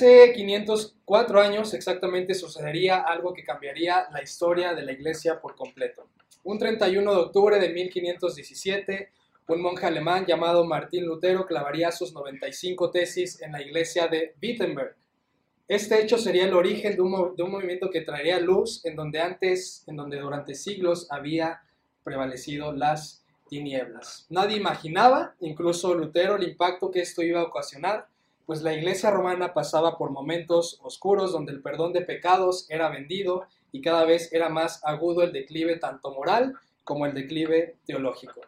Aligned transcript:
Hace 0.00 0.32
504 0.32 1.42
años 1.42 1.74
exactamente 1.74 2.32
sucedería 2.32 3.00
algo 3.02 3.34
que 3.34 3.44
cambiaría 3.44 4.06
la 4.10 4.22
historia 4.22 4.72
de 4.72 4.82
la 4.82 4.92
iglesia 4.92 5.42
por 5.42 5.54
completo. 5.54 6.08
Un 6.42 6.58
31 6.58 7.12
de 7.12 7.20
octubre 7.20 7.58
de 7.58 7.68
1517, 7.68 9.10
un 9.48 9.60
monje 9.60 9.84
alemán 9.84 10.24
llamado 10.24 10.64
Martín 10.64 11.04
Lutero 11.04 11.44
clavaría 11.44 11.92
sus 11.92 12.14
95 12.14 12.90
tesis 12.90 13.42
en 13.42 13.52
la 13.52 13.60
iglesia 13.60 14.08
de 14.08 14.34
Wittenberg. 14.42 14.96
Este 15.68 16.00
hecho 16.00 16.16
sería 16.16 16.46
el 16.46 16.54
origen 16.54 16.96
de 16.96 17.02
un, 17.02 17.36
de 17.36 17.42
un 17.42 17.50
movimiento 17.50 17.90
que 17.90 18.00
traería 18.00 18.40
luz 18.40 18.82
en 18.86 18.96
donde 18.96 19.20
antes, 19.20 19.84
en 19.86 19.96
donde 19.96 20.18
durante 20.18 20.54
siglos 20.54 21.08
había 21.10 21.60
prevalecido 22.04 22.72
las 22.72 23.22
tinieblas. 23.50 24.24
Nadie 24.30 24.56
imaginaba, 24.56 25.34
incluso 25.40 25.92
Lutero, 25.92 26.36
el 26.36 26.48
impacto 26.48 26.90
que 26.90 27.02
esto 27.02 27.20
iba 27.20 27.40
a 27.40 27.44
ocasionar, 27.44 28.08
pues 28.50 28.62
la 28.62 28.74
iglesia 28.74 29.12
romana 29.12 29.54
pasaba 29.54 29.96
por 29.96 30.10
momentos 30.10 30.80
oscuros 30.82 31.30
donde 31.30 31.52
el 31.52 31.62
perdón 31.62 31.92
de 31.92 32.00
pecados 32.00 32.66
era 32.68 32.88
vendido 32.88 33.46
y 33.70 33.80
cada 33.80 34.04
vez 34.04 34.32
era 34.32 34.48
más 34.48 34.80
agudo 34.82 35.22
el 35.22 35.32
declive 35.32 35.76
tanto 35.76 36.12
moral 36.12 36.56
como 36.82 37.06
el 37.06 37.14
declive 37.14 37.76
teológico. 37.86 38.40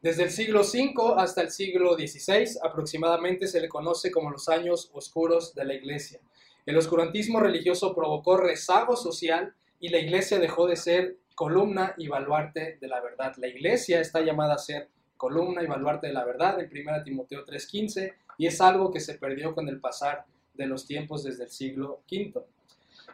Desde 0.00 0.22
el 0.22 0.30
siglo 0.30 0.60
V 0.60 1.14
hasta 1.16 1.42
el 1.42 1.50
siglo 1.50 1.94
XVI 1.94 2.56
aproximadamente 2.62 3.48
se 3.48 3.60
le 3.60 3.68
conoce 3.68 4.12
como 4.12 4.30
los 4.30 4.48
años 4.48 4.92
oscuros 4.94 5.56
de 5.56 5.64
la 5.64 5.74
iglesia. 5.74 6.20
El 6.64 6.78
oscurantismo 6.78 7.40
religioso 7.40 7.96
provocó 7.96 8.36
rezago 8.36 8.94
social 8.94 9.56
y 9.80 9.88
la 9.88 9.98
iglesia 9.98 10.38
dejó 10.38 10.68
de 10.68 10.76
ser 10.76 11.16
columna 11.34 11.96
y 11.98 12.06
baluarte 12.06 12.78
de 12.80 12.86
la 12.86 13.00
verdad. 13.00 13.34
La 13.38 13.48
iglesia 13.48 14.00
está 14.00 14.20
llamada 14.20 14.54
a 14.54 14.58
ser 14.58 14.88
columna 15.16 15.64
y 15.64 15.66
baluarte 15.66 16.06
de 16.06 16.12
la 16.12 16.24
verdad 16.24 16.60
en 16.60 16.70
1 16.70 17.02
Timoteo 17.02 17.44
3:15 17.44 18.14
y 18.38 18.46
es 18.46 18.60
algo 18.60 18.90
que 18.90 19.00
se 19.00 19.14
perdió 19.14 19.54
con 19.54 19.68
el 19.68 19.80
pasar 19.80 20.24
de 20.54 20.66
los 20.66 20.86
tiempos 20.86 21.24
desde 21.24 21.44
el 21.44 21.50
siglo 21.50 22.00
V. 22.10 22.44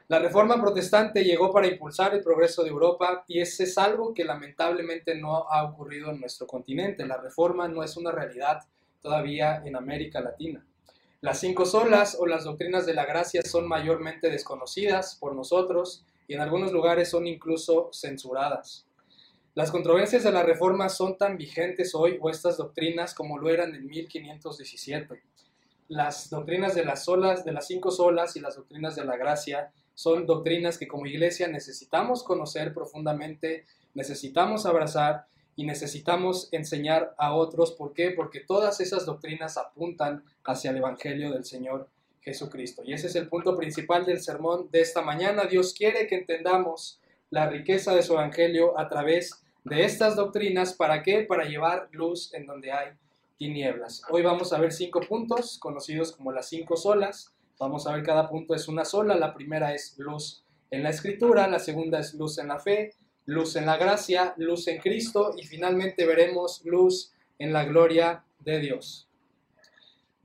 La 0.09 0.19
reforma 0.19 0.61
protestante 0.61 1.25
llegó 1.25 1.53
para 1.53 1.69
impulsar 1.69 2.15
el 2.15 2.23
progreso 2.23 2.63
de 2.63 2.71
Europa 2.71 3.25
y 3.29 3.41
ese 3.41 3.65
es 3.65 3.79
algo 3.79 4.13
que 4.13 4.25
lamentablemente 4.25 5.15
no 5.15 5.49
ha 5.49 5.63
ocurrido 5.65 6.11
en 6.11 6.21
nuestro 6.21 6.47
continente. 6.47 7.07
La 7.07 7.17
reforma 7.17 7.69
no 7.69 7.85
es 7.85 7.97
una 7.97 8.11
realidad 8.11 8.59
todavía 9.01 9.63
en 9.65 9.77
América 9.77 10.21
Latina. 10.21 10.65
Las 11.21 11.39
cinco 11.39 11.65
solas 11.65 12.17
o 12.19 12.27
las 12.27 12.45
doctrinas 12.45 12.87
de 12.87 12.95
la 12.95 13.05
gracia 13.05 13.43
son 13.43 13.69
mayormente 13.69 14.31
desconocidas 14.31 15.17
por 15.17 15.35
nosotros 15.35 16.05
y 16.27 16.35
en 16.35 16.41
algunos 16.41 16.73
lugares 16.73 17.11
son 17.11 17.27
incluso 17.27 17.91
censuradas. 17.93 18.87
Las 19.55 19.73
controversias 19.73 20.23
de 20.23 20.31
la 20.31 20.45
Reforma 20.45 20.89
son 20.89 21.19
tan 21.19 21.37
vigentes 21.37 21.93
hoy 21.97 22.19
o 22.21 22.31
estas 22.31 22.57
doctrinas 22.57 23.15
como 23.15 23.37
lo 23.37 23.51
eran 23.51 23.75
en 23.75 23.89
1517. 23.89 25.21
Las 25.89 26.31
doctrinas 26.31 26.77
de 26.77 26.85
las 26.85 27.05
solas, 27.05 27.45
de 27.45 27.51
las 27.51 27.67
cinco 27.67 27.91
solas 27.91 28.37
y 28.37 28.41
las 28.41 28.55
doctrinas 28.55 28.95
de 28.95 29.05
la 29.05 29.17
gracia 29.17 29.73
son 29.95 30.25
doctrinas 30.25 30.79
que 30.79 30.87
como 30.87 31.07
iglesia 31.07 31.49
necesitamos 31.49 32.23
conocer 32.23 32.73
profundamente, 32.73 33.67
necesitamos 33.93 34.67
abrazar 34.67 35.27
y 35.57 35.65
necesitamos 35.65 36.49
enseñar 36.53 37.13
a 37.19 37.35
otros. 37.35 37.73
¿Por 37.73 37.93
qué? 37.93 38.13
Porque 38.13 38.39
todas 38.39 38.81
esas 38.81 39.05
doctrinas 39.05 39.59
apuntan 39.59 40.23
hacia 40.45 40.71
el 40.71 40.77
Evangelio 40.77 41.33
del 41.33 41.45
Señor 41.45 41.89
Jesucristo. 42.21 42.83
Y 42.85 42.93
ese 42.93 43.09
es 43.09 43.17
el 43.17 43.29
punto 43.29 43.57
principal 43.57 44.07
del 44.07 44.23
sermón 44.23 44.69
de 44.71 44.81
esta 44.81 45.03
mañana. 45.03 45.47
Dios 45.47 45.75
quiere 45.75 46.07
que 46.07 46.15
entendamos 46.15 47.01
la 47.31 47.49
riqueza 47.49 47.95
de 47.95 48.03
su 48.03 48.13
Evangelio 48.15 48.79
a 48.79 48.89
través 48.89 49.43
de 49.65 49.85
estas 49.85 50.17
doctrinas. 50.17 50.75
¿Para 50.75 51.03
qué? 51.03 51.23
Para 51.23 51.45
llevar 51.45 51.89
luz 51.93 52.35
en 52.35 52.47
donde 52.47 52.73
hay 52.73 52.89
tinieblas. 53.39 54.03
Hoy 54.11 54.23
vamos 54.23 54.53
a 54.53 54.59
ver 54.59 54.73
cinco 54.73 55.01
puntos 55.01 55.59
conocidos 55.59 56.13
como 56.13 56.33
las 56.33 56.49
cinco 56.49 56.77
solas. 56.77 57.35
Vamos 57.59 57.87
a 57.87 57.95
ver 57.95 58.03
cada 58.03 58.29
punto 58.29 58.55
es 58.55 58.69
una 58.69 58.85
sola. 58.85 59.15
La 59.15 59.33
primera 59.33 59.75
es 59.75 59.97
luz 59.99 60.45
en 60.71 60.83
la 60.83 60.91
escritura, 60.91 61.49
la 61.49 61.59
segunda 61.59 62.01
es 62.01 62.15
luz 62.15 62.39
en 62.39 62.49
la 62.49 62.59
fe, 62.59 62.95
luz 63.27 63.57
en 63.57 63.67
la 63.67 63.77
gracia, 63.77 64.35
luz 64.37 64.69
en 64.69 64.79
Cristo 64.79 65.35
y 65.37 65.47
finalmente 65.47 66.07
veremos 66.07 66.63
luz 66.65 67.13
en 67.39 67.53
la 67.53 67.65
gloria 67.65 68.25
de 68.41 68.61
Dios. 68.61 69.10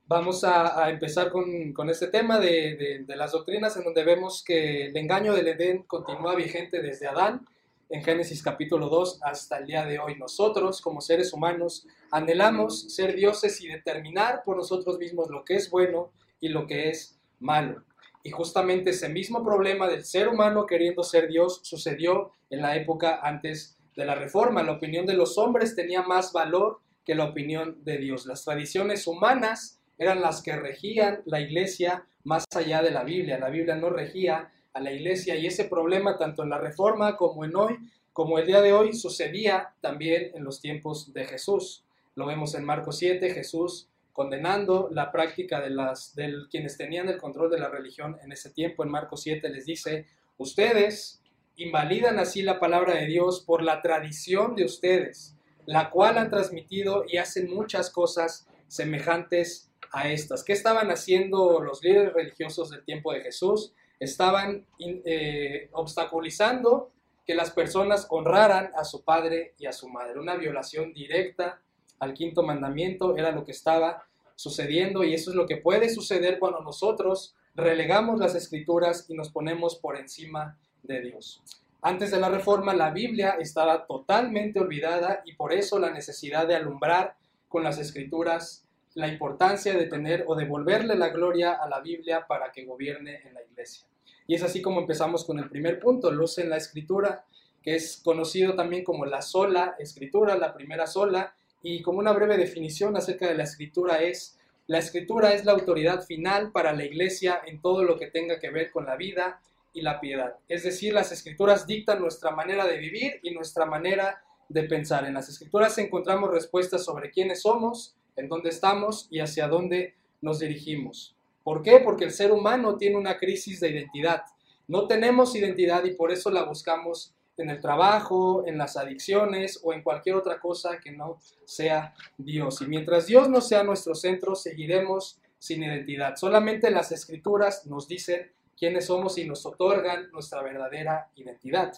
Vamos 0.08 0.44
a, 0.44 0.88
empezar 0.88 1.32
con, 1.32 1.90
este 1.90 2.06
tema 2.06 2.38
de, 2.38 3.04
las 3.08 3.32
doctrinas 3.32 3.76
en 3.76 3.82
donde 3.82 4.04
vemos 4.04 4.44
que 4.44 4.86
el 4.86 4.96
engaño 4.96 5.34
del 5.34 5.48
Edén 5.48 5.82
continúa 5.82 6.36
vigente 6.36 6.80
desde 6.80 7.08
Adán 7.08 7.44
en 7.88 8.04
Génesis 8.04 8.40
capítulo 8.40 8.88
2 8.88 9.18
hasta 9.24 9.58
el 9.58 9.66
día 9.66 9.84
de 9.84 9.98
hoy. 9.98 10.14
Nosotros 10.14 10.80
como 10.80 11.00
seres 11.00 11.32
humanos 11.32 11.88
anhelamos 12.12 12.94
ser 12.94 13.16
dioses 13.16 13.60
y 13.60 13.66
determinar 13.66 14.44
por 14.44 14.56
nosotros 14.56 14.96
mismos 14.96 15.28
lo 15.28 15.44
que 15.44 15.56
es 15.56 15.70
bueno 15.70 16.12
y 16.38 16.50
lo 16.50 16.68
que 16.68 16.88
es 16.88 17.18
malo. 17.40 17.82
Y 18.22 18.30
justamente 18.30 18.90
ese 18.90 19.08
mismo 19.08 19.44
problema 19.44 19.88
del 19.88 20.04
ser 20.04 20.28
humano 20.28 20.66
queriendo 20.66 21.02
ser 21.02 21.26
Dios 21.26 21.58
sucedió 21.64 22.30
en 22.48 22.62
la 22.62 22.76
época 22.76 23.18
antes 23.24 23.76
de 23.96 24.04
la 24.04 24.14
reforma. 24.14 24.62
La 24.62 24.72
opinión 24.72 25.04
de 25.04 25.14
los 25.14 25.36
hombres 25.36 25.74
tenía 25.74 26.02
más 26.02 26.32
valor 26.32 26.78
que 27.04 27.16
la 27.16 27.24
opinión 27.24 27.82
de 27.82 27.98
Dios. 27.98 28.26
Las 28.26 28.44
tradiciones 28.44 29.08
humanas 29.08 29.80
eran 29.98 30.20
las 30.20 30.42
que 30.42 30.56
regían 30.56 31.22
la 31.24 31.40
iglesia 31.40 32.06
más 32.24 32.44
allá 32.54 32.82
de 32.82 32.90
la 32.90 33.04
Biblia. 33.04 33.38
La 33.38 33.50
Biblia 33.50 33.76
no 33.76 33.90
regía 33.90 34.52
a 34.72 34.80
la 34.80 34.92
iglesia 34.92 35.36
y 35.36 35.46
ese 35.46 35.64
problema 35.64 36.18
tanto 36.18 36.42
en 36.42 36.50
la 36.50 36.58
reforma 36.58 37.16
como 37.16 37.44
en 37.44 37.56
hoy, 37.56 37.78
como 38.12 38.38
el 38.38 38.46
día 38.46 38.60
de 38.60 38.72
hoy, 38.72 38.94
sucedía 38.94 39.74
también 39.80 40.32
en 40.34 40.44
los 40.44 40.60
tiempos 40.60 41.12
de 41.12 41.24
Jesús. 41.24 41.84
Lo 42.14 42.26
vemos 42.26 42.54
en 42.54 42.64
Marcos 42.64 42.98
7, 42.98 43.30
Jesús 43.30 43.88
condenando 44.16 44.88
la 44.90 45.12
práctica 45.12 45.60
de 45.60 45.68
las 45.68 46.14
de 46.14 46.32
quienes 46.50 46.78
tenían 46.78 47.06
el 47.10 47.18
control 47.18 47.50
de 47.50 47.58
la 47.58 47.68
religión 47.68 48.16
en 48.24 48.32
ese 48.32 48.48
tiempo. 48.48 48.82
En 48.82 48.90
Marcos 48.90 49.20
7 49.20 49.46
les 49.50 49.66
dice, 49.66 50.06
ustedes 50.38 51.20
invalidan 51.56 52.18
así 52.18 52.40
la 52.40 52.58
palabra 52.58 52.94
de 52.94 53.04
Dios 53.04 53.44
por 53.46 53.62
la 53.62 53.82
tradición 53.82 54.56
de 54.56 54.64
ustedes, 54.64 55.36
la 55.66 55.90
cual 55.90 56.16
han 56.16 56.30
transmitido 56.30 57.04
y 57.06 57.18
hacen 57.18 57.54
muchas 57.54 57.90
cosas 57.90 58.48
semejantes 58.68 59.65
a 59.92 60.08
estas. 60.08 60.44
¿Qué 60.44 60.52
estaban 60.52 60.90
haciendo 60.90 61.60
los 61.60 61.82
líderes 61.82 62.12
religiosos 62.12 62.70
del 62.70 62.84
tiempo 62.84 63.12
de 63.12 63.20
Jesús? 63.20 63.72
Estaban 63.98 64.66
eh, 64.78 65.68
obstaculizando 65.72 66.90
que 67.26 67.34
las 67.34 67.50
personas 67.50 68.06
honraran 68.10 68.70
a 68.76 68.84
su 68.84 69.02
padre 69.02 69.54
y 69.58 69.66
a 69.66 69.72
su 69.72 69.88
madre. 69.88 70.20
Una 70.20 70.36
violación 70.36 70.92
directa 70.92 71.60
al 71.98 72.14
quinto 72.14 72.42
mandamiento 72.42 73.16
era 73.16 73.32
lo 73.32 73.44
que 73.44 73.52
estaba 73.52 74.04
sucediendo 74.36 75.02
y 75.02 75.14
eso 75.14 75.30
es 75.30 75.36
lo 75.36 75.46
que 75.46 75.56
puede 75.56 75.88
suceder 75.88 76.38
cuando 76.38 76.60
nosotros 76.60 77.34
relegamos 77.54 78.20
las 78.20 78.34
escrituras 78.34 79.06
y 79.08 79.14
nos 79.14 79.30
ponemos 79.30 79.76
por 79.76 79.96
encima 79.96 80.58
de 80.82 81.00
Dios. 81.00 81.42
Antes 81.80 82.10
de 82.10 82.20
la 82.20 82.28
reforma 82.28 82.74
la 82.74 82.90
Biblia 82.90 83.36
estaba 83.40 83.86
totalmente 83.86 84.60
olvidada 84.60 85.22
y 85.24 85.34
por 85.34 85.52
eso 85.52 85.78
la 85.78 85.90
necesidad 85.90 86.46
de 86.46 86.56
alumbrar 86.56 87.16
con 87.48 87.64
las 87.64 87.78
escrituras 87.78 88.65
la 88.96 89.08
importancia 89.08 89.74
de 89.74 89.86
tener 89.86 90.24
o 90.26 90.34
devolverle 90.34 90.96
la 90.96 91.10
gloria 91.10 91.52
a 91.52 91.68
la 91.68 91.80
Biblia 91.80 92.26
para 92.26 92.50
que 92.50 92.64
gobierne 92.64 93.20
en 93.26 93.34
la 93.34 93.42
iglesia. 93.42 93.86
Y 94.26 94.34
es 94.34 94.42
así 94.42 94.62
como 94.62 94.80
empezamos 94.80 95.26
con 95.26 95.38
el 95.38 95.50
primer 95.50 95.78
punto, 95.78 96.10
luz 96.10 96.38
en 96.38 96.48
la 96.48 96.56
escritura, 96.56 97.26
que 97.62 97.74
es 97.74 98.00
conocido 98.02 98.54
también 98.54 98.84
como 98.84 99.04
la 99.04 99.20
sola 99.20 99.76
escritura, 99.78 100.38
la 100.38 100.54
primera 100.54 100.86
sola, 100.86 101.34
y 101.62 101.82
como 101.82 101.98
una 101.98 102.12
breve 102.12 102.38
definición 102.38 102.96
acerca 102.96 103.28
de 103.28 103.34
la 103.34 103.42
escritura 103.42 104.02
es, 104.02 104.38
la 104.66 104.78
escritura 104.78 105.34
es 105.34 105.44
la 105.44 105.52
autoridad 105.52 106.02
final 106.02 106.50
para 106.50 106.72
la 106.72 106.86
iglesia 106.86 107.42
en 107.44 107.60
todo 107.60 107.84
lo 107.84 107.98
que 107.98 108.06
tenga 108.06 108.38
que 108.38 108.50
ver 108.50 108.70
con 108.70 108.86
la 108.86 108.96
vida 108.96 109.40
y 109.74 109.82
la 109.82 110.00
piedad. 110.00 110.36
Es 110.48 110.62
decir, 110.62 110.94
las 110.94 111.12
escrituras 111.12 111.66
dictan 111.66 112.00
nuestra 112.00 112.30
manera 112.30 112.66
de 112.66 112.78
vivir 112.78 113.20
y 113.22 113.32
nuestra 113.32 113.66
manera 113.66 114.22
de 114.48 114.62
pensar. 114.62 115.04
En 115.04 115.12
las 115.12 115.28
escrituras 115.28 115.76
encontramos 115.76 116.30
respuestas 116.30 116.82
sobre 116.82 117.10
quiénes 117.10 117.42
somos, 117.42 117.95
en 118.16 118.28
dónde 118.28 118.48
estamos 118.48 119.06
y 119.10 119.20
hacia 119.20 119.48
dónde 119.48 119.94
nos 120.20 120.40
dirigimos. 120.40 121.14
¿Por 121.44 121.62
qué? 121.62 121.78
Porque 121.78 122.04
el 122.04 122.10
ser 122.10 122.32
humano 122.32 122.76
tiene 122.76 122.96
una 122.96 123.18
crisis 123.18 123.60
de 123.60 123.70
identidad. 123.70 124.22
No 124.66 124.86
tenemos 124.88 125.36
identidad 125.36 125.84
y 125.84 125.94
por 125.94 126.10
eso 126.10 126.30
la 126.30 126.42
buscamos 126.42 127.14
en 127.36 127.50
el 127.50 127.60
trabajo, 127.60 128.44
en 128.46 128.58
las 128.58 128.76
adicciones 128.76 129.60
o 129.62 129.72
en 129.72 129.82
cualquier 129.82 130.16
otra 130.16 130.40
cosa 130.40 130.78
que 130.82 130.90
no 130.90 131.18
sea 131.44 131.94
Dios. 132.16 132.62
Y 132.62 132.66
mientras 132.66 133.06
Dios 133.06 133.28
no 133.28 133.40
sea 133.40 133.62
nuestro 133.62 133.94
centro, 133.94 134.34
seguiremos 134.34 135.20
sin 135.38 135.62
identidad. 135.62 136.16
Solamente 136.16 136.70
las 136.70 136.92
escrituras 136.92 137.66
nos 137.66 137.86
dicen 137.86 138.32
quiénes 138.58 138.86
somos 138.86 139.18
y 139.18 139.24
nos 139.24 139.44
otorgan 139.44 140.10
nuestra 140.10 140.42
verdadera 140.42 141.10
identidad. 141.14 141.72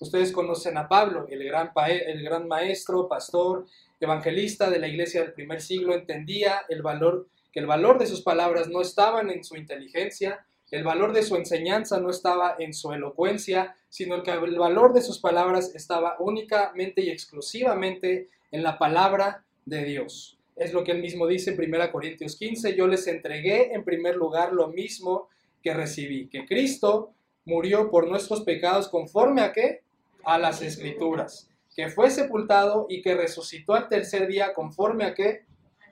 Ustedes 0.00 0.32
conocen 0.32 0.76
a 0.78 0.88
Pablo, 0.88 1.26
el 1.28 1.44
gran, 1.44 1.70
el 1.86 2.24
gran 2.24 2.48
maestro, 2.48 3.06
pastor, 3.06 3.66
evangelista 4.04 4.70
de 4.70 4.78
la 4.78 4.88
iglesia 4.88 5.22
del 5.22 5.32
primer 5.32 5.60
siglo 5.60 5.94
entendía 5.94 6.62
el 6.68 6.82
valor, 6.82 7.28
que 7.52 7.60
el 7.60 7.66
valor 7.66 7.98
de 7.98 8.06
sus 8.06 8.22
palabras 8.22 8.68
no 8.68 8.80
estaban 8.80 9.30
en 9.30 9.44
su 9.44 9.56
inteligencia, 9.56 10.44
el 10.72 10.84
valor 10.84 11.12
de 11.12 11.22
su 11.22 11.36
enseñanza 11.36 12.00
no 12.00 12.08
estaba 12.08 12.56
en 12.58 12.72
su 12.72 12.92
elocuencia, 12.92 13.76
sino 13.90 14.22
que 14.22 14.30
el 14.30 14.58
valor 14.58 14.94
de 14.94 15.02
sus 15.02 15.18
palabras 15.18 15.74
estaba 15.74 16.16
únicamente 16.18 17.02
y 17.02 17.10
exclusivamente 17.10 18.30
en 18.50 18.62
la 18.62 18.78
palabra 18.78 19.44
de 19.66 19.84
Dios. 19.84 20.38
Es 20.56 20.72
lo 20.72 20.82
que 20.82 20.92
él 20.92 21.02
mismo 21.02 21.26
dice 21.26 21.50
en 21.50 21.60
1 21.60 21.92
Corintios 21.92 22.36
15, 22.36 22.74
yo 22.74 22.86
les 22.86 23.06
entregué 23.06 23.74
en 23.74 23.84
primer 23.84 24.16
lugar 24.16 24.54
lo 24.54 24.68
mismo 24.68 25.28
que 25.62 25.74
recibí, 25.74 26.28
que 26.28 26.46
Cristo 26.46 27.12
murió 27.44 27.90
por 27.90 28.08
nuestros 28.08 28.40
pecados 28.40 28.88
conforme 28.88 29.42
a 29.42 29.52
qué? 29.52 29.82
A 30.24 30.38
las 30.38 30.62
escrituras, 30.62 31.50
que 31.74 31.88
fue 31.88 32.10
sepultado 32.10 32.86
y 32.88 33.02
que 33.02 33.14
resucitó 33.14 33.74
al 33.74 33.88
tercer 33.88 34.26
día 34.28 34.54
conforme 34.54 35.04
a 35.04 35.14
qué? 35.14 35.46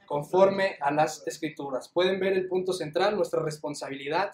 Conforme 0.07 0.77
a 0.81 0.91
las 0.91 1.27
escrituras. 1.27 1.89
Pueden 1.89 2.21
ver 2.21 2.35
el 2.35 2.49
punto 2.49 2.73
central, 2.73 3.17
nuestra 3.17 3.43
responsabilidad 3.43 4.33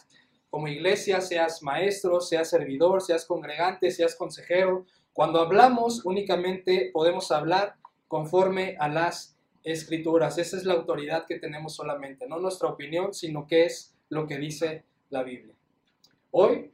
como 0.50 0.68
iglesia, 0.68 1.20
seas 1.20 1.62
maestro, 1.62 2.20
seas 2.20 2.48
servidor, 2.48 3.02
seas 3.02 3.26
congregante, 3.26 3.90
seas 3.90 4.16
consejero. 4.16 4.86
Cuando 5.12 5.40
hablamos 5.40 6.04
únicamente 6.04 6.90
podemos 6.92 7.30
hablar 7.30 7.76
conforme 8.08 8.76
a 8.78 8.88
las 8.88 9.36
escrituras. 9.64 10.38
Esa 10.38 10.56
es 10.56 10.64
la 10.64 10.74
autoridad 10.74 11.26
que 11.26 11.38
tenemos 11.38 11.74
solamente, 11.74 12.26
no 12.28 12.38
nuestra 12.38 12.68
opinión, 12.68 13.12
sino 13.12 13.46
que 13.46 13.64
es 13.64 13.94
lo 14.08 14.26
que 14.26 14.38
dice 14.38 14.84
la 15.10 15.24
Biblia. 15.24 15.54
Hoy, 16.30 16.70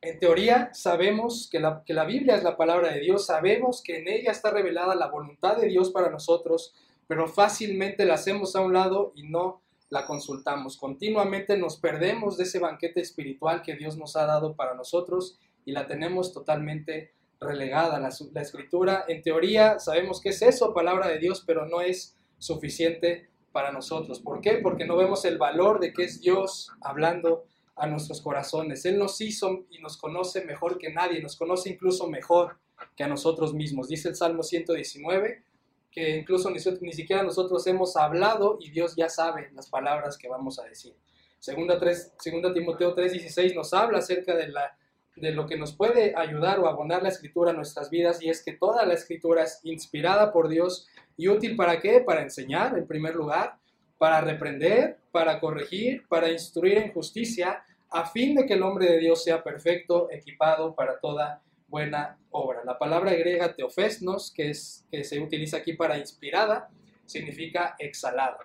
en 0.00 0.18
teoría, 0.18 0.70
sabemos 0.74 1.48
que 1.50 1.58
la, 1.58 1.82
que 1.84 1.92
la 1.92 2.04
Biblia 2.04 2.36
es 2.36 2.44
la 2.44 2.56
palabra 2.56 2.92
de 2.92 3.00
Dios, 3.00 3.26
sabemos 3.26 3.82
que 3.82 3.98
en 3.98 4.08
ella 4.08 4.30
está 4.30 4.50
revelada 4.50 4.94
la 4.94 5.08
voluntad 5.08 5.56
de 5.56 5.66
Dios 5.66 5.90
para 5.90 6.10
nosotros, 6.10 6.74
pero 7.08 7.26
fácilmente 7.26 8.04
la 8.04 8.14
hacemos 8.14 8.54
a 8.54 8.60
un 8.60 8.74
lado 8.74 9.12
y 9.16 9.28
no 9.28 9.60
la 9.90 10.06
consultamos. 10.06 10.76
Continuamente 10.76 11.56
nos 11.56 11.78
perdemos 11.78 12.36
de 12.36 12.44
ese 12.44 12.58
banquete 12.58 13.00
espiritual 13.00 13.62
que 13.62 13.74
Dios 13.74 13.96
nos 13.96 14.14
ha 14.16 14.26
dado 14.26 14.54
para 14.54 14.74
nosotros 14.74 15.38
y 15.64 15.72
la 15.72 15.86
tenemos 15.86 16.32
totalmente 16.32 17.12
relegada. 17.40 17.98
La, 17.98 18.10
la, 18.32 18.42
escritura, 18.42 19.04
en 19.08 19.22
teoría, 19.22 19.78
sabemos 19.80 20.20
que 20.20 20.28
es 20.28 20.42
eso, 20.42 20.74
palabra 20.74 21.08
de 21.08 21.18
Dios, 21.18 21.42
pero 21.46 21.66
no 21.66 21.80
es 21.80 22.16
suficiente 22.38 23.28
para 23.50 23.72
nosotros. 23.72 24.20
¿Por 24.20 24.40
qué? 24.40 24.58
Porque 24.62 24.84
no 24.84 24.96
vemos 24.96 25.24
el 25.24 25.38
valor 25.38 25.80
de 25.80 25.92
que 25.92 26.04
es 26.04 26.20
Dios 26.20 26.70
hablando 26.82 27.44
a 27.78 27.86
nuestros 27.86 28.20
corazones. 28.20 28.84
Él 28.84 28.98
nos 28.98 29.20
hizo 29.20 29.66
y 29.70 29.78
nos 29.78 29.96
conoce 29.96 30.44
mejor 30.44 30.78
que 30.78 30.92
nadie, 30.92 31.22
nos 31.22 31.36
conoce 31.36 31.70
incluso 31.70 32.06
mejor 32.08 32.58
que 32.96 33.04
a 33.04 33.08
nosotros 33.08 33.54
mismos. 33.54 33.88
Dice 33.88 34.08
el 34.08 34.16
Salmo 34.16 34.42
119 34.42 35.42
que 35.90 36.16
incluso 36.16 36.50
ni, 36.50 36.92
siquiera 36.92 37.22
nosotros 37.22 37.66
hemos 37.66 37.96
hablado 37.96 38.58
y 38.60 38.70
Dios 38.70 38.94
ya 38.96 39.08
sabe 39.08 39.50
las 39.54 39.68
palabras 39.68 40.18
que 40.18 40.28
vamos 40.28 40.58
a 40.58 40.64
decir. 40.64 40.94
Segunda, 41.38 41.78
3, 41.78 42.14
segunda 42.18 42.52
Timoteo 42.52 42.94
3:16 42.94 43.54
nos 43.54 43.72
habla 43.72 43.98
acerca 43.98 44.34
de 44.34 44.48
la 44.48 44.76
de 45.16 45.32
lo 45.32 45.46
que 45.46 45.58
nos 45.58 45.74
puede 45.74 46.14
ayudar 46.16 46.60
o 46.60 46.68
abonar 46.68 47.02
la 47.02 47.08
escritura 47.08 47.50
a 47.50 47.54
nuestras 47.54 47.90
vidas 47.90 48.22
y 48.22 48.28
es 48.28 48.44
que 48.44 48.52
toda 48.52 48.86
la 48.86 48.94
escritura 48.94 49.42
es 49.42 49.60
inspirada 49.64 50.32
por 50.32 50.48
Dios 50.48 50.86
y 51.16 51.26
útil 51.28 51.56
para 51.56 51.80
qué? 51.80 52.00
Para 52.00 52.22
enseñar 52.22 52.78
en 52.78 52.86
primer 52.86 53.16
lugar, 53.16 53.58
para 53.98 54.20
reprender, 54.20 54.98
para 55.10 55.40
corregir, 55.40 56.06
para 56.08 56.30
instruir 56.30 56.78
en 56.78 56.92
justicia, 56.92 57.62
a 57.90 58.06
fin 58.06 58.34
de 58.34 58.46
que 58.46 58.54
el 58.54 58.62
hombre 58.62 58.86
de 58.86 58.98
Dios 58.98 59.24
sea 59.24 59.42
perfecto, 59.42 60.08
equipado 60.10 60.74
para 60.74 61.00
toda 61.00 61.42
buena 61.66 62.18
obra. 62.30 62.62
La 62.64 62.78
palabra 62.78 63.12
griega 63.14 63.54
teofesnos, 63.54 64.32
que, 64.32 64.50
es, 64.50 64.86
que 64.90 65.04
se 65.04 65.20
utiliza 65.20 65.58
aquí 65.58 65.74
para 65.74 65.98
inspirada, 65.98 66.70
significa 67.04 67.74
exhalada. 67.78 68.38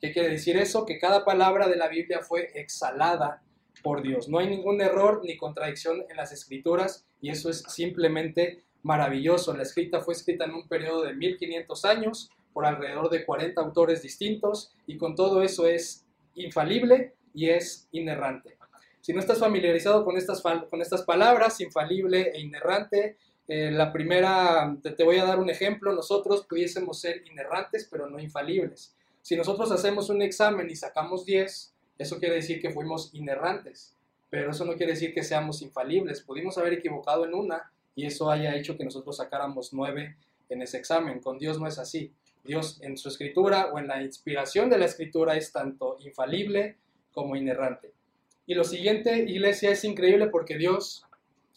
¿Qué 0.00 0.12
quiere 0.12 0.28
decir 0.28 0.56
eso? 0.56 0.86
Que 0.86 0.98
cada 0.98 1.24
palabra 1.24 1.68
de 1.68 1.76
la 1.76 1.88
Biblia 1.88 2.20
fue 2.20 2.50
exhalada 2.54 3.42
por 3.82 4.02
Dios. 4.02 4.28
No 4.28 4.38
hay 4.38 4.48
ningún 4.48 4.80
error 4.80 5.22
ni 5.24 5.36
contradicción 5.36 6.04
en 6.08 6.16
las 6.16 6.32
escrituras 6.32 7.06
y 7.20 7.30
eso 7.30 7.50
es 7.50 7.64
simplemente 7.68 8.64
maravilloso. 8.82 9.54
La 9.56 9.62
escrita 9.62 10.00
fue 10.00 10.14
escrita 10.14 10.44
en 10.44 10.54
un 10.54 10.68
periodo 10.68 11.02
de 11.02 11.14
1500 11.14 11.84
años 11.84 12.30
por 12.58 12.66
alrededor 12.66 13.08
de 13.08 13.24
40 13.24 13.60
autores 13.60 14.02
distintos 14.02 14.74
y 14.84 14.98
con 14.98 15.14
todo 15.14 15.42
eso 15.44 15.68
es 15.68 16.04
infalible 16.34 17.14
y 17.32 17.50
es 17.50 17.86
inerrante. 17.92 18.58
Si 19.00 19.12
no 19.12 19.20
estás 19.20 19.38
familiarizado 19.38 20.04
con 20.04 20.16
estas, 20.16 20.42
con 20.42 20.82
estas 20.82 21.02
palabras, 21.02 21.60
infalible 21.60 22.32
e 22.34 22.40
inerrante, 22.40 23.16
eh, 23.46 23.70
la 23.70 23.92
primera, 23.92 24.76
te, 24.82 24.90
te 24.90 25.04
voy 25.04 25.18
a 25.18 25.24
dar 25.24 25.38
un 25.38 25.50
ejemplo, 25.50 25.92
nosotros 25.92 26.46
pudiésemos 26.48 26.98
ser 27.00 27.22
inerrantes 27.30 27.86
pero 27.88 28.10
no 28.10 28.18
infalibles. 28.18 28.92
Si 29.22 29.36
nosotros 29.36 29.70
hacemos 29.70 30.10
un 30.10 30.20
examen 30.20 30.68
y 30.68 30.74
sacamos 30.74 31.24
10, 31.26 31.72
eso 31.96 32.18
quiere 32.18 32.34
decir 32.34 32.60
que 32.60 32.70
fuimos 32.70 33.14
inerrantes, 33.14 33.94
pero 34.30 34.50
eso 34.50 34.64
no 34.64 34.74
quiere 34.74 34.94
decir 34.94 35.14
que 35.14 35.22
seamos 35.22 35.62
infalibles. 35.62 36.22
Pudimos 36.22 36.58
haber 36.58 36.72
equivocado 36.72 37.24
en 37.24 37.34
una 37.34 37.70
y 37.94 38.04
eso 38.06 38.28
haya 38.28 38.56
hecho 38.56 38.76
que 38.76 38.82
nosotros 38.82 39.18
sacáramos 39.18 39.72
nueve 39.72 40.16
en 40.48 40.62
ese 40.62 40.78
examen. 40.78 41.20
Con 41.20 41.38
Dios 41.38 41.60
no 41.60 41.68
es 41.68 41.78
así. 41.78 42.12
Dios 42.48 42.78
en 42.80 42.96
su 42.96 43.10
escritura 43.10 43.66
o 43.72 43.78
en 43.78 43.86
la 43.86 44.02
inspiración 44.02 44.70
de 44.70 44.78
la 44.78 44.86
escritura 44.86 45.36
es 45.36 45.52
tanto 45.52 45.98
infalible 46.00 46.78
como 47.12 47.36
inerrante. 47.36 47.92
Y 48.46 48.54
lo 48.54 48.64
siguiente, 48.64 49.18
iglesia, 49.18 49.70
es 49.70 49.84
increíble 49.84 50.28
porque 50.28 50.56
Dios 50.56 51.04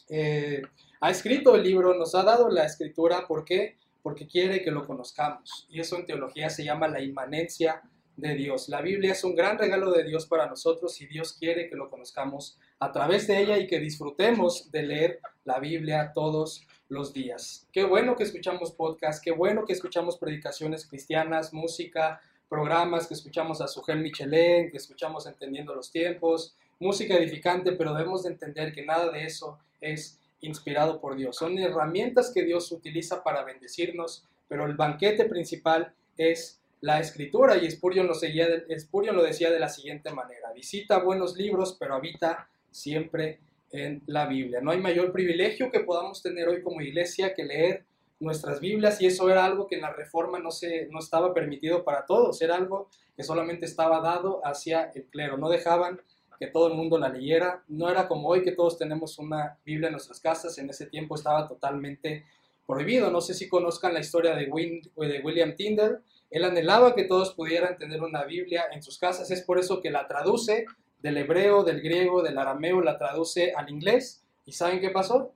eh, 0.10 0.62
ha 1.00 1.10
escrito 1.10 1.56
el 1.56 1.64
libro, 1.64 1.94
nos 1.94 2.14
ha 2.14 2.24
dado 2.24 2.50
la 2.50 2.66
escritura. 2.66 3.26
¿Por 3.26 3.46
qué? 3.46 3.78
Porque 4.04 4.28
quiere 4.28 4.62
que 4.62 4.72
lo 4.72 4.86
conozcamos. 4.86 5.66
Y 5.70 5.80
eso 5.80 5.98
en 5.98 6.06
teología 6.06 6.50
se 6.50 6.66
llama 6.66 6.90
la 6.90 7.02
inmanencia 7.02 7.82
de 8.18 8.36
Dios. 8.36 8.70
La 8.70 8.82
Biblia 8.82 9.14
es 9.14 9.24
un 9.24 9.36
gran 9.36 9.58
regalo 9.58 9.92
de 9.92 10.04
Dios 10.04 10.26
para 10.26 10.48
nosotros 10.48 11.00
y 11.02 11.08
Dios 11.08 11.34
quiere 11.34 11.70
que 11.70 11.76
lo 11.76 11.90
conozcamos 11.90 12.60
a 12.80 12.92
través 12.92 13.28
de 13.28 13.40
ella 13.40 13.58
y 13.58 13.68
que 13.68 13.80
disfrutemos 13.80 14.72
de 14.72 14.84
leer 14.84 15.20
la 15.44 15.60
Biblia 15.60 16.12
todos 16.14 16.68
los 16.90 17.14
días. 17.14 17.68
Qué 17.72 17.84
bueno 17.84 18.16
que 18.16 18.24
escuchamos 18.24 18.72
podcasts, 18.72 19.22
qué 19.24 19.32
bueno 19.32 19.66
que 19.66 19.74
escuchamos 19.74 20.18
predicaciones 20.18 20.86
cristianas, 20.86 21.54
música, 21.54 22.22
programas, 22.50 23.08
que 23.08 23.14
escuchamos 23.14 23.62
a 23.62 23.68
Sujel 23.68 24.02
Michelén, 24.02 24.70
que 24.70 24.78
escuchamos 24.78 25.26
Entendiendo 25.26 25.74
los 25.74 25.90
Tiempos, 25.90 26.56
música 26.80 27.16
edificante, 27.16 27.72
pero 27.72 27.94
debemos 27.94 28.24
de 28.24 28.30
entender 28.32 28.74
que 28.74 28.86
nada 28.86 29.10
de 29.12 29.26
eso 29.26 29.58
es 29.80 30.20
inspirado 30.42 31.00
por 31.00 31.16
Dios. 31.16 31.38
Son 31.38 31.58
herramientas 31.58 32.32
que 32.34 32.44
Dios 32.44 32.72
utiliza 32.72 33.24
para 33.24 33.44
bendecirnos, 33.44 34.26
pero 34.48 34.66
el 34.66 34.76
banquete 34.76 35.26
principal 35.26 35.94
es 36.18 36.61
la 36.82 37.00
escritura 37.00 37.58
y 37.58 37.70
Spurgeon 37.70 38.08
lo, 38.08 38.16
decía 38.16 39.52
de 39.52 39.60
la 39.60 39.70
siguiente 39.70 40.12
manera, 40.12 40.52
visita 40.54 40.98
buenos 41.00 41.36
libros, 41.36 41.78
pero 41.80 41.94
habita 41.94 42.50
siempre 42.72 43.40
en 43.72 44.02
la 44.08 44.26
Biblia. 44.26 44.62
No 44.62 44.72
hay 44.72 44.80
mayor 44.80 45.12
privilegio 45.12 45.72
que 45.72 45.82
podamos 45.82 46.22
tener 46.24 46.48
hoy 46.48 46.64
como 46.64 46.82
iglesia 46.82 47.34
que 47.36 47.46
leer 47.46 47.86
nuestras 48.20 48.60
Biblias 48.60 49.00
y 49.02 49.06
eso 49.06 49.30
era 49.30 49.46
algo 49.46 49.68
que 49.68 49.76
en 49.76 49.82
la 49.82 49.94
reforma 49.94 50.40
no, 50.40 50.52
se, 50.52 50.88
no 50.88 51.00
estaba 51.00 51.34
permitido 51.34 51.84
para 51.84 52.06
todos, 52.06 52.42
era 52.42 52.56
algo 52.56 52.90
que 53.16 53.24
solamente 53.24 53.66
estaba 53.66 54.00
dado 54.00 54.42
hacia 54.44 54.92
el 54.96 55.06
clero, 55.06 55.38
no 55.38 55.50
dejaban 55.50 56.02
que 56.40 56.48
todo 56.48 56.68
el 56.68 56.74
mundo 56.74 56.98
la 56.98 57.10
leyera, 57.10 57.64
no 57.68 57.90
era 57.90 58.08
como 58.08 58.28
hoy 58.28 58.44
que 58.44 58.52
todos 58.52 58.78
tenemos 58.80 59.20
una 59.20 59.60
Biblia 59.64 59.88
en 59.88 59.94
nuestras 59.94 60.20
casas, 60.20 60.58
en 60.58 60.70
ese 60.70 60.88
tiempo 60.88 61.16
estaba 61.16 61.48
totalmente 61.48 62.26
prohibido, 62.66 63.12
no 63.12 63.22
sé 63.22 63.36
si 63.36 63.48
conozcan 63.48 63.94
la 63.94 64.00
historia 64.00 64.36
de, 64.36 64.46
de 64.46 65.22
William 65.24 65.56
Tyndale, 65.56 66.00
él 66.32 66.46
anhelaba 66.46 66.96
que 66.96 67.04
todos 67.04 67.34
pudieran 67.34 67.78
tener 67.78 68.02
una 68.02 68.24
Biblia 68.24 68.64
en 68.72 68.82
sus 68.82 68.98
casas, 68.98 69.30
es 69.32 69.42
por 69.42 69.60
eso 69.60 69.82
que 69.82 69.92
la 69.92 70.08
traduce 70.08 70.66
del 71.00 71.18
hebreo, 71.18 71.64
del 71.64 71.82
griego, 71.82 72.24
del 72.24 72.38
arameo, 72.38 72.82
la 72.82 72.98
traduce 72.98 73.54
al 73.54 73.70
inglés. 73.70 74.24
¿Y 74.46 74.54
saben 74.54 74.80
qué 74.80 74.90
pasó? 74.90 75.34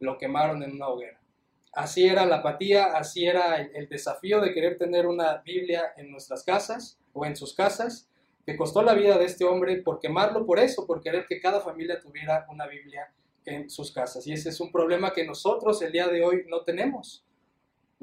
Lo 0.00 0.18
quemaron 0.18 0.62
en 0.62 0.72
una 0.72 0.88
hoguera. 0.88 1.18
Así 1.72 2.06
era 2.06 2.26
la 2.26 2.36
apatía, 2.36 2.96
así 2.96 3.26
era 3.26 3.56
el, 3.56 3.88
desafío 3.88 4.40
de 4.40 4.52
querer 4.52 4.76
tener 4.76 5.06
una 5.06 5.38
Biblia 5.38 5.92
en 5.96 6.10
nuestras 6.10 6.44
casas 6.44 6.98
o 7.14 7.24
en 7.24 7.36
sus 7.36 7.54
casas, 7.54 8.08
que 8.44 8.56
costó 8.56 8.82
la 8.82 8.94
vida 8.94 9.16
de 9.16 9.24
este 9.24 9.44
hombre 9.44 9.76
por 9.78 9.98
quemarlo 9.98 10.44
por 10.44 10.58
eso, 10.58 10.86
por 10.86 11.00
querer 11.00 11.24
que 11.26 11.40
cada 11.40 11.60
familia 11.60 12.00
tuviera 12.00 12.46
una 12.50 12.66
Biblia 12.66 13.10
en 13.46 13.70
sus 13.70 13.90
casas. 13.90 14.26
Y 14.26 14.32
ese 14.32 14.50
es 14.50 14.60
un 14.60 14.70
problema 14.70 15.12
que 15.12 15.26
nosotros 15.26 15.80
el 15.80 15.90
día 15.90 16.06
de 16.08 16.22
hoy 16.22 16.44
no 16.48 16.60
tenemos. 16.62 17.24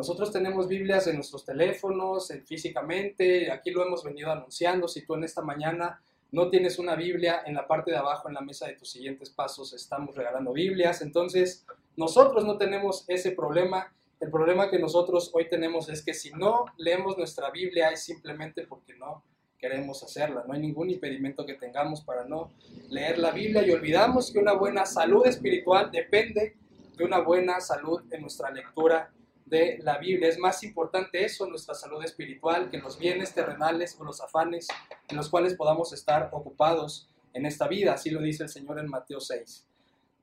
Nosotros 0.01 0.31
tenemos 0.31 0.67
Biblias 0.67 1.05
en 1.05 1.17
nuestros 1.17 1.45
teléfonos, 1.45 2.33
físicamente, 2.47 3.51
aquí 3.51 3.69
lo 3.69 3.85
hemos 3.85 4.03
venido 4.03 4.31
anunciando. 4.31 4.87
Si 4.87 5.05
tú 5.05 5.13
en 5.13 5.25
esta 5.25 5.43
mañana 5.43 6.01
no 6.31 6.49
tienes 6.49 6.79
una 6.79 6.95
Biblia, 6.95 7.43
en 7.45 7.53
la 7.53 7.67
parte 7.67 7.91
de 7.91 7.97
abajo, 7.97 8.27
en 8.27 8.33
la 8.33 8.41
mesa 8.41 8.65
de 8.65 8.73
tus 8.73 8.89
siguientes 8.89 9.29
pasos, 9.29 9.73
estamos 9.73 10.15
regalando 10.15 10.53
Biblias. 10.53 11.03
Entonces, 11.03 11.67
nosotros 11.97 12.43
no 12.45 12.57
tenemos 12.57 13.05
ese 13.09 13.33
problema. 13.33 13.93
El 14.19 14.31
problema 14.31 14.71
que 14.71 14.79
nosotros 14.79 15.29
hoy 15.35 15.47
tenemos 15.47 15.87
es 15.87 16.03
que 16.03 16.15
si 16.15 16.31
no 16.31 16.65
leemos 16.77 17.15
nuestra 17.15 17.51
Biblia 17.51 17.89
es 17.89 18.01
simplemente 18.03 18.65
porque 18.65 18.95
no 18.95 19.23
queremos 19.59 20.01
hacerla. 20.01 20.45
No 20.47 20.55
hay 20.55 20.61
ningún 20.61 20.89
impedimento 20.89 21.45
que 21.45 21.53
tengamos 21.53 22.01
para 22.01 22.25
no 22.25 22.49
leer 22.89 23.19
la 23.19 23.29
Biblia 23.29 23.63
y 23.63 23.69
olvidamos 23.69 24.31
que 24.31 24.39
una 24.39 24.53
buena 24.53 24.87
salud 24.87 25.27
espiritual 25.27 25.91
depende 25.91 26.55
de 26.97 27.03
una 27.03 27.19
buena 27.19 27.61
salud 27.61 28.01
en 28.09 28.21
nuestra 28.21 28.49
lectura 28.49 29.11
de 29.51 29.79
la 29.83 29.97
Biblia. 29.97 30.29
Es 30.29 30.39
más 30.39 30.63
importante 30.63 31.23
eso, 31.23 31.45
nuestra 31.45 31.75
salud 31.75 32.03
espiritual, 32.03 32.71
que 32.71 32.79
los 32.79 32.97
bienes 32.97 33.33
terrenales 33.33 33.95
o 33.99 34.03
los 34.05 34.21
afanes 34.21 34.67
en 35.09 35.17
los 35.17 35.29
cuales 35.29 35.55
podamos 35.55 35.91
estar 35.93 36.29
ocupados 36.31 37.09
en 37.33 37.45
esta 37.45 37.67
vida. 37.67 37.93
Así 37.93 38.09
lo 38.09 38.21
dice 38.21 38.43
el 38.43 38.49
Señor 38.49 38.79
en 38.79 38.87
Mateo 38.87 39.19
6. 39.19 39.67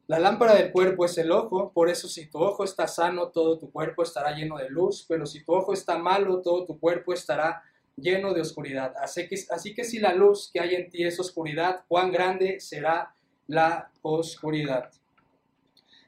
La 0.06 0.18
lámpara 0.18 0.54
del 0.54 0.72
cuerpo 0.72 1.04
es 1.04 1.18
el 1.18 1.30
ojo, 1.30 1.70
por 1.74 1.90
eso 1.90 2.08
si 2.08 2.26
tu 2.26 2.38
ojo 2.38 2.64
está 2.64 2.88
sano, 2.88 3.28
todo 3.28 3.58
tu 3.58 3.70
cuerpo 3.70 4.02
estará 4.02 4.34
lleno 4.34 4.56
de 4.56 4.70
luz, 4.70 5.04
pero 5.06 5.26
si 5.26 5.44
tu 5.44 5.52
ojo 5.52 5.74
está 5.74 5.98
malo, 5.98 6.40
todo 6.40 6.64
tu 6.64 6.80
cuerpo 6.80 7.12
estará 7.12 7.62
lleno 7.96 8.32
de 8.32 8.40
oscuridad. 8.40 8.94
Así 9.02 9.28
que, 9.28 9.36
así 9.50 9.74
que 9.74 9.84
si 9.84 9.98
la 9.98 10.14
luz 10.14 10.48
que 10.50 10.60
hay 10.60 10.74
en 10.74 10.88
ti 10.88 11.04
es 11.04 11.20
oscuridad, 11.20 11.84
cuán 11.86 12.10
grande 12.10 12.60
será 12.60 13.14
la 13.46 13.90
oscuridad. 14.00 14.90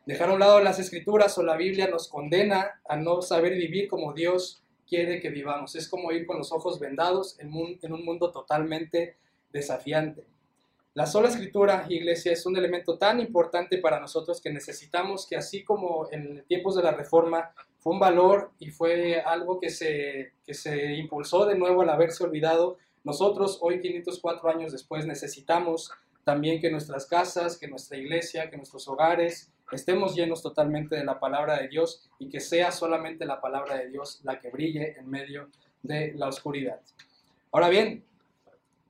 Dejar 0.06 0.30
a 0.30 0.32
un 0.32 0.40
lado 0.40 0.60
las 0.60 0.78
escrituras 0.78 1.36
o 1.38 1.42
la 1.42 1.56
Biblia 1.56 1.88
nos 1.88 2.08
condena 2.08 2.80
a 2.88 2.96
no 2.96 3.20
saber 3.22 3.54
vivir 3.54 3.88
como 3.88 4.12
Dios 4.12 4.62
quiere 4.88 5.20
que 5.20 5.30
vivamos. 5.30 5.76
Es 5.76 5.88
como 5.88 6.10
ir 6.12 6.26
con 6.26 6.38
los 6.38 6.52
ojos 6.52 6.80
vendados 6.80 7.38
en 7.38 7.54
un, 7.54 8.04
mundo 8.04 8.32
totalmente 8.32 9.16
desafiante. 9.52 10.26
La 10.94 11.06
sola 11.06 11.28
escritura, 11.28 11.86
iglesia, 11.88 12.32
es 12.32 12.44
un 12.46 12.56
elemento 12.56 12.98
tan 12.98 13.20
importante 13.20 13.78
para 13.78 14.00
nosotros 14.00 14.40
que 14.40 14.52
necesitamos 14.52 15.26
que 15.28 15.36
así 15.36 15.62
como 15.62 16.08
en 16.10 16.44
tiempos 16.46 16.74
de 16.74 16.82
la 16.82 16.90
Reforma 16.90 17.52
fue 17.78 17.92
un 17.92 18.00
valor 18.00 18.50
y 18.58 18.70
fue 18.70 19.20
algo 19.20 19.60
que 19.60 19.70
se, 19.70 20.32
que 20.44 20.54
se 20.54 20.94
impulsó 20.94 21.46
de 21.46 21.56
nuevo 21.56 21.82
al 21.82 21.90
haberse 21.90 22.24
olvidado, 22.24 22.78
nosotros 23.04 23.58
hoy 23.62 23.80
504 23.80 24.50
años 24.50 24.72
después 24.72 25.06
necesitamos 25.06 25.92
también 26.24 26.60
que 26.60 26.70
nuestras 26.70 27.06
casas, 27.06 27.56
que 27.56 27.68
nuestra 27.68 27.96
iglesia, 27.96 28.50
que 28.50 28.56
nuestros 28.56 28.86
hogares 28.88 29.49
estemos 29.72 30.14
llenos 30.14 30.42
totalmente 30.42 30.96
de 30.96 31.04
la 31.04 31.20
palabra 31.20 31.58
de 31.58 31.68
Dios 31.68 32.08
y 32.18 32.28
que 32.28 32.40
sea 32.40 32.72
solamente 32.72 33.24
la 33.24 33.40
palabra 33.40 33.76
de 33.76 33.88
Dios 33.88 34.20
la 34.24 34.40
que 34.40 34.50
brille 34.50 34.96
en 34.98 35.08
medio 35.08 35.48
de 35.82 36.12
la 36.14 36.28
oscuridad. 36.28 36.80
Ahora 37.52 37.68
bien, 37.68 38.04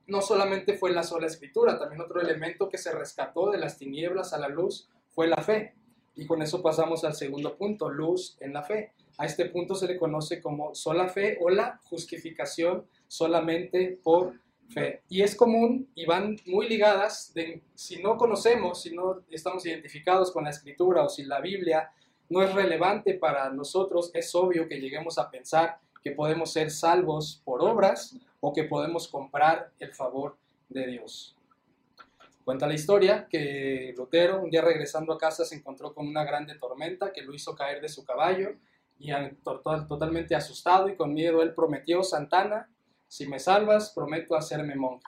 no 0.07 0.21
solamente 0.21 0.73
fue 0.73 0.91
la 0.91 1.03
sola 1.03 1.27
escritura, 1.27 1.79
también 1.79 2.01
otro 2.01 2.21
elemento 2.21 2.69
que 2.69 2.77
se 2.77 2.91
rescató 2.91 3.49
de 3.49 3.57
las 3.57 3.77
tinieblas 3.77 4.33
a 4.33 4.39
la 4.39 4.49
luz 4.49 4.89
fue 5.09 5.27
la 5.27 5.37
fe. 5.37 5.73
Y 6.15 6.25
con 6.25 6.41
eso 6.41 6.61
pasamos 6.61 7.03
al 7.05 7.15
segundo 7.15 7.55
punto, 7.55 7.89
luz 7.89 8.35
en 8.39 8.53
la 8.53 8.63
fe. 8.63 8.91
A 9.17 9.25
este 9.25 9.45
punto 9.45 9.75
se 9.75 9.87
le 9.87 9.97
conoce 9.97 10.41
como 10.41 10.75
sola 10.75 11.07
fe 11.07 11.37
o 11.41 11.49
la 11.49 11.79
justificación 11.85 12.85
solamente 13.07 13.99
por 14.03 14.33
fe. 14.71 15.03
Y 15.09 15.21
es 15.21 15.35
común 15.35 15.89
y 15.95 16.05
van 16.05 16.37
muy 16.45 16.67
ligadas, 16.67 17.33
si 17.75 18.01
no 18.01 18.17
conocemos, 18.17 18.81
si 18.81 18.95
no 18.95 19.21
estamos 19.29 19.65
identificados 19.65 20.31
con 20.31 20.45
la 20.45 20.49
escritura 20.49 21.03
o 21.03 21.09
si 21.09 21.23
la 21.23 21.41
Biblia 21.41 21.91
no 22.29 22.41
es 22.41 22.53
relevante 22.53 23.13
para 23.13 23.49
nosotros, 23.49 24.11
es 24.13 24.33
obvio 24.35 24.67
que 24.67 24.79
lleguemos 24.79 25.17
a 25.17 25.29
pensar 25.29 25.79
que 26.03 26.11
podemos 26.11 26.51
ser 26.51 26.71
salvos 26.71 27.41
por 27.43 27.61
obras 27.61 28.15
o 28.39 28.53
que 28.53 28.63
podemos 28.63 29.07
comprar 29.07 29.71
el 29.79 29.93
favor 29.93 30.37
de 30.69 30.87
Dios. 30.87 31.35
Cuenta 32.43 32.67
la 32.67 32.73
historia 32.73 33.27
que 33.29 33.93
Lutero, 33.95 34.41
un 34.41 34.49
día 34.49 34.61
regresando 34.61 35.13
a 35.13 35.17
casa, 35.17 35.45
se 35.45 35.55
encontró 35.55 35.93
con 35.93 36.07
una 36.07 36.23
grande 36.23 36.55
tormenta 36.55 37.13
que 37.13 37.21
lo 37.21 37.33
hizo 37.33 37.55
caer 37.55 37.81
de 37.81 37.89
su 37.89 38.03
caballo 38.03 38.55
y 38.97 39.11
totalmente 39.43 40.35
asustado 40.35 40.89
y 40.89 40.95
con 40.95 41.13
miedo 41.13 41.41
él 41.41 41.53
prometió 41.53 42.03
Santana 42.03 42.69
si 43.11 43.27
me 43.27 43.39
salvas, 43.39 43.91
prometo 43.93 44.37
hacerme 44.37 44.73
monje. 44.73 45.03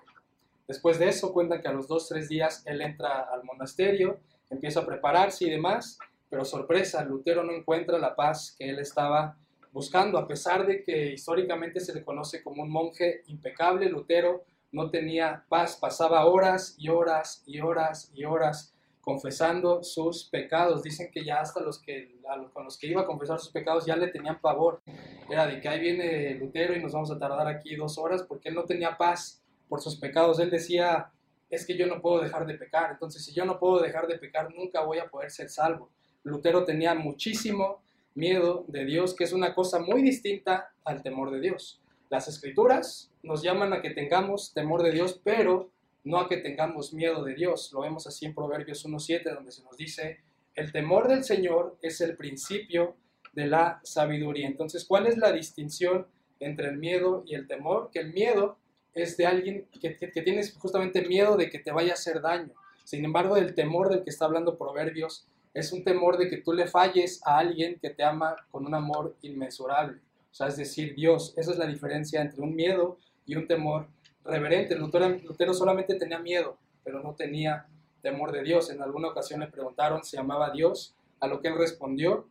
Después 0.68 1.00
de 1.00 1.08
eso, 1.08 1.32
cuentan 1.32 1.62
que 1.62 1.70
a 1.70 1.72
los 1.72 1.88
dos, 1.88 2.10
tres 2.10 2.28
días 2.28 2.62
él 2.66 2.82
entra 2.82 3.30
al 3.32 3.46
monasterio, 3.46 4.20
empieza 4.50 4.82
a 4.82 4.86
prepararse 4.86 5.46
y 5.46 5.50
demás, 5.50 5.98
pero 6.30 6.44
sorpresa, 6.44 7.06
Lutero 7.06 7.46
no 7.46 7.54
encuentra 7.54 7.98
la 7.98 8.14
paz 8.14 8.54
que 8.60 8.70
él 8.70 8.80
estaba 8.80 9.38
buscando, 9.72 10.18
a 10.18 10.28
pesar 10.28 10.68
de 10.68 10.84
que 10.84 11.14
históricamente 11.14 11.80
se 11.80 11.94
le 11.94 12.04
conoce 12.04 12.44
como 12.44 12.64
un 12.64 12.70
monje 12.70 13.24
impecable, 13.28 13.88
Lutero 13.88 14.44
no 14.74 14.90
tenía 14.90 15.46
paz, 15.48 15.78
pasaba 15.78 16.26
horas 16.26 16.76
y 16.78 16.90
horas 16.90 17.42
y 17.46 17.62
horas 17.62 18.12
y 18.14 18.26
horas 18.26 18.74
confesando 19.00 19.82
sus 19.82 20.26
pecados. 20.26 20.84
Dicen 20.84 21.10
que 21.10 21.24
ya 21.24 21.40
hasta 21.40 21.62
los 21.62 21.80
que, 21.80 22.18
con 22.52 22.66
los 22.66 22.78
que 22.78 22.88
iba 22.88 23.04
a 23.04 23.06
confesar 23.06 23.40
sus 23.40 23.54
pecados 23.54 23.86
ya 23.86 23.96
le 23.96 24.08
tenían 24.08 24.42
pavor. 24.42 24.82
Era 25.30 25.48
de 25.48 25.60
que 25.62 25.70
ahí 25.70 25.80
viene 25.80 26.36
Lutero 26.36 26.76
y 26.76 26.82
nos 26.82 26.94
vamos 26.94 27.12
a 27.12 27.18
tardar 27.18 27.48
aquí 27.48 27.76
dos 27.76 27.98
horas 27.98 28.24
porque 28.24 28.50
él 28.50 28.56
no 28.56 28.66
tenía 28.66 28.98
paz 28.98 29.42
por 29.70 29.82
sus 29.82 29.96
pecados. 29.96 30.40
Él 30.40 30.50
decía, 30.50 31.12
es 31.50 31.66
que 31.66 31.78
yo 31.78 31.88
no 31.88 32.02
puedo 32.02 32.22
dejar 32.22 32.46
de 32.46 32.56
pecar. 32.56 32.92
Entonces, 32.92 33.24
si 33.24 33.34
yo 33.34 33.46
no 33.46 33.60
puedo 33.60 33.82
dejar 33.82 34.08
de 34.08 34.18
pecar, 34.18 34.54
nunca 34.54 34.82
voy 34.82 35.00
a 35.00 35.10
poder 35.10 35.32
ser 35.32 35.50
salvo. 35.50 35.90
Lutero 36.24 36.64
tenía 36.66 36.94
muchísimo 36.94 37.82
miedo 38.16 38.66
de 38.68 38.86
Dios, 38.86 39.16
que 39.16 39.24
es 39.24 39.34
una 39.34 39.54
cosa 39.54 39.80
muy 39.80 40.02
distinta 40.02 40.72
al 40.84 41.02
temor 41.02 41.32
de 41.32 41.40
Dios. 41.40 41.82
Las 42.10 42.28
escrituras 42.28 43.12
nos 43.24 43.42
llaman 43.42 43.74
a 43.74 43.82
que 43.82 43.90
tengamos 43.90 44.54
temor 44.54 44.84
de 44.84 44.92
Dios, 44.92 45.20
pero 45.24 45.72
no 46.04 46.20
a 46.20 46.28
que 46.28 46.38
tengamos 46.38 46.94
miedo 46.94 47.24
de 47.24 47.34
Dios. 47.34 47.72
Lo 47.74 47.82
vemos 47.82 48.06
así 48.08 48.26
en 48.26 48.36
Proverbios 48.36 48.86
1.7, 48.86 49.34
donde 49.34 49.52
se 49.52 49.64
nos 49.64 49.78
dice, 49.78 50.20
el 50.56 50.72
temor 50.72 51.08
del 51.08 51.24
Señor 51.24 51.78
es 51.82 52.02
el 52.02 52.16
principio 52.16 52.96
de 53.34 53.48
la 53.48 53.80
sabiduría. 53.84 54.48
Entonces, 54.48 54.86
¿cuál 54.86 55.08
es 55.08 55.18
la 55.18 55.32
distinción 55.32 56.08
entre 56.40 56.70
el 56.70 56.78
miedo 56.78 57.24
y 57.26 57.36
el 57.36 57.48
temor? 57.48 57.90
Que 57.92 58.00
el 58.00 58.14
miedo 58.14 58.58
es 58.94 59.18
de 59.18 59.26
alguien 59.26 59.68
que, 59.82 59.98
que, 59.98 60.22
tienes 60.22 60.56
justamente 60.58 61.08
miedo 61.08 61.36
de 61.36 61.50
que 61.50 61.60
te 61.60 61.72
vaya 61.72 61.92
a 61.92 61.96
hacer 61.96 62.22
daño. 62.22 62.54
Sin 62.84 63.04
embargo, 63.06 63.38
el 63.38 63.56
temor 63.56 63.90
del 63.90 64.04
que 64.04 64.10
está 64.10 64.26
hablando 64.26 64.58
Proverbios 64.58 65.28
es 65.54 65.72
un 65.72 65.84
temor 65.84 66.18
de 66.18 66.30
que 66.30 66.38
tú 66.38 66.54
le 66.54 66.68
falles 66.68 67.22
a 67.26 67.38
alguien 67.38 67.80
que 67.80 67.90
te 67.90 68.04
ama 68.04 68.36
con 68.52 68.66
un 68.66 68.74
amor 68.74 69.16
inmensurable. 69.22 70.00
O 70.32 70.36
sea, 70.36 70.48
es 70.48 70.58
decir, 70.58 70.96
Dios. 70.96 71.34
Esa 71.38 71.52
es 71.52 71.58
la 71.58 71.68
diferencia 71.68 72.22
entre 72.22 72.42
un 72.42 72.56
miedo 72.56 72.98
y 73.26 73.36
un 73.36 73.48
temor 73.48 73.88
reverente. 74.26 74.76
Lutero, 74.76 75.54
solamente 75.54 75.96
tenía 75.96 76.20
miedo, 76.20 76.58
pero 76.84 77.02
no 77.02 77.14
tenía 77.14 77.68
temor 78.02 78.32
de 78.32 78.44
Dios. 78.44 78.72
En 78.72 78.82
alguna 78.82 79.10
ocasión 79.10 79.42
le 79.42 79.48
preguntaron 79.48 80.04
si 80.04 80.18
amaba 80.18 80.48
a 80.48 80.52
Dios, 80.52 80.96
a 81.20 81.28
lo 81.28 81.40
que 81.40 81.50
él 81.50 81.58
respondió, 81.58 82.28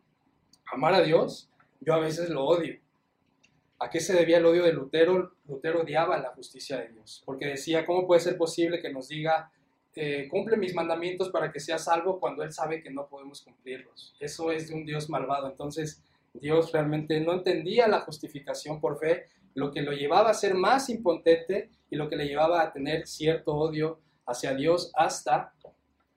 amar 0.73 0.93
a 0.93 1.01
Dios, 1.01 1.49
yo 1.81 1.93
a 1.93 1.99
veces 1.99 2.29
lo 2.29 2.45
odio. 2.45 2.79
¿A 3.79 3.89
qué 3.89 3.99
se 3.99 4.13
debía 4.13 4.37
el 4.37 4.45
odio 4.45 4.63
de 4.63 4.73
Lutero? 4.73 5.33
Lutero 5.47 5.81
odiaba 5.81 6.17
la 6.17 6.29
justicia 6.29 6.77
de 6.77 6.89
Dios, 6.89 7.21
porque 7.25 7.47
decía, 7.47 7.85
¿cómo 7.85 8.07
puede 8.07 8.21
ser 8.21 8.37
posible 8.37 8.81
que 8.81 8.91
nos 8.91 9.09
diga, 9.09 9.51
eh, 9.95 10.27
cumple 10.29 10.57
mis 10.57 10.73
mandamientos 10.73 11.29
para 11.29 11.51
que 11.51 11.59
sea 11.59 11.77
salvo 11.77 12.19
cuando 12.19 12.43
él 12.43 12.53
sabe 12.53 12.81
que 12.81 12.91
no 12.91 13.07
podemos 13.07 13.41
cumplirlos? 13.41 14.15
Eso 14.19 14.51
es 14.51 14.69
de 14.69 14.75
un 14.75 14.85
Dios 14.85 15.09
malvado. 15.09 15.49
Entonces, 15.49 16.01
Dios 16.33 16.71
realmente 16.71 17.19
no 17.19 17.33
entendía 17.33 17.87
la 17.87 18.01
justificación 18.01 18.79
por 18.79 18.97
fe, 18.97 19.25
lo 19.53 19.71
que 19.71 19.81
lo 19.81 19.91
llevaba 19.91 20.29
a 20.31 20.33
ser 20.33 20.55
más 20.55 20.89
impotente 20.89 21.69
y 21.89 21.95
lo 21.95 22.09
que 22.09 22.15
le 22.15 22.27
llevaba 22.27 22.61
a 22.61 22.71
tener 22.71 23.05
cierto 23.05 23.53
odio 23.53 23.99
hacia 24.25 24.55
Dios 24.55 24.91
hasta, 24.95 25.53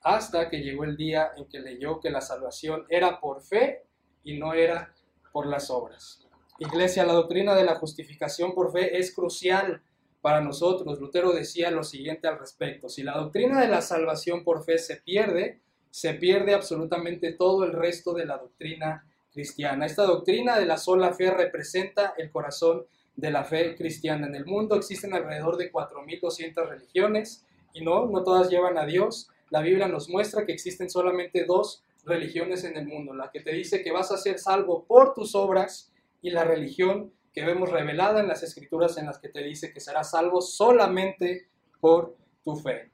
hasta 0.00 0.48
que 0.48 0.60
llegó 0.60 0.84
el 0.84 0.96
día 0.96 1.32
en 1.36 1.46
que 1.46 1.58
leyó 1.58 2.00
que 2.00 2.10
la 2.10 2.20
salvación 2.20 2.86
era 2.88 3.20
por 3.20 3.42
fe 3.42 3.85
y 4.26 4.36
no 4.36 4.52
era 4.52 4.92
por 5.32 5.46
las 5.46 5.70
obras. 5.70 6.26
Iglesia, 6.58 7.06
la 7.06 7.12
doctrina 7.12 7.54
de 7.54 7.64
la 7.64 7.76
justificación 7.76 8.54
por 8.54 8.72
fe 8.72 8.98
es 8.98 9.14
crucial 9.14 9.80
para 10.20 10.40
nosotros. 10.40 10.98
Lutero 10.98 11.32
decía 11.32 11.70
lo 11.70 11.84
siguiente 11.84 12.26
al 12.26 12.38
respecto. 12.38 12.88
Si 12.88 13.02
la 13.02 13.16
doctrina 13.16 13.60
de 13.60 13.68
la 13.68 13.80
salvación 13.80 14.42
por 14.42 14.64
fe 14.64 14.78
se 14.78 14.96
pierde, 14.96 15.60
se 15.90 16.14
pierde 16.14 16.54
absolutamente 16.54 17.32
todo 17.32 17.64
el 17.64 17.72
resto 17.72 18.12
de 18.12 18.26
la 18.26 18.38
doctrina 18.38 19.06
cristiana. 19.32 19.86
Esta 19.86 20.02
doctrina 20.02 20.58
de 20.58 20.66
la 20.66 20.76
sola 20.76 21.14
fe 21.14 21.30
representa 21.30 22.14
el 22.18 22.30
corazón 22.30 22.86
de 23.14 23.30
la 23.30 23.44
fe 23.44 23.76
cristiana. 23.76 24.26
En 24.26 24.34
el 24.34 24.44
mundo 24.44 24.74
existen 24.74 25.14
alrededor 25.14 25.56
de 25.56 25.70
4.200 25.70 26.68
religiones 26.68 27.44
y 27.72 27.84
no, 27.84 28.06
no 28.06 28.24
todas 28.24 28.50
llevan 28.50 28.76
a 28.76 28.86
Dios. 28.86 29.28
La 29.50 29.60
Biblia 29.60 29.86
nos 29.86 30.08
muestra 30.08 30.44
que 30.44 30.52
existen 30.52 30.90
solamente 30.90 31.44
dos 31.44 31.84
religiones 32.06 32.64
en 32.64 32.76
el 32.76 32.86
mundo, 32.86 33.14
la 33.14 33.30
que 33.30 33.40
te 33.40 33.52
dice 33.52 33.82
que 33.82 33.92
vas 33.92 34.12
a 34.12 34.16
ser 34.16 34.38
salvo 34.38 34.84
por 34.84 35.12
tus 35.12 35.34
obras 35.34 35.92
y 36.22 36.30
la 36.30 36.44
religión 36.44 37.12
que 37.32 37.44
vemos 37.44 37.70
revelada 37.70 38.20
en 38.20 38.28
las 38.28 38.42
escrituras 38.42 38.96
en 38.96 39.06
las 39.06 39.18
que 39.18 39.28
te 39.28 39.42
dice 39.42 39.72
que 39.72 39.80
serás 39.80 40.12
salvo 40.12 40.40
solamente 40.40 41.48
por 41.80 42.16
tu 42.42 42.56
fe. 42.56 42.90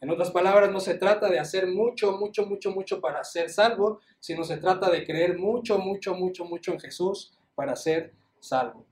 En 0.00 0.10
otras 0.10 0.30
palabras, 0.30 0.72
no 0.72 0.80
se 0.80 0.94
trata 0.94 1.28
de 1.28 1.38
hacer 1.38 1.66
mucho, 1.66 2.16
mucho, 2.16 2.46
mucho, 2.46 2.70
mucho 2.70 3.00
para 3.00 3.22
ser 3.22 3.50
salvo, 3.50 4.00
sino 4.18 4.44
se 4.44 4.56
trata 4.56 4.90
de 4.90 5.04
creer 5.04 5.38
mucho, 5.38 5.78
mucho, 5.78 6.14
mucho, 6.14 6.44
mucho 6.44 6.72
en 6.72 6.80
Jesús 6.80 7.34
para 7.54 7.76
ser 7.76 8.12
salvo. 8.40 8.86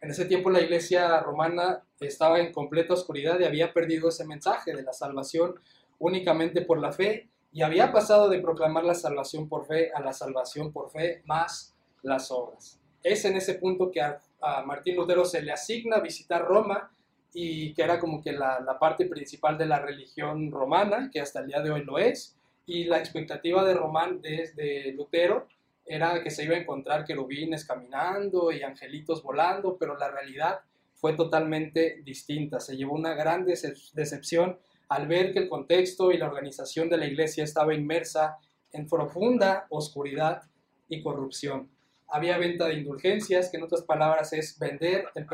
En 0.00 0.10
ese 0.10 0.26
tiempo 0.26 0.50
la 0.50 0.60
iglesia 0.60 1.20
romana 1.20 1.82
estaba 1.98 2.40
en 2.40 2.52
completa 2.52 2.94
oscuridad 2.94 3.40
y 3.40 3.44
había 3.44 3.72
perdido 3.72 4.08
ese 4.08 4.26
mensaje 4.26 4.74
de 4.74 4.82
la 4.82 4.92
salvación 4.92 5.54
únicamente 5.98 6.62
por 6.62 6.78
la 6.78 6.92
fe 6.92 7.29
y 7.52 7.62
había 7.62 7.92
pasado 7.92 8.28
de 8.28 8.40
proclamar 8.40 8.84
la 8.84 8.94
salvación 8.94 9.48
por 9.48 9.66
fe 9.66 9.90
a 9.92 10.00
la 10.00 10.12
salvación 10.12 10.72
por 10.72 10.90
fe 10.90 11.22
más 11.24 11.74
las 12.02 12.30
obras. 12.30 12.78
Es 13.02 13.24
en 13.24 13.36
ese 13.36 13.54
punto 13.54 13.90
que 13.90 14.00
a, 14.00 14.20
Martín 14.64 14.96
Lutero 14.96 15.24
se 15.24 15.42
le 15.42 15.52
asigna 15.52 16.00
visitar 16.00 16.44
Roma 16.44 16.90
y 17.32 17.74
que 17.74 17.82
era 17.82 17.98
como 17.98 18.22
que 18.22 18.32
la, 18.32 18.76
parte 18.78 19.06
principal 19.06 19.58
de 19.58 19.66
la 19.66 19.78
religión 19.78 20.50
romana, 20.50 21.10
que 21.12 21.20
hasta 21.20 21.40
el 21.40 21.48
día 21.48 21.60
de 21.60 21.70
hoy 21.70 21.84
lo 21.84 21.98
es, 21.98 22.36
y 22.66 22.84
la 22.84 22.98
expectativa 22.98 23.64
de, 23.64 23.74
Román, 23.74 24.20
de 24.20 24.94
Lutero 24.96 25.46
era 25.90 26.22
que 26.22 26.30
se 26.30 26.44
iba 26.44 26.54
a 26.54 26.60
encontrar 26.60 27.04
querubines 27.04 27.64
caminando 27.64 28.52
y 28.52 28.62
angelitos 28.62 29.22
volando, 29.22 29.76
pero 29.76 29.96
la 29.98 30.08
realidad 30.08 30.60
fue 30.94 31.14
totalmente 31.14 32.00
distinta. 32.04 32.60
Se 32.60 32.76
llevó 32.76 32.94
una 32.94 33.14
gran 33.14 33.44
decepción 33.44 34.58
al 34.90 35.06
ver 35.06 35.32
que 35.32 35.38
el 35.38 35.48
contexto 35.48 36.10
y 36.10 36.18
la 36.18 36.26
organización 36.26 36.88
de 36.88 36.98
la 36.98 37.06
iglesia 37.06 37.44
estaba 37.44 37.74
inmersa 37.74 38.38
en 38.72 38.88
profunda 38.88 39.66
oscuridad 39.70 40.42
y 40.88 41.00
corrupción. 41.00 41.70
había 42.08 42.38
venta 42.38 42.66
de 42.66 42.74
indulgencias, 42.74 43.48
que 43.48 43.56
en 43.56 43.62
otras 43.62 43.82
palabras 43.82 44.32
es 44.32 44.58
vender 44.58 45.06
el, 45.14 45.26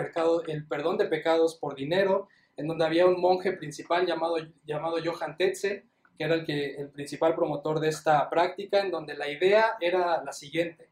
perdón 0.68 0.98
de 0.98 1.06
pecados 1.06 1.56
por 1.56 1.74
dinero, 1.74 2.28
en 2.58 2.66
donde 2.68 2.84
había 2.84 3.06
un 3.06 3.18
monje 3.18 3.52
principal 3.52 4.06
llamado, 4.06 4.36
llamado 4.66 4.98
Johann 5.02 5.38
Tetzel, 5.38 5.84
que 6.18 6.24
era 6.24 6.34
el, 6.34 6.44
que, 6.44 6.74
el 6.76 6.90
principal 6.90 7.34
promotor 7.34 7.80
de 7.80 7.88
esta 7.88 8.28
práctica, 8.28 8.80
en 8.80 8.90
donde 8.90 9.14
la 9.14 9.30
idea 9.30 9.76
era 9.80 10.22
la 10.22 10.32
siguiente. 10.32 10.86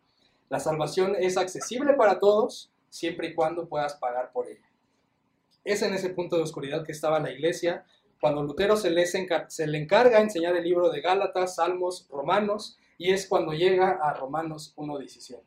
La 0.48 0.58
salvación 0.58 1.14
es 1.18 1.36
accesible 1.36 1.92
para 1.92 2.18
todos 2.18 2.70
siempre 2.88 3.28
y 3.28 3.34
cuando 3.34 3.68
puedas 3.68 3.94
pagar 3.96 4.32
por 4.32 4.48
ella. 4.48 4.66
Es 5.64 5.82
en 5.82 5.92
ese 5.92 6.08
punto 6.10 6.36
de 6.36 6.44
oscuridad 6.44 6.82
que 6.82 6.92
estaba 6.92 7.20
la 7.20 7.30
iglesia, 7.30 7.84
cuando 8.24 8.42
Lutero 8.42 8.74
se 8.74 8.88
le, 8.88 9.04
se 9.04 9.66
le 9.66 9.76
encarga 9.76 10.18
enseñar 10.18 10.56
el 10.56 10.64
libro 10.64 10.88
de 10.88 11.02
Gálatas, 11.02 11.56
Salmos, 11.56 12.08
Romanos, 12.10 12.78
y 12.96 13.10
es 13.10 13.28
cuando 13.28 13.52
llega 13.52 13.98
a 14.00 14.14
Romanos 14.14 14.72
1.17. 14.78 15.42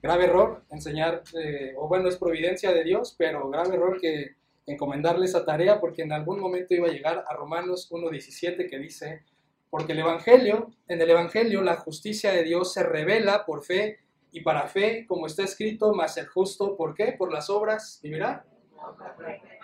Grave 0.00 0.26
error 0.26 0.62
enseñar, 0.70 1.24
eh, 1.36 1.74
o 1.76 1.88
bueno, 1.88 2.08
es 2.08 2.16
providencia 2.16 2.72
de 2.72 2.84
Dios, 2.84 3.16
pero 3.18 3.50
grave 3.50 3.74
error 3.74 4.00
que 4.00 4.36
encomendarle 4.66 5.24
esa 5.24 5.44
tarea 5.44 5.80
porque 5.80 6.02
en 6.02 6.12
algún 6.12 6.38
momento 6.38 6.76
iba 6.76 6.86
a 6.86 6.92
llegar 6.92 7.24
a 7.26 7.34
Romanos 7.34 7.90
1.17 7.90 8.70
que 8.70 8.78
dice, 8.78 9.24
porque 9.68 9.90
el 9.90 9.98
Evangelio, 9.98 10.70
en 10.86 11.02
el 11.02 11.10
Evangelio 11.10 11.60
la 11.60 11.74
justicia 11.74 12.30
de 12.30 12.44
Dios 12.44 12.72
se 12.72 12.84
revela 12.84 13.44
por 13.44 13.64
fe 13.64 13.98
y 14.30 14.42
para 14.42 14.68
fe, 14.68 15.06
como 15.08 15.26
está 15.26 15.42
escrito, 15.42 15.92
más 15.92 16.16
el 16.18 16.28
justo, 16.28 16.76
¿por 16.76 16.94
qué? 16.94 17.16
Por 17.18 17.32
las 17.32 17.50
obras 17.50 17.98
vivirá. 18.00 18.44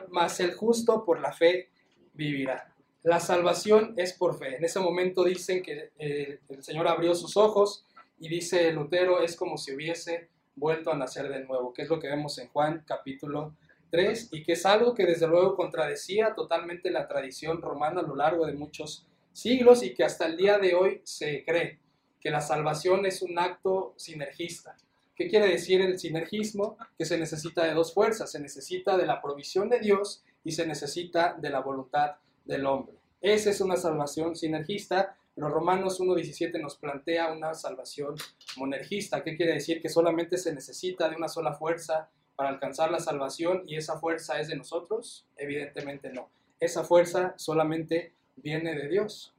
Más 0.09 0.41
el 0.41 0.55
justo 0.55 1.05
por 1.05 1.21
la 1.21 1.33
fe 1.33 1.69
vivirá. 2.12 2.73
La 3.02 3.19
salvación 3.19 3.95
es 3.97 4.12
por 4.12 4.38
fe. 4.38 4.57
En 4.57 4.64
ese 4.64 4.78
momento 4.78 5.25
dicen 5.25 5.62
que 5.62 5.90
eh, 5.99 6.38
el 6.49 6.62
Señor 6.62 6.87
abrió 6.87 7.14
sus 7.14 7.37
ojos 7.37 7.85
y 8.19 8.28
dice 8.28 8.73
Lutero, 8.73 9.21
es 9.23 9.35
como 9.35 9.59
si 9.59 9.75
hubiese 9.75 10.28
vuelto 10.54 10.92
a 10.92 10.97
nacer 10.97 11.28
de 11.28 11.45
nuevo, 11.45 11.73
que 11.73 11.83
es 11.83 11.88
lo 11.88 11.99
que 11.99 12.09
vemos 12.09 12.38
en 12.38 12.49
Juan 12.49 12.85
capítulo 12.87 13.57
3 13.90 14.28
y 14.33 14.42
que 14.42 14.52
es 14.52 14.64
algo 14.64 14.95
que 14.95 15.04
desde 15.04 15.26
luego 15.26 15.57
contradecía 15.57 16.35
totalmente 16.35 16.90
la 16.90 17.09
tradición 17.09 17.61
romana 17.61 18.00
a 18.00 18.04
lo 18.04 18.14
largo 18.14 18.47
de 18.47 18.52
muchos 18.52 19.07
siglos 19.33 19.83
y 19.83 19.95
que 19.95 20.04
hasta 20.04 20.26
el 20.26 20.37
día 20.37 20.59
de 20.59 20.75
hoy 20.75 21.00
se 21.04 21.45
cree 21.45 21.81
que 22.21 22.31
la 22.31 22.40
salvación 22.40 23.04
es 23.04 23.21
un 23.23 23.38
acto 23.38 23.95
sinergista. 23.97 24.76
¿Qué 25.14 25.28
quiere 25.28 25.49
decir 25.49 25.81
el 25.81 25.99
sinergismo? 25.99 26.78
Que 26.97 27.04
se 27.04 27.19
necesita 27.19 27.64
de 27.64 27.75
dos 27.75 27.92
fuerzas, 27.92 28.31
se 28.31 28.40
necesita 28.40 28.97
de 28.97 29.07
la 29.07 29.21
provisión 29.21 29.69
de 29.69 29.81
Dios 29.81 30.23
y 30.45 30.53
se 30.53 30.67
necesita 30.67 31.35
de 31.35 31.51
la 31.51 31.61
voluntad 31.61 32.17
del 32.45 32.67
hombre. 32.67 32.95
Esa 33.21 33.51
es 33.51 33.61
una 33.61 33.77
salvación 33.77 34.35
sinergista, 34.35 35.17
pero 35.35 35.49
Romanos 35.49 36.01
1.17 36.01 36.61
nos 36.61 36.77
plantea 36.77 37.33
una 37.33 37.55
salvación 37.55 38.17
monergista. 38.57 39.23
¿Qué 39.23 39.37
quiere 39.37 39.55
decir? 39.55 39.81
Que 39.81 39.89
solamente 39.89 40.37
se 40.37 40.53
necesita 40.53 41.09
de 41.09 41.17
una 41.17 41.29
sola 41.29 41.55
fuerza 41.55 42.11
para 42.37 42.49
alcanzar 42.49 42.91
la 42.91 42.99
salvación 42.99 43.63
y 43.67 43.77
esa 43.77 43.99
fuerza 43.99 44.41
es 44.41 44.49
de 44.49 44.57
nosotros? 44.57 45.27
Evidentemente 45.37 46.13
no. 46.13 46.29
Esa 46.59 46.85
fuerza 46.85 47.35
solamente 47.37 48.13
viene 48.37 48.75
de 48.75 48.89
Dios. 48.89 49.35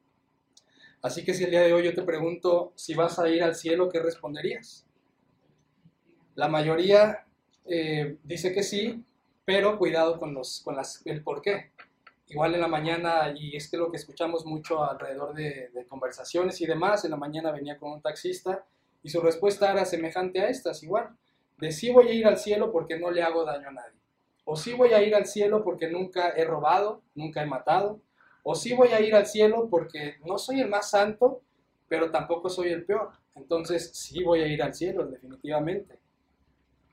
Así 1.02 1.26
que 1.26 1.34
si 1.34 1.44
el 1.44 1.52
día 1.52 1.62
de 1.62 1.74
hoy 1.74 1.84
yo 1.84 1.94
te 1.94 2.04
pregunto 2.04 2.72
si 2.76 2.94
vas 2.94 3.20
a 3.20 3.28
ir 3.28 3.44
al 3.44 3.56
cielo, 3.56 3.90
¿qué 3.90 4.00
responderías? 4.00 4.86
La 6.36 6.48
mayoría 6.48 7.26
eh, 7.66 8.18
dice 8.24 8.54
que 8.54 8.64
sí, 8.64 9.04
pero 9.46 9.78
cuidado 9.78 10.20
con, 10.20 10.34
los, 10.34 10.62
con 10.64 10.76
las, 10.76 11.06
el 11.06 11.24
por 11.24 11.42
qué. 11.42 11.72
Igual 12.28 12.56
en 12.56 12.62
la 12.62 12.68
mañana, 12.68 13.34
y 13.36 13.56
es 13.56 13.70
que 13.70 13.78
lo 13.78 13.92
que 13.92 13.98
escuchamos 13.98 14.46
mucho 14.46 14.84
alrededor 14.84 15.34
de, 15.34 15.86
conversaciones 15.88 16.62
y 16.62 16.66
demás, 16.66 17.04
en 17.06 17.12
la 17.12 17.18
mañana 17.18 17.52
venía 17.52 17.78
con 17.78 17.92
un 17.92 18.02
taxista 18.02 18.66
y 19.04 19.10
su 19.10 19.22
respuesta 19.22 19.72
era 19.72 19.86
semejante 19.86 20.40
a 20.42 20.50
estas, 20.50 20.82
igual, 20.82 21.10
de 21.58 21.72
sí 21.72 21.92
voy 21.92 22.08
a 22.08 22.14
ir 22.14 22.26
al 22.26 22.38
cielo 22.38 22.72
porque 22.72 22.98
no 22.98 23.12
le 23.12 23.22
hago 23.22 23.44
daño 23.44 23.68
a 23.68 23.74
nadie, 23.74 24.00
o 24.46 24.56
sí 24.56 24.74
voy 24.74 24.94
a 24.94 25.04
ir 25.04 25.14
al 25.14 25.28
cielo 25.28 25.64
porque 25.64 25.90
nunca 25.90 26.30
he 26.30 26.46
robado, 26.46 27.02
nunca 27.14 27.44
he 27.44 27.46
matado, 27.46 28.00
o 28.44 28.56
sí 28.56 28.74
voy 28.74 28.90
a 28.90 29.02
ir 29.02 29.14
al 29.16 29.26
cielo 29.26 29.68
porque 29.70 30.16
no 30.26 30.38
soy 30.38 30.62
el 30.62 30.70
más 30.70 30.90
santo, 30.90 31.42
pero 31.88 32.12
tampoco 32.12 32.50
soy 32.50 32.70
el 32.70 32.86
peor. 32.86 33.12
Entonces 33.36 33.92
sí 33.94 34.24
voy 34.24 34.42
a 34.42 34.48
ir 34.48 34.62
al 34.62 34.74
cielo, 34.74 35.06
definitivamente. 35.06 35.98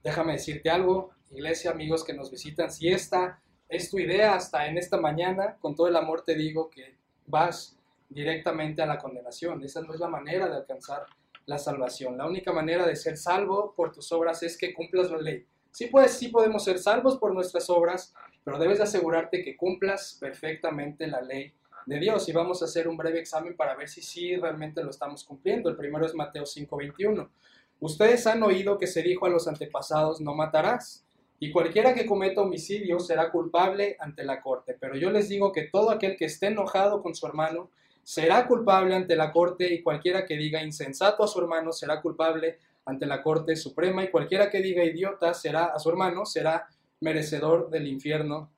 Déjame 0.02 0.34
decirte 0.34 0.70
algo, 0.70 1.10
iglesia, 1.30 1.70
amigos 1.70 2.04
que 2.04 2.12
nos 2.12 2.30
visitan, 2.30 2.70
si 2.70 2.88
esta 2.88 3.40
es 3.68 3.90
tu 3.90 3.98
idea 3.98 4.34
hasta 4.34 4.66
en 4.66 4.78
esta 4.78 5.00
mañana, 5.00 5.56
con 5.60 5.74
todo 5.74 5.88
el 5.88 5.96
amor 5.96 6.22
te 6.22 6.34
digo 6.34 6.68
que 6.70 6.96
vas 7.26 7.76
directamente 8.08 8.82
a 8.82 8.86
la 8.86 8.98
condenación. 8.98 9.62
Esa 9.62 9.80
no 9.80 9.94
es 9.94 10.00
la 10.00 10.08
manera 10.08 10.48
de 10.48 10.56
alcanzar 10.56 11.06
la 11.46 11.58
salvación. 11.58 12.18
La 12.18 12.26
única 12.26 12.52
manera 12.52 12.84
de 12.84 12.96
ser 12.96 13.16
salvo 13.16 13.72
por 13.76 13.92
tus 13.92 14.10
obras 14.12 14.42
es 14.42 14.58
que 14.58 14.74
cumplas 14.74 15.10
la 15.10 15.18
ley. 15.18 15.46
Sí, 15.70 15.86
pues, 15.86 16.12
sí 16.12 16.28
podemos 16.28 16.64
ser 16.64 16.78
salvos 16.78 17.16
por 17.18 17.32
nuestras 17.32 17.70
obras, 17.70 18.12
pero 18.44 18.58
debes 18.58 18.80
asegurarte 18.80 19.44
que 19.44 19.56
cumplas 19.56 20.16
perfectamente 20.20 21.06
la 21.06 21.20
ley 21.20 21.52
de 21.86 21.98
Dios. 22.00 22.28
Y 22.28 22.32
vamos 22.32 22.62
a 22.62 22.64
hacer 22.64 22.88
un 22.88 22.96
breve 22.96 23.20
examen 23.20 23.56
para 23.56 23.76
ver 23.76 23.88
si 23.88 24.02
sí 24.02 24.36
realmente 24.36 24.82
lo 24.82 24.90
estamos 24.90 25.24
cumpliendo. 25.24 25.70
El 25.70 25.76
primero 25.76 26.04
es 26.04 26.14
Mateo 26.14 26.44
5:21. 26.44 27.30
Ustedes 27.78 28.26
han 28.26 28.42
oído 28.42 28.78
que 28.78 28.88
se 28.88 29.02
dijo 29.02 29.26
a 29.26 29.30
los 29.30 29.46
antepasados, 29.46 30.20
no 30.20 30.34
matarás. 30.34 31.06
Y 31.42 31.50
cualquiera 31.50 31.94
que 31.94 32.04
cometa 32.04 32.42
homicidio 32.42 33.00
será 33.00 33.30
culpable 33.30 33.96
ante 33.98 34.24
la 34.24 34.42
corte. 34.42 34.76
Pero 34.78 34.94
yo 34.96 35.10
les 35.10 35.30
digo 35.30 35.52
que 35.52 35.62
todo 35.62 35.90
aquel 35.90 36.16
que 36.16 36.26
esté 36.26 36.48
enojado 36.48 37.02
con 37.02 37.14
su 37.14 37.26
hermano 37.26 37.70
será 38.02 38.46
culpable 38.46 38.94
ante 38.94 39.16
la 39.16 39.32
corte 39.32 39.72
y 39.72 39.82
cualquiera 39.82 40.26
que 40.26 40.36
diga 40.36 40.62
insensato 40.62 41.24
a 41.24 41.28
su 41.28 41.40
hermano 41.40 41.72
será 41.72 42.02
culpable 42.02 42.58
ante 42.84 43.06
la 43.06 43.22
corte 43.22 43.56
suprema 43.56 44.04
y 44.04 44.10
cualquiera 44.10 44.50
que 44.50 44.60
diga 44.60 44.84
idiota 44.84 45.32
será 45.32 45.66
a 45.66 45.78
su 45.78 45.88
hermano 45.88 46.26
será 46.26 46.68
merecedor 47.00 47.70
del 47.70 47.86
infierno 47.86 48.50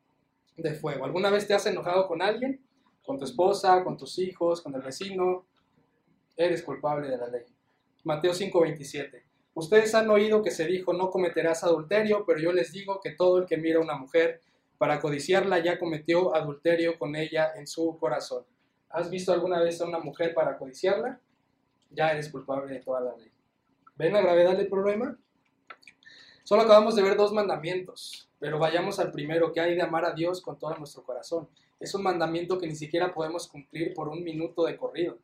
de 0.57 0.75
fuego. 0.75 1.05
¿Alguna 1.05 1.31
vez 1.31 1.47
te 1.47 1.55
has 1.55 1.67
enojado 1.67 2.09
con 2.09 2.21
alguien? 2.21 2.61
¿Con 3.05 3.19
tu 3.19 3.25
esposa, 3.25 3.85
con 3.85 3.97
tus 3.97 4.19
hijos, 4.19 4.61
con 4.61 4.75
el 4.75 4.83
vecino? 4.83 5.47
Eres 6.37 6.63
culpable 6.63 7.09
de 7.09 7.17
la 7.17 7.29
ley. 7.29 7.45
Mateo 8.05 8.33
5:27. 8.33 9.32
Ustedes 9.55 9.95
han 9.95 10.09
oído 10.11 10.43
que 10.43 10.51
se 10.51 10.67
dijo 10.67 10.93
no 10.93 11.11
cometerás 11.11 11.63
adulterio, 11.65 12.25
pero 12.27 12.41
yo 12.41 12.53
les 12.53 12.73
digo 12.73 13.01
que 13.03 13.11
todo 13.11 13.39
el 13.39 13.47
que 13.47 13.59
mira 13.59 13.79
a 13.79 13.83
una 13.83 13.97
mujer 13.97 14.41
para 14.79 15.01
codiciarla 15.01 15.59
ya 15.59 15.79
cometió 15.79 16.35
adulterio 16.35 16.99
con 16.99 17.15
ella 17.15 17.53
en 17.57 17.67
su 17.67 17.99
corazón. 17.99 18.45
¿Has 18.89 19.11
visto 19.11 19.33
alguna 19.33 19.61
vez 19.61 19.81
a 19.81 19.87
una 19.87 19.99
mujer 19.99 20.35
para 20.35 20.57
codiciarla? 20.57 21.21
Ya 21.91 22.11
eres 22.13 22.31
culpable 22.31 22.73
de 22.73 22.81
toda 22.81 23.01
la 23.01 23.17
ley. 23.17 23.31
¿Ven 23.97 24.15
la 24.15 24.23
gravedad 24.23 24.57
del 24.57 24.69
problema? 24.69 25.17
Solo 26.45 26.63
acabamos 26.63 26.97
de 26.97 27.03
ver 27.03 27.17
dos 27.17 27.33
mandamientos, 27.33 28.29
pero 28.39 28.59
vayamos 28.59 28.99
al 28.99 29.13
primero, 29.13 29.53
que 29.53 29.61
hay 29.61 29.77
de 29.77 29.83
amar 29.83 30.05
a 30.05 30.13
Dios 30.13 30.41
con 30.41 30.59
todo 30.59 30.75
nuestro 30.77 31.05
corazón. 31.05 31.49
Es 31.79 31.95
un 31.95 32.03
mandamiento 32.03 32.59
que 32.59 32.67
ni 32.67 32.75
siquiera 32.75 33.15
podemos 33.15 33.47
cumplir 33.47 33.95
por 33.95 34.09
un 34.09 34.25
minuto 34.25 34.65
de 34.65 34.77
corrido. 34.77 35.19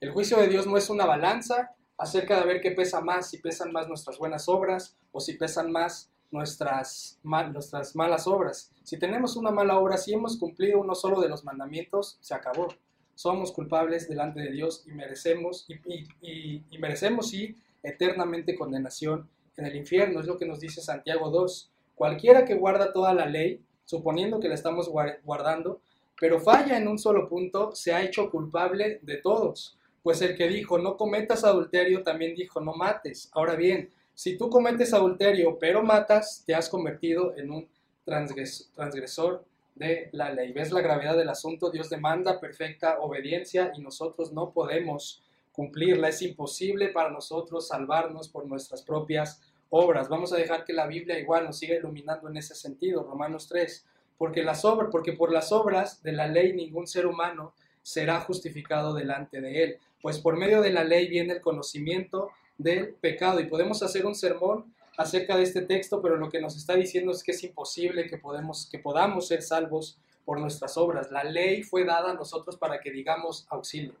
El 0.00 0.12
juicio 0.12 0.38
de 0.38 0.48
Dios 0.48 0.66
no 0.66 0.76
es 0.76 0.88
una 0.88 1.04
balanza 1.04 1.74
acerca 2.00 2.40
de 2.40 2.46
ver 2.46 2.60
qué 2.62 2.70
pesa 2.70 3.02
más, 3.02 3.28
si 3.28 3.36
pesan 3.36 3.72
más 3.72 3.86
nuestras 3.86 4.16
buenas 4.16 4.48
obras 4.48 4.96
o 5.12 5.20
si 5.20 5.34
pesan 5.34 5.70
más 5.70 6.10
nuestras, 6.30 7.18
nuestras 7.22 7.94
malas 7.94 8.26
obras. 8.26 8.72
Si 8.84 8.98
tenemos 8.98 9.36
una 9.36 9.50
mala 9.50 9.78
obra, 9.78 9.98
si 9.98 10.14
hemos 10.14 10.38
cumplido 10.38 10.80
uno 10.80 10.94
solo 10.94 11.20
de 11.20 11.28
los 11.28 11.44
mandamientos, 11.44 12.16
se 12.22 12.34
acabó. 12.34 12.68
Somos 13.14 13.52
culpables 13.52 14.08
delante 14.08 14.40
de 14.40 14.50
Dios 14.50 14.82
y 14.86 14.92
merecemos, 14.92 15.66
y, 15.68 16.62
y 16.70 16.78
merecemos, 16.78 17.28
sí, 17.28 17.54
eternamente 17.82 18.56
condenación 18.56 19.28
en 19.58 19.66
el 19.66 19.76
infierno. 19.76 20.20
Es 20.20 20.26
lo 20.26 20.38
que 20.38 20.46
nos 20.46 20.58
dice 20.58 20.80
Santiago 20.80 21.28
2. 21.28 21.70
Cualquiera 21.94 22.46
que 22.46 22.54
guarda 22.54 22.94
toda 22.94 23.12
la 23.12 23.26
ley, 23.26 23.60
suponiendo 23.84 24.40
que 24.40 24.48
la 24.48 24.54
estamos 24.54 24.88
guardando, 24.88 25.82
pero 26.18 26.40
falla 26.40 26.78
en 26.78 26.88
un 26.88 26.98
solo 26.98 27.28
punto, 27.28 27.74
se 27.74 27.92
ha 27.92 28.02
hecho 28.02 28.30
culpable 28.30 29.00
de 29.02 29.18
todos. 29.18 29.76
Pues 30.02 30.22
el 30.22 30.36
que 30.36 30.48
dijo 30.48 30.78
no 30.78 30.96
cometas 30.96 31.44
adulterio 31.44 32.02
también 32.02 32.34
dijo 32.34 32.60
no 32.60 32.74
mates. 32.74 33.30
Ahora 33.32 33.54
bien, 33.54 33.90
si 34.14 34.36
tú 34.36 34.50
cometes 34.50 34.92
adulterio 34.94 35.58
pero 35.58 35.82
matas, 35.82 36.42
te 36.46 36.54
has 36.54 36.68
convertido 36.68 37.36
en 37.36 37.50
un 37.50 37.68
transgresor 38.04 39.44
de 39.74 40.10
la 40.12 40.32
ley. 40.32 40.52
¿Ves 40.52 40.72
la 40.72 40.80
gravedad 40.80 41.16
del 41.16 41.28
asunto? 41.28 41.70
Dios 41.70 41.88
demanda 41.88 42.40
perfecta 42.40 42.98
obediencia 43.00 43.72
y 43.76 43.80
nosotros 43.80 44.32
no 44.32 44.52
podemos 44.52 45.22
cumplirla. 45.52 46.08
Es 46.08 46.22
imposible 46.22 46.88
para 46.88 47.10
nosotros 47.10 47.68
salvarnos 47.68 48.28
por 48.28 48.46
nuestras 48.46 48.82
propias 48.82 49.40
obras. 49.70 50.08
Vamos 50.08 50.32
a 50.32 50.36
dejar 50.36 50.64
que 50.64 50.72
la 50.72 50.86
Biblia 50.86 51.18
igual 51.18 51.44
nos 51.44 51.58
siga 51.58 51.76
iluminando 51.76 52.28
en 52.28 52.36
ese 52.36 52.54
sentido. 52.54 53.04
Romanos 53.04 53.48
3. 53.48 53.86
Porque, 54.18 54.42
las 54.42 54.64
obras, 54.66 54.90
porque 54.92 55.14
por 55.14 55.32
las 55.32 55.50
obras 55.50 56.02
de 56.02 56.12
la 56.12 56.26
ley 56.26 56.52
ningún 56.52 56.86
ser 56.86 57.06
humano 57.06 57.54
será 57.92 58.20
justificado 58.20 58.94
delante 58.94 59.40
de 59.40 59.64
él. 59.64 59.78
Pues 60.02 60.18
por 60.18 60.36
medio 60.36 60.60
de 60.62 60.72
la 60.72 60.84
ley 60.84 61.08
viene 61.08 61.34
el 61.34 61.40
conocimiento 61.40 62.30
del 62.58 62.94
pecado. 62.94 63.40
Y 63.40 63.46
podemos 63.46 63.82
hacer 63.82 64.06
un 64.06 64.14
sermón 64.14 64.72
acerca 64.96 65.36
de 65.36 65.42
este 65.42 65.62
texto, 65.62 66.00
pero 66.02 66.16
lo 66.16 66.28
que 66.30 66.40
nos 66.40 66.56
está 66.56 66.74
diciendo 66.74 67.12
es 67.12 67.22
que 67.22 67.32
es 67.32 67.42
imposible 67.42 68.06
que, 68.06 68.18
podamos 68.18 69.26
ser 69.26 69.42
salvos 69.42 69.98
por 70.24 70.40
nuestras 70.40 70.76
obras. 70.76 71.10
La 71.10 71.24
ley 71.24 71.62
fue 71.62 71.84
dada 71.84 72.12
a 72.12 72.14
nosotros 72.14 72.56
para 72.56 72.80
que 72.80 72.90
digamos 72.90 73.46
auxilio 73.48 73.94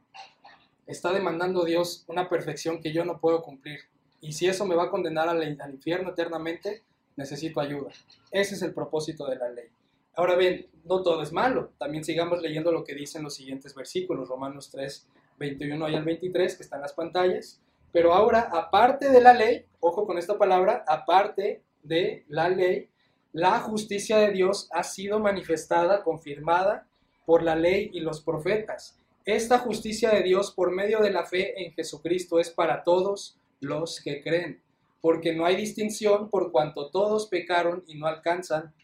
está 0.86 1.12
demandando 1.12 1.64
Dios 1.64 2.04
una 2.08 2.28
perfección 2.28 2.80
que 2.80 2.92
yo 2.92 3.04
no 3.04 3.20
puedo 3.20 3.42
cumplir. 3.42 3.80
y 4.20 4.32
si 4.32 4.46
eso 4.48 4.66
me 4.66 4.74
va 4.74 4.84
a 4.84 4.90
condenar 4.90 5.28
al 5.28 5.72
infierno 5.72 6.10
eternamente, 6.10 6.82
necesito 7.16 7.60
ayuda. 7.60 7.90
Ese 8.30 8.54
es 8.54 8.62
el 8.62 8.74
propósito 8.74 9.26
de 9.26 9.36
la 9.36 9.48
ley. 9.48 9.68
Ahora 10.20 10.36
bien, 10.36 10.66
no 10.84 11.02
todo 11.02 11.22
es 11.22 11.32
malo. 11.32 11.72
También 11.78 12.04
sigamos 12.04 12.42
leyendo 12.42 12.70
lo 12.70 12.84
que 12.84 12.94
dicen 12.94 13.22
los 13.22 13.34
siguientes 13.34 13.74
versículos, 13.74 14.28
Romanos 14.28 14.68
3, 14.70 15.08
21 15.38 15.88
y 15.88 15.94
al 15.94 16.04
23, 16.04 16.56
que 16.56 16.62
están 16.62 16.80
en 16.80 16.82
las 16.82 16.92
pantallas. 16.92 17.58
Pero 17.90 18.12
ahora, 18.12 18.50
aparte 18.52 19.08
de 19.08 19.22
la 19.22 19.32
ley, 19.32 19.64
ojo 19.80 20.06
con 20.06 20.18
esta 20.18 20.36
palabra, 20.36 20.84
aparte 20.86 21.62
de 21.82 22.26
la 22.28 22.50
ley, 22.50 22.90
la 23.32 23.60
justicia 23.60 24.18
de 24.18 24.30
Dios 24.32 24.68
ha 24.72 24.82
sido 24.82 25.20
manifestada, 25.20 26.04
confirmada 26.04 26.86
por 27.24 27.42
la 27.42 27.56
ley 27.56 27.88
y 27.94 28.00
los 28.00 28.20
profetas. 28.20 28.98
Esta 29.24 29.58
justicia 29.60 30.10
de 30.10 30.22
Dios 30.22 30.50
por 30.50 30.70
medio 30.70 31.00
de 31.00 31.12
la 31.12 31.24
fe 31.24 31.64
en 31.64 31.72
Jesucristo 31.72 32.38
es 32.38 32.50
para 32.50 32.84
todos 32.84 33.38
los 33.60 34.02
que 34.02 34.22
creen, 34.22 34.60
porque 35.00 35.34
no 35.34 35.46
hay 35.46 35.56
distinción 35.56 36.28
por 36.28 36.52
cuanto 36.52 36.90
todos 36.90 37.26
pecaron 37.26 37.84
y 37.86 37.94
no 37.94 38.06
alcanzan 38.06 38.74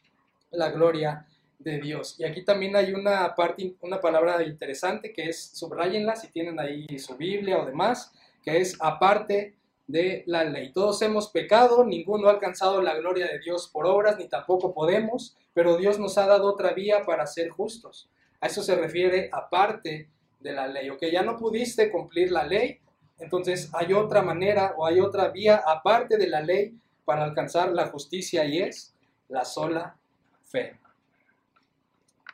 la 0.51 0.71
gloria 0.71 1.27
de 1.59 1.81
Dios. 1.81 2.17
Y 2.19 2.25
aquí 2.25 2.45
también 2.45 2.77
hay 2.77 2.93
una 2.93 3.35
parte, 3.35 3.75
una 3.81 4.01
palabra 4.01 4.43
interesante 4.43 5.13
que 5.13 5.29
es, 5.31 5.51
subrayenla 5.55 6.17
si 6.17 6.29
tienen 6.29 6.61
ahí 6.61 6.87
su 6.99 7.17
Biblia 7.17 7.59
o 7.59 7.67
demás, 7.67 8.13
que 8.43 8.59
es 8.59 8.77
aparte 8.81 9.57
de 9.87 10.25
la 10.27 10.45
ley. 10.45 10.73
Todos 10.73 11.01
hemos 11.03 11.29
pecado, 11.29 11.85
ninguno 11.85 12.29
ha 12.29 12.33
alcanzado 12.33 12.83
la 12.83 12.95
gloria 12.97 13.27
de 13.27 13.39
Dios 13.39 13.69
por 13.69 13.87
obras, 13.87 14.19
ni 14.19 14.29
tampoco 14.29 14.75
podemos, 14.75 15.37
pero 15.55 15.77
Dios 15.77 15.99
nos 15.99 16.19
ha 16.19 16.27
dado 16.27 16.47
otra 16.47 16.73
vía 16.73 17.05
para 17.05 17.27
ser 17.27 17.51
justos. 17.51 18.09
A 18.41 18.47
eso 18.47 18.63
se 18.63 18.75
refiere 18.75 19.31
aparte 19.33 20.09
de 20.41 20.53
la 20.53 20.67
ley. 20.67 20.91
O 20.91 20.99
que 20.99 21.11
ya 21.11 21.23
no 21.23 21.37
pudiste 21.37 21.91
cumplir 21.91 22.31
la 22.31 22.45
ley, 22.45 22.81
entonces 23.19 23.71
hay 23.73 23.93
otra 23.93 24.23
manera 24.23 24.75
o 24.77 24.87
hay 24.87 25.01
otra 25.01 25.29
vía 25.29 25.63
aparte 25.67 26.19
de 26.19 26.29
la 26.29 26.41
ley 26.41 26.79
para 27.05 27.25
alcanzar 27.25 27.73
la 27.73 27.87
justicia 27.87 28.45
y 28.45 28.59
es 28.59 28.95
la 29.29 29.45
sola 29.45 29.97
fe. 30.57 30.79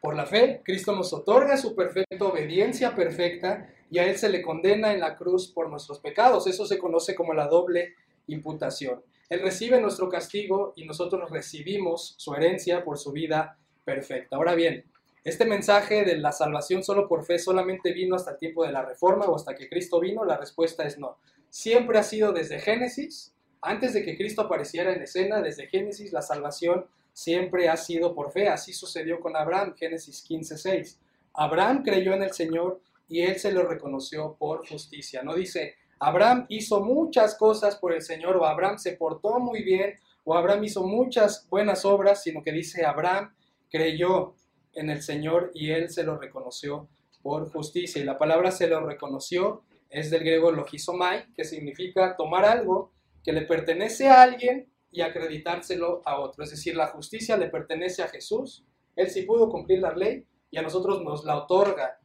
Por 0.01 0.15
la 0.15 0.27
fe, 0.27 0.63
Cristo 0.65 0.95
nos 0.95 1.13
otorga 1.13 1.57
su 1.57 1.75
perfecta 1.75 2.25
obediencia 2.25 2.95
perfecta 2.95 3.69
y 3.91 3.99
a 3.99 4.07
Él 4.07 4.17
se 4.17 4.29
le 4.29 4.43
condena 4.43 4.93
en 4.93 5.01
la 5.01 5.17
cruz 5.17 5.49
por 5.49 5.69
nuestros 5.69 5.99
pecados. 5.99 6.47
Eso 6.47 6.67
se 6.67 6.79
conoce 6.79 7.15
como 7.15 7.35
la 7.35 7.47
doble 7.47 7.95
imputación. 8.27 9.03
Él 9.29 9.41
recibe 9.41 9.81
nuestro 9.81 10.09
castigo 10.09 10.73
y 10.77 10.85
nosotros 10.85 11.31
recibimos 11.31 12.15
su 12.17 12.35
herencia 12.35 12.85
por 12.85 12.99
su 12.99 13.13
vida 13.13 13.59
perfecta. 13.85 14.37
Ahora 14.37 14.55
bien, 14.55 14.85
este 15.25 15.45
mensaje 15.45 16.05
de 16.05 16.17
la 16.17 16.33
salvación 16.33 16.83
solo 16.83 17.09
por 17.09 17.25
fe 17.25 17.39
solamente 17.39 17.93
vino 17.93 18.17
hasta 18.17 18.33
el 18.33 18.39
tiempo 18.39 18.65
de 18.65 18.73
la 18.73 18.85
reforma 18.85 19.27
o 19.27 19.37
hasta 19.37 19.55
que 19.55 19.69
Cristo 19.69 20.01
vino, 20.01 20.25
la 20.25 20.37
respuesta 20.37 20.85
es 20.85 20.99
no. 20.99 21.19
Siempre 21.49 21.99
ha 21.99 22.03
sido 22.03 22.33
desde 22.33 22.61
Génesis, 22.61 23.35
antes 23.61 23.95
de 23.95 24.05
que 24.05 24.17
Cristo 24.17 24.43
apareciera 24.43 24.93
en 24.93 25.03
escena, 25.03 25.41
desde 25.41 25.69
Génesis 25.69 26.13
la 26.13 26.23
salvación 26.23 26.87
siempre 27.13 27.69
ha 27.69 27.77
sido 27.77 28.15
por 28.15 28.33
fe. 28.33 28.49
Así 28.49 28.73
sucedió 28.73 29.21
con 29.21 29.37
Abraham, 29.37 29.75
Génesis 29.77 30.25
15:6. 30.29 30.99
Abraham 31.35 31.83
creyó 31.83 32.15
en 32.15 32.23
el 32.23 32.33
Señor 32.33 32.81
y 33.09 33.23
él 33.23 33.39
se 33.39 33.53
lo 33.53 33.65
reconoció 33.65 34.37
por 34.39 34.67
justicia. 34.69 35.23
No 35.23 35.35
dice, 35.35 35.77
Abraham 35.99 36.47
hizo 36.49 36.81
muchas 36.81 37.37
cosas 37.37 37.77
por 37.77 37.93
el 37.93 38.03
Señor 38.03 38.37
o 38.37 38.45
Abraham 38.45 38.79
se 38.79 38.93
portó 38.93 39.39
muy 39.39 39.63
bien 39.63 39.99
o 40.25 40.35
Abraham 40.35 40.65
hizo 40.65 40.85
muchas 40.85 41.47
buenas 41.49 41.85
obras, 41.85 42.23
sino 42.23 42.43
que 42.43 42.53
dice, 42.53 42.85
Abraham 42.85 43.35
creyó 43.71 44.35
en 44.75 44.91
el 44.91 45.03
Señor 45.03 45.51
y 45.55 45.71
él 45.71 45.91
se 45.91 46.05
lo 46.05 46.19
reconoció 46.19 46.89
por 47.23 47.51
justicia. 47.51 48.01
Y 48.01 48.05
la 48.05 48.19
palabra 48.19 48.51
se 48.51 48.67
lo 48.67 48.81
reconoció 48.81 49.63
es 49.93 50.11
del 50.11 50.21
griego 50.21 50.51
logizomai, 50.51 51.27
que 51.35 51.45
significa 51.45 52.17
tomar 52.17 52.47
algo 52.47 52.93
que 53.23 53.33
le 53.33 53.43
pertenece 53.43 54.09
a 54.09 54.23
alguien 54.23 54.72
y 54.93 55.01
acreditárselo 55.01 56.03
a 56.05 56.21
otro. 56.21 56.45
Es 56.45 56.51
decir, 56.51 56.77
la 56.77 56.89
justicia 56.89 57.37
le 57.37 57.49
pertenece 57.49 58.03
a 58.03 58.09
Jesús, 58.09 58.65
Él 58.95 59.11
sí 59.11 59.23
pudo 59.23 59.49
cumplir 59.51 59.81
la 59.81 59.95
ley 59.95 60.25
y 60.51 60.59
a 60.59 60.63
nosotros 60.63 61.03
nos 61.03 61.25
la 61.25 61.39
otorga 61.39 61.99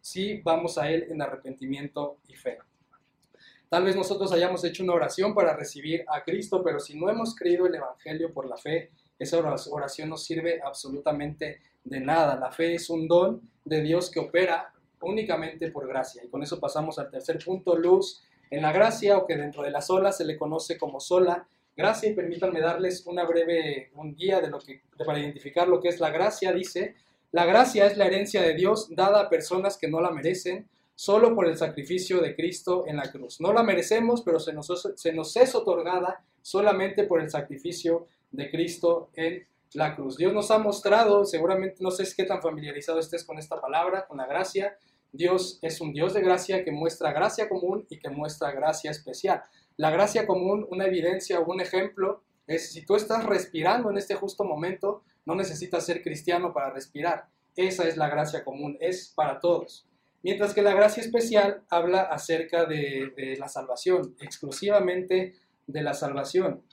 si 0.00 0.40
vamos 0.40 0.78
a 0.78 0.90
Él 0.90 1.06
en 1.10 1.20
arrepentimiento 1.20 2.18
y 2.28 2.36
fe. 2.36 2.58
Tal 3.68 3.84
vez 3.84 3.96
nosotros 3.96 4.32
hayamos 4.32 4.64
hecho 4.64 4.82
una 4.82 4.94
oración 4.94 5.34
para 5.34 5.54
recibir 5.54 6.04
a 6.08 6.22
Cristo, 6.22 6.62
pero 6.62 6.80
si 6.80 6.98
no 6.98 7.10
hemos 7.10 7.34
creído 7.34 7.66
el 7.66 7.74
Evangelio 7.74 8.32
por 8.32 8.48
la 8.48 8.56
fe, 8.56 8.92
esa 9.18 9.38
oración 9.70 10.08
no 10.08 10.16
sirve 10.16 10.60
absolutamente 10.64 11.60
de 11.84 12.00
nada. 12.00 12.36
La 12.36 12.50
fe 12.50 12.74
es 12.74 12.88
un 12.88 13.08
don 13.08 13.42
de 13.64 13.82
Dios 13.82 14.10
que 14.10 14.20
opera 14.20 14.72
únicamente 15.02 15.70
por 15.70 15.86
gracia. 15.86 16.24
Y 16.24 16.28
con 16.28 16.42
eso 16.42 16.58
pasamos 16.58 16.98
al 16.98 17.10
tercer 17.10 17.44
punto, 17.44 17.76
luz 17.76 18.22
en 18.50 18.62
la 18.62 18.72
gracia, 18.72 19.18
o 19.18 19.26
que 19.26 19.36
dentro 19.36 19.62
de 19.62 19.70
la 19.70 19.82
sola 19.82 20.12
se 20.12 20.24
le 20.24 20.38
conoce 20.38 20.78
como 20.78 21.00
sola 21.00 21.46
gracia 21.78 22.10
y 22.10 22.14
permítanme 22.14 22.60
darles 22.60 23.06
una 23.06 23.24
breve 23.24 23.90
un 23.94 24.16
guía 24.16 24.40
de 24.40 24.50
lo 24.50 24.58
que, 24.58 24.82
para 25.06 25.20
identificar 25.20 25.68
lo 25.68 25.80
que 25.80 25.88
es 25.88 26.00
la 26.00 26.10
gracia. 26.10 26.52
Dice, 26.52 26.96
la 27.30 27.46
gracia 27.46 27.86
es 27.86 27.96
la 27.96 28.06
herencia 28.06 28.42
de 28.42 28.54
Dios 28.54 28.88
dada 28.90 29.20
a 29.20 29.30
personas 29.30 29.78
que 29.78 29.86
no 29.86 30.00
la 30.00 30.10
merecen 30.10 30.68
solo 30.96 31.36
por 31.36 31.46
el 31.46 31.56
sacrificio 31.56 32.20
de 32.20 32.34
Cristo 32.34 32.84
en 32.88 32.96
la 32.96 33.12
cruz. 33.12 33.40
No 33.40 33.52
la 33.52 33.62
merecemos, 33.62 34.22
pero 34.22 34.40
se 34.40 34.52
nos, 34.52 34.66
se 34.96 35.12
nos 35.12 35.36
es 35.36 35.54
otorgada 35.54 36.24
solamente 36.42 37.04
por 37.04 37.20
el 37.20 37.30
sacrificio 37.30 38.08
de 38.32 38.50
Cristo 38.50 39.10
en 39.14 39.46
la 39.74 39.94
cruz. 39.94 40.16
Dios 40.16 40.32
nos 40.32 40.50
ha 40.50 40.58
mostrado, 40.58 41.24
seguramente 41.24 41.76
no 41.78 41.92
sé 41.92 42.04
qué 42.16 42.24
tan 42.24 42.42
familiarizado 42.42 42.98
estés 42.98 43.22
con 43.22 43.38
esta 43.38 43.60
palabra, 43.60 44.04
con 44.08 44.16
la 44.16 44.26
gracia. 44.26 44.76
Dios 45.12 45.60
es 45.62 45.80
un 45.80 45.92
Dios 45.92 46.12
de 46.12 46.22
gracia 46.22 46.64
que 46.64 46.72
muestra 46.72 47.12
gracia 47.12 47.48
común 47.48 47.86
y 47.88 48.00
que 48.00 48.10
muestra 48.10 48.50
gracia 48.50 48.90
especial. 48.90 49.44
La 49.78 49.92
gracia 49.92 50.26
común, 50.26 50.66
una 50.70 50.86
evidencia 50.86 51.38
o 51.38 51.44
un 51.44 51.60
ejemplo, 51.60 52.24
es 52.48 52.72
si 52.72 52.84
tú 52.84 52.96
estás 52.96 53.24
respirando 53.24 53.90
en 53.90 53.96
este 53.96 54.16
justo 54.16 54.42
momento, 54.42 55.04
no 55.24 55.36
necesitas 55.36 55.86
ser 55.86 56.02
cristiano 56.02 56.52
para 56.52 56.70
respirar. 56.70 57.28
Esa 57.54 57.86
es 57.86 57.96
la 57.96 58.08
gracia 58.08 58.44
común, 58.44 58.76
es 58.80 59.12
para 59.14 59.38
todos. 59.38 59.86
Mientras 60.24 60.52
que 60.52 60.62
la 60.62 60.74
gracia 60.74 61.00
especial 61.00 61.62
habla 61.70 62.00
acerca 62.02 62.64
de, 62.64 63.36
la 63.38 63.46
salvación, 63.46 64.16
exclusivamente 64.18 65.36
de 65.68 65.82
la 65.82 65.94
salvación. 65.94 66.64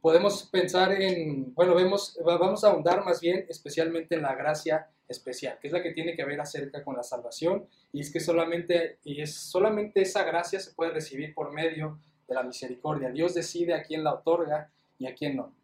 Podemos 0.00 0.44
pensar 0.44 0.92
en, 0.92 1.52
bueno, 1.52 1.74
vemos, 1.74 2.16
vamos 2.24 2.62
a 2.62 2.68
ahondar 2.68 3.04
más 3.04 3.20
bien 3.20 3.44
especialmente 3.48 4.14
en 4.14 4.22
la 4.22 4.36
gracia 4.36 4.88
especial, 5.08 5.58
que 5.60 5.68
es 5.68 5.72
la 5.72 5.82
que 5.82 5.92
tiene 5.92 6.14
que 6.14 6.24
ver 6.24 6.40
acerca 6.40 6.84
con 6.84 6.96
la 6.96 7.02
salvación 7.02 7.66
y 7.92 8.00
es 8.00 8.12
que 8.12 8.20
solamente, 8.20 8.98
y 9.04 9.20
es 9.22 9.34
solamente 9.34 10.02
esa 10.02 10.24
gracia 10.24 10.60
se 10.60 10.72
puede 10.72 10.92
recibir 10.92 11.34
por 11.34 11.52
medio 11.52 11.98
de 12.28 12.34
la 12.34 12.42
misericordia. 12.42 13.10
Dios 13.10 13.34
decide 13.34 13.74
a 13.74 13.82
quién 13.82 14.04
la 14.04 14.14
otorga 14.14 14.70
y 14.98 15.06
a 15.06 15.14
quién 15.14 15.36
no. 15.36 15.54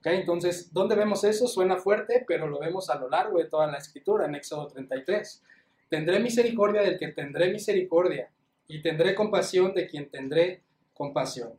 ¿Okay? 0.00 0.18
Entonces, 0.18 0.72
¿dónde 0.72 0.94
vemos 0.94 1.24
eso? 1.24 1.46
Suena 1.46 1.76
fuerte, 1.76 2.24
pero 2.26 2.46
lo 2.46 2.58
vemos 2.58 2.90
a 2.90 2.98
lo 2.98 3.08
largo 3.08 3.38
de 3.38 3.46
toda 3.46 3.66
la 3.66 3.78
escritura, 3.78 4.26
en 4.26 4.34
Éxodo 4.34 4.68
33. 4.68 5.42
Tendré 5.88 6.18
misericordia 6.20 6.82
del 6.82 6.98
que 6.98 7.08
tendré 7.08 7.50
misericordia 7.50 8.30
y 8.66 8.82
tendré 8.82 9.14
compasión 9.14 9.74
de 9.74 9.86
quien 9.86 10.10
tendré 10.10 10.62
compasión. 10.92 11.54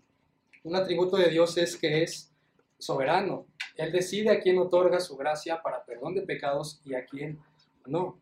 Un 0.63 0.75
atributo 0.75 1.17
de 1.17 1.29
Dios 1.29 1.57
es 1.57 1.77
que 1.77 2.03
es 2.03 2.31
soberano. 2.77 3.45
Él 3.79 3.93
decide 3.93 4.29
a 4.29 4.41
quién 4.41 4.57
otorga 4.57 4.99
su 4.99 5.15
gracia 5.15 5.61
para 5.61 5.85
perdón 5.85 6.13
de 6.13 6.23
pecados 6.23 6.81
y 6.83 6.95
a 6.95 7.05
quién 7.05 7.39
no. 7.85 8.19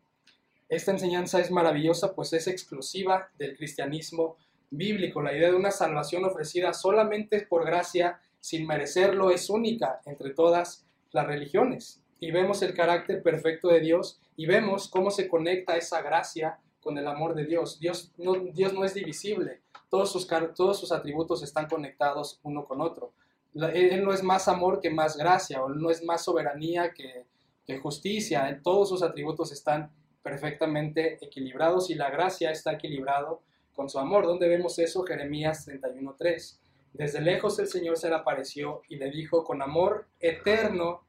Esta 0.68 0.92
enseñanza 0.92 1.40
es 1.40 1.50
maravillosa 1.50 2.14
pues 2.14 2.32
es 2.32 2.46
exclusiva 2.46 3.28
del 3.38 3.56
cristianismo 3.56 4.36
bíblico. 4.70 5.20
La 5.20 5.36
idea 5.36 5.48
de 5.48 5.56
una 5.56 5.72
salvación 5.72 6.24
ofrecida 6.24 6.72
solamente 6.74 7.40
por 7.40 7.66
gracia, 7.66 8.20
sin 8.38 8.68
merecerlo, 8.68 9.32
es 9.32 9.50
única 9.50 10.00
entre 10.06 10.30
todas 10.30 10.86
las 11.10 11.26
religiones. 11.26 12.04
Y 12.20 12.30
vemos 12.30 12.62
el 12.62 12.72
carácter 12.72 13.20
perfecto 13.20 13.66
de 13.66 13.80
Dios 13.80 14.20
y 14.36 14.46
vemos 14.46 14.86
cómo 14.86 15.10
se 15.10 15.26
conecta 15.26 15.76
esa 15.76 16.02
gracia 16.02 16.60
con 16.80 16.98
el 16.98 17.08
amor 17.08 17.34
de 17.34 17.46
Dios. 17.46 17.80
Dios 17.80 18.12
no, 18.16 18.84
es 18.84 18.94
divisible, 18.94 19.60
todos 19.90 20.12
sus 20.12 20.92
atributos 20.92 21.42
están 21.42 21.68
conectados 21.68 22.38
uno 22.44 22.64
con 22.64 22.80
otro. 22.80 23.12
Él 23.54 24.04
no 24.04 24.12
es 24.12 24.22
más 24.22 24.48
amor 24.48 24.80
que 24.80 24.90
más 24.90 25.16
gracia, 25.16 25.62
o 25.62 25.68
no 25.68 25.90
es 25.90 26.02
más 26.04 26.24
soberanía 26.24 26.92
que, 26.92 27.24
que 27.66 27.78
justicia. 27.78 28.60
Todos 28.62 28.88
sus 28.88 29.02
atributos 29.02 29.52
están 29.52 29.90
perfectamente 30.22 31.18
equilibrados 31.24 31.90
y 31.90 31.94
la 31.94 32.10
gracia 32.10 32.50
está 32.50 32.72
equilibrado 32.72 33.42
con 33.74 33.88
su 33.88 33.98
amor. 33.98 34.26
¿Dónde 34.26 34.48
vemos 34.48 34.78
eso? 34.78 35.02
Jeremías 35.02 35.66
31.3. 35.68 36.58
Desde 36.92 37.20
lejos 37.20 37.58
el 37.58 37.68
Señor 37.68 37.96
se 37.96 38.08
le 38.08 38.16
apareció 38.16 38.82
y 38.88 38.96
le 38.96 39.10
dijo, 39.10 39.44
con 39.44 39.62
amor 39.62 40.06
eterno 40.18 41.04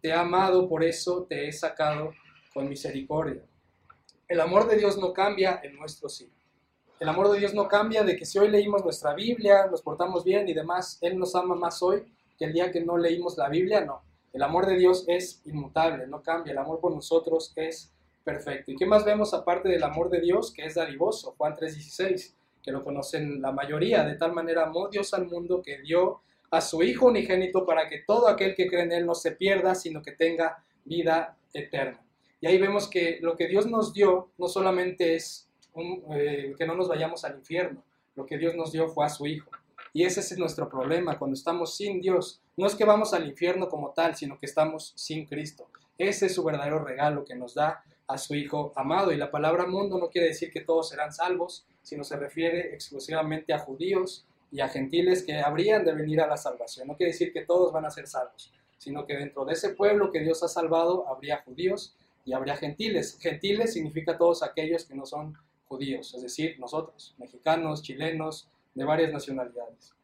te 0.00 0.08
he 0.08 0.12
amado, 0.12 0.68
por 0.68 0.84
eso 0.84 1.26
te 1.28 1.46
he 1.46 1.52
sacado 1.52 2.12
con 2.54 2.68
misericordia. 2.68 3.42
El 4.28 4.40
amor 4.40 4.68
de 4.68 4.76
Dios 4.76 4.96
no 4.98 5.12
cambia, 5.12 5.60
el 5.62 5.76
nuestro 5.76 6.08
sí. 6.08 6.32
El 6.98 7.10
amor 7.10 7.30
de 7.30 7.38
Dios 7.38 7.52
no 7.52 7.68
cambia 7.68 8.02
de 8.04 8.16
que 8.16 8.24
si 8.24 8.38
hoy 8.38 8.48
leímos 8.48 8.82
nuestra 8.82 9.12
Biblia, 9.12 9.66
nos 9.66 9.82
portamos 9.82 10.24
bien 10.24 10.48
y 10.48 10.54
demás, 10.54 10.98
Él 11.02 11.18
nos 11.18 11.34
ama 11.34 11.54
más 11.54 11.82
hoy 11.82 12.04
que 12.38 12.46
el 12.46 12.54
día 12.54 12.70
que 12.70 12.80
no 12.80 12.96
leímos 12.96 13.36
la 13.36 13.50
Biblia, 13.50 13.82
no. 13.82 14.02
El 14.32 14.42
amor 14.42 14.66
de 14.66 14.76
Dios 14.76 15.04
es 15.06 15.42
inmutable, 15.44 16.06
no 16.06 16.22
cambia. 16.22 16.52
El 16.52 16.58
amor 16.58 16.80
por 16.80 16.94
nosotros 16.94 17.52
es 17.56 17.92
perfecto. 18.24 18.70
¿Y 18.70 18.76
qué 18.76 18.86
más 18.86 19.04
vemos 19.04 19.34
aparte 19.34 19.68
del 19.68 19.82
amor 19.82 20.10
de 20.10 20.20
Dios 20.20 20.52
que 20.52 20.64
es 20.64 20.74
dadivoso? 20.74 21.34
Juan 21.36 21.54
3:16, 21.54 22.34
que 22.62 22.72
lo 22.72 22.82
conocen 22.82 23.40
la 23.40 23.52
mayoría. 23.52 24.04
De 24.04 24.16
tal 24.16 24.32
manera 24.32 24.64
amó 24.64 24.88
Dios 24.88 25.12
al 25.14 25.26
mundo 25.26 25.62
que 25.62 25.78
dio 25.78 26.20
a 26.50 26.60
su 26.60 26.82
Hijo 26.82 27.06
unigénito 27.06 27.64
para 27.66 27.88
que 27.88 28.04
todo 28.06 28.28
aquel 28.28 28.54
que 28.54 28.68
cree 28.68 28.82
en 28.82 28.92
Él 28.92 29.06
no 29.06 29.14
se 29.14 29.32
pierda, 29.32 29.74
sino 29.74 30.02
que 30.02 30.12
tenga 30.12 30.62
vida 30.84 31.36
eterna. 31.52 32.00
Y 32.40 32.46
ahí 32.46 32.58
vemos 32.58 32.88
que 32.88 33.18
lo 33.22 33.36
que 33.36 33.48
Dios 33.48 33.66
nos 33.66 33.92
dio 33.92 34.30
no 34.38 34.48
solamente 34.48 35.16
es 35.16 35.45
eh, 36.14 36.54
que 36.56 36.66
no 36.66 36.74
nos 36.74 36.88
vayamos 36.88 37.24
al 37.24 37.36
infierno, 37.36 37.82
lo 38.14 38.26
que 38.26 38.38
Dios 38.38 38.54
nos 38.54 38.72
dio 38.72 38.88
fue 38.88 39.06
a 39.06 39.08
su 39.10 39.26
Hijo. 39.26 39.50
Y 39.92 40.04
ese 40.04 40.20
es 40.20 40.38
nuestro 40.38 40.68
problema 40.68 41.18
cuando 41.18 41.34
estamos 41.34 41.76
sin 41.76 42.00
Dios. 42.00 42.40
No 42.56 42.66
es 42.66 42.74
que 42.74 42.84
vamos 42.84 43.14
al 43.14 43.26
infierno 43.26 43.68
como 43.68 43.90
tal, 43.90 44.14
sino 44.14 44.38
que 44.38 44.46
estamos 44.46 44.92
sin 44.96 45.26
Cristo. 45.26 45.68
Ese 45.96 46.26
es 46.26 46.34
su 46.34 46.44
verdadero 46.44 46.84
regalo 46.84 47.24
que 47.24 47.34
nos 47.34 47.54
da 47.54 47.82
a 48.06 48.18
su 48.18 48.34
Hijo 48.34 48.72
amado. 48.76 49.12
Y 49.12 49.16
la 49.16 49.30
palabra 49.30 49.66
mundo 49.66 49.98
no 49.98 50.08
quiere 50.08 50.28
decir 50.28 50.50
que 50.50 50.60
todos 50.60 50.90
serán 50.90 51.12
salvos, 51.12 51.66
sino 51.82 52.04
se 52.04 52.16
refiere 52.16 52.74
exclusivamente 52.74 53.52
a 53.52 53.58
judíos 53.58 54.26
y 54.50 54.60
a 54.60 54.68
gentiles 54.68 55.22
que 55.22 55.38
habrían 55.38 55.84
de 55.84 55.94
venir 55.94 56.20
a 56.20 56.26
la 56.26 56.36
salvación. 56.36 56.88
No 56.88 56.96
quiere 56.96 57.12
decir 57.12 57.32
que 57.32 57.44
todos 57.44 57.72
van 57.72 57.84
a 57.84 57.90
ser 57.90 58.06
salvos, 58.06 58.52
sino 58.78 59.06
que 59.06 59.16
dentro 59.16 59.44
de 59.44 59.54
ese 59.54 59.70
pueblo 59.70 60.10
que 60.10 60.20
Dios 60.20 60.42
ha 60.42 60.48
salvado 60.48 61.08
habría 61.08 61.42
judíos 61.42 61.96
y 62.24 62.32
habría 62.32 62.56
gentiles. 62.56 63.18
Gentiles 63.20 63.72
significa 63.72 64.18
todos 64.18 64.42
aquellos 64.42 64.84
que 64.84 64.94
no 64.94 65.06
son 65.06 65.36
judíos, 65.68 66.14
es 66.14 66.22
decir, 66.22 66.58
nosotros, 66.58 67.14
mexicanos, 67.18 67.82
chilenos, 67.82 68.48
de 68.74 68.84
varias 68.84 69.12
nacionalidades. 69.12 69.94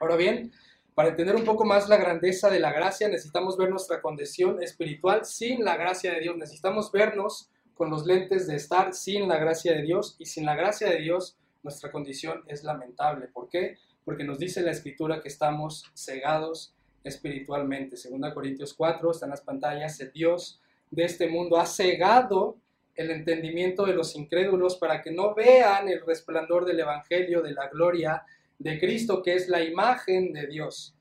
Ahora 0.00 0.16
bien, 0.16 0.52
para 0.94 1.10
entender 1.10 1.36
un 1.36 1.44
poco 1.44 1.64
más 1.64 1.88
la 1.88 1.98
grandeza 1.98 2.48
de 2.48 2.58
la 2.58 2.72
gracia, 2.72 3.08
necesitamos 3.08 3.56
ver 3.56 3.70
nuestra 3.70 4.00
condición 4.00 4.62
espiritual 4.62 5.24
sin 5.24 5.64
la 5.64 5.76
gracia 5.76 6.12
de 6.12 6.20
Dios. 6.20 6.36
Necesitamos 6.36 6.90
vernos 6.90 7.50
con 7.74 7.90
los 7.90 8.06
lentes 8.06 8.46
de 8.46 8.56
estar 8.56 8.94
sin 8.94 9.28
la 9.28 9.38
gracia 9.38 9.74
de 9.74 9.82
Dios 9.82 10.16
y 10.18 10.24
sin 10.24 10.46
la 10.46 10.54
gracia 10.54 10.88
de 10.88 10.96
Dios 10.96 11.36
nuestra 11.62 11.92
condición 11.92 12.42
es 12.46 12.64
lamentable. 12.64 13.26
¿Por 13.28 13.48
qué? 13.48 13.76
Porque 14.04 14.24
nos 14.24 14.38
dice 14.38 14.62
la 14.62 14.70
escritura 14.70 15.20
que 15.20 15.28
estamos 15.28 15.84
cegados 15.94 16.74
espiritualmente. 17.04 17.96
Segunda 17.96 18.32
Corintios 18.32 18.72
4, 18.72 19.10
está 19.10 19.26
en 19.26 19.30
las 19.30 19.42
pantallas, 19.42 20.02
Dios 20.14 20.60
de 20.90 21.04
este 21.04 21.28
mundo 21.28 21.58
ha 21.58 21.66
cegado 21.66 22.56
el 22.96 23.10
entendimiento 23.10 23.84
de 23.84 23.94
los 23.94 24.16
incrédulos 24.16 24.76
para 24.76 25.02
que 25.02 25.10
no 25.10 25.34
vean 25.34 25.88
el 25.88 26.04
resplandor 26.04 26.64
del 26.64 26.80
Evangelio 26.80 27.42
de 27.42 27.52
la 27.52 27.68
gloria 27.68 28.24
de 28.58 28.78
Cristo, 28.78 29.22
que 29.22 29.34
es 29.34 29.48
la 29.48 29.62
imagen 29.62 30.32
de 30.32 30.46
Dios. 30.46 30.94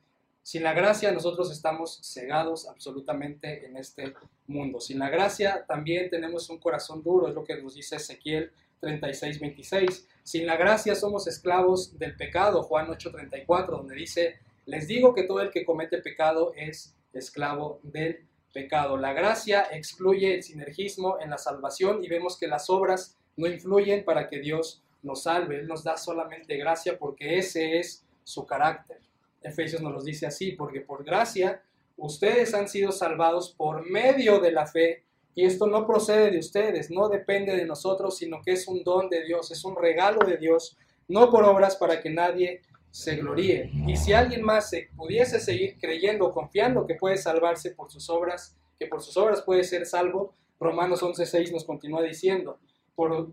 Sin 0.44 0.62
la 0.62 0.74
gracia 0.74 1.12
nosotros 1.12 1.52
estamos 1.52 2.00
cegados 2.04 2.68
absolutamente 2.68 3.66
en 3.66 3.78
este 3.78 4.14
mundo. 4.46 4.80
Sin 4.80 5.00
la 5.00 5.10
gracia 5.10 5.66
también 5.68 6.10
tenemos 6.10 6.50
un 6.50 6.60
corazón 6.60 7.02
duro, 7.02 7.28
es 7.28 7.34
lo 7.34 7.44
que 7.44 7.60
nos 7.62 7.74
dice 7.74 7.96
Ezequiel 7.96 8.52
36, 8.80 9.40
26. 9.40 10.08
Sin 10.22 10.46
la 10.46 10.58
gracia 10.58 10.94
somos 10.96 11.28
esclavos 11.28 11.98
del 11.98 12.16
pecado, 12.16 12.62
Juan 12.62 12.90
8, 12.90 13.12
34, 13.12 13.78
donde 13.78 13.96
dice, 13.96 14.36
les 14.66 14.88
digo 14.88 15.16
que 15.16 15.24
todo 15.24 15.42
el 15.42 15.50
que 15.50 15.66
comete 15.66 15.98
pecado 16.00 16.54
es 16.56 16.94
esclavo 17.14 17.80
del 17.84 18.14
pecado. 18.16 18.35
La 18.56 19.12
gracia 19.12 19.68
excluye 19.72 20.34
el 20.34 20.42
sinergismo 20.42 21.18
en 21.20 21.30
la 21.30 21.38
salvación 21.38 22.02
y 22.02 22.08
vemos 22.08 22.38
que 22.38 22.48
las 22.48 22.70
obras 22.70 23.18
no 23.36 23.48
influyen 23.48 24.06
para 24.06 24.30
que 24.30 24.40
Dios 24.40 24.82
nos 25.04 25.24
salve. 25.24 25.60
Él 25.60 25.68
nos 25.68 25.84
da 25.84 25.98
solamente 25.98 26.56
gracia 26.56 26.98
porque 26.98 27.38
ese 27.38 27.80
es 27.80 28.06
su 28.24 28.46
carácter. 28.46 29.00
Efesios 29.42 29.82
nos 29.82 29.92
lo 29.92 30.02
dice 30.02 30.26
así, 30.26 30.54
porque 30.54 30.80
por 30.80 31.04
gracia 31.04 31.62
ustedes 31.98 32.54
han 32.54 32.70
sido 32.70 32.94
salvados 32.94 33.52
por 33.52 33.90
medio 33.90 34.40
de 34.40 34.52
la 34.54 34.66
fe, 34.66 35.04
y 35.36 35.44
esto 35.44 35.68
no 35.68 35.86
procede 35.86 36.32
de 36.32 36.40
ustedes, 36.40 36.90
no 36.90 37.10
depende 37.10 37.58
de 37.58 37.66
nosotros, 37.66 38.18
sino 38.18 38.42
que 38.42 38.54
es 38.54 38.70
un 38.70 38.86
don 38.86 39.10
de 39.10 39.26
Dios, 39.26 39.52
es 39.52 39.66
un 39.66 39.76
regalo 39.76 40.26
de 40.26 40.38
Dios, 40.38 40.78
no 41.10 41.30
por 41.30 41.44
obras 41.44 41.76
para 41.76 42.02
que 42.02 42.10
nadie 42.10 42.62
se 42.96 43.18
gloríe. 43.18 43.70
Y 43.88 43.98
si 43.98 44.14
alguien 44.14 44.42
más 44.42 44.70
se 44.70 44.88
pudiese 44.96 45.42
seguir 45.42 45.78
creyendo, 45.78 46.32
confiando 46.32 46.88
que 46.88 46.96
puede 46.96 47.18
salvarse 47.18 47.72
por 47.72 47.92
sus 47.92 48.10
obras, 48.10 48.56
que 48.80 48.88
por 48.88 49.02
sus 49.02 49.18
obras 49.18 49.42
puede 49.42 49.66
ser 49.66 49.86
salvo, 49.86 50.34
Romanos 50.62 51.04
11:6 51.04 51.52
nos 51.52 51.66
continúa 51.66 52.02
diciendo, 52.02 52.58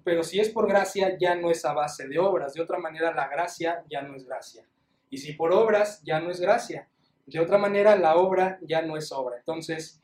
pero 0.02 0.24
si 0.24 0.40
es 0.40 0.48
por 0.48 0.68
gracia, 0.68 1.16
ya 1.16 1.36
no 1.36 1.48
es 1.48 1.64
a 1.64 1.74
base 1.74 2.08
de 2.08 2.18
obras. 2.18 2.54
De 2.54 2.60
otra 2.60 2.78
manera, 2.78 3.14
la 3.14 3.28
gracia 3.28 3.84
ya 3.88 4.02
no 4.02 4.16
es 4.16 4.26
gracia. 4.26 4.66
Y 5.10 5.18
si 5.18 5.34
por 5.34 5.52
obras, 5.52 6.02
ya 6.02 6.18
no 6.18 6.32
es 6.32 6.40
gracia. 6.40 6.88
De 7.26 7.38
otra 7.38 7.56
manera, 7.56 7.94
la 7.94 8.16
obra 8.16 8.58
ya 8.62 8.82
no 8.82 8.96
es 8.96 9.12
obra. 9.12 9.36
Entonces, 9.36 10.02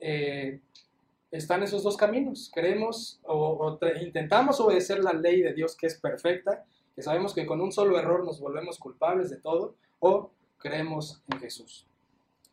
eh, 0.00 0.58
están 1.30 1.62
esos 1.62 1.84
dos 1.84 1.96
caminos. 1.96 2.50
Creemos 2.52 3.20
o, 3.22 3.78
intentamos 4.00 4.58
obedecer 4.58 4.98
la 4.98 5.12
ley 5.12 5.42
de 5.42 5.54
Dios 5.54 5.76
que 5.76 5.86
es 5.86 6.00
perfecta, 6.00 6.64
que 6.96 7.02
sabemos 7.02 7.34
que 7.34 7.44
con 7.44 7.60
un 7.60 7.70
solo 7.70 7.98
error 7.98 8.24
nos 8.24 8.40
volvemos 8.40 8.78
culpables 8.78 9.28
de 9.28 9.36
todo, 9.36 9.76
o 10.00 10.30
creemos 10.56 11.22
en 11.30 11.38
Jesús. 11.38 11.86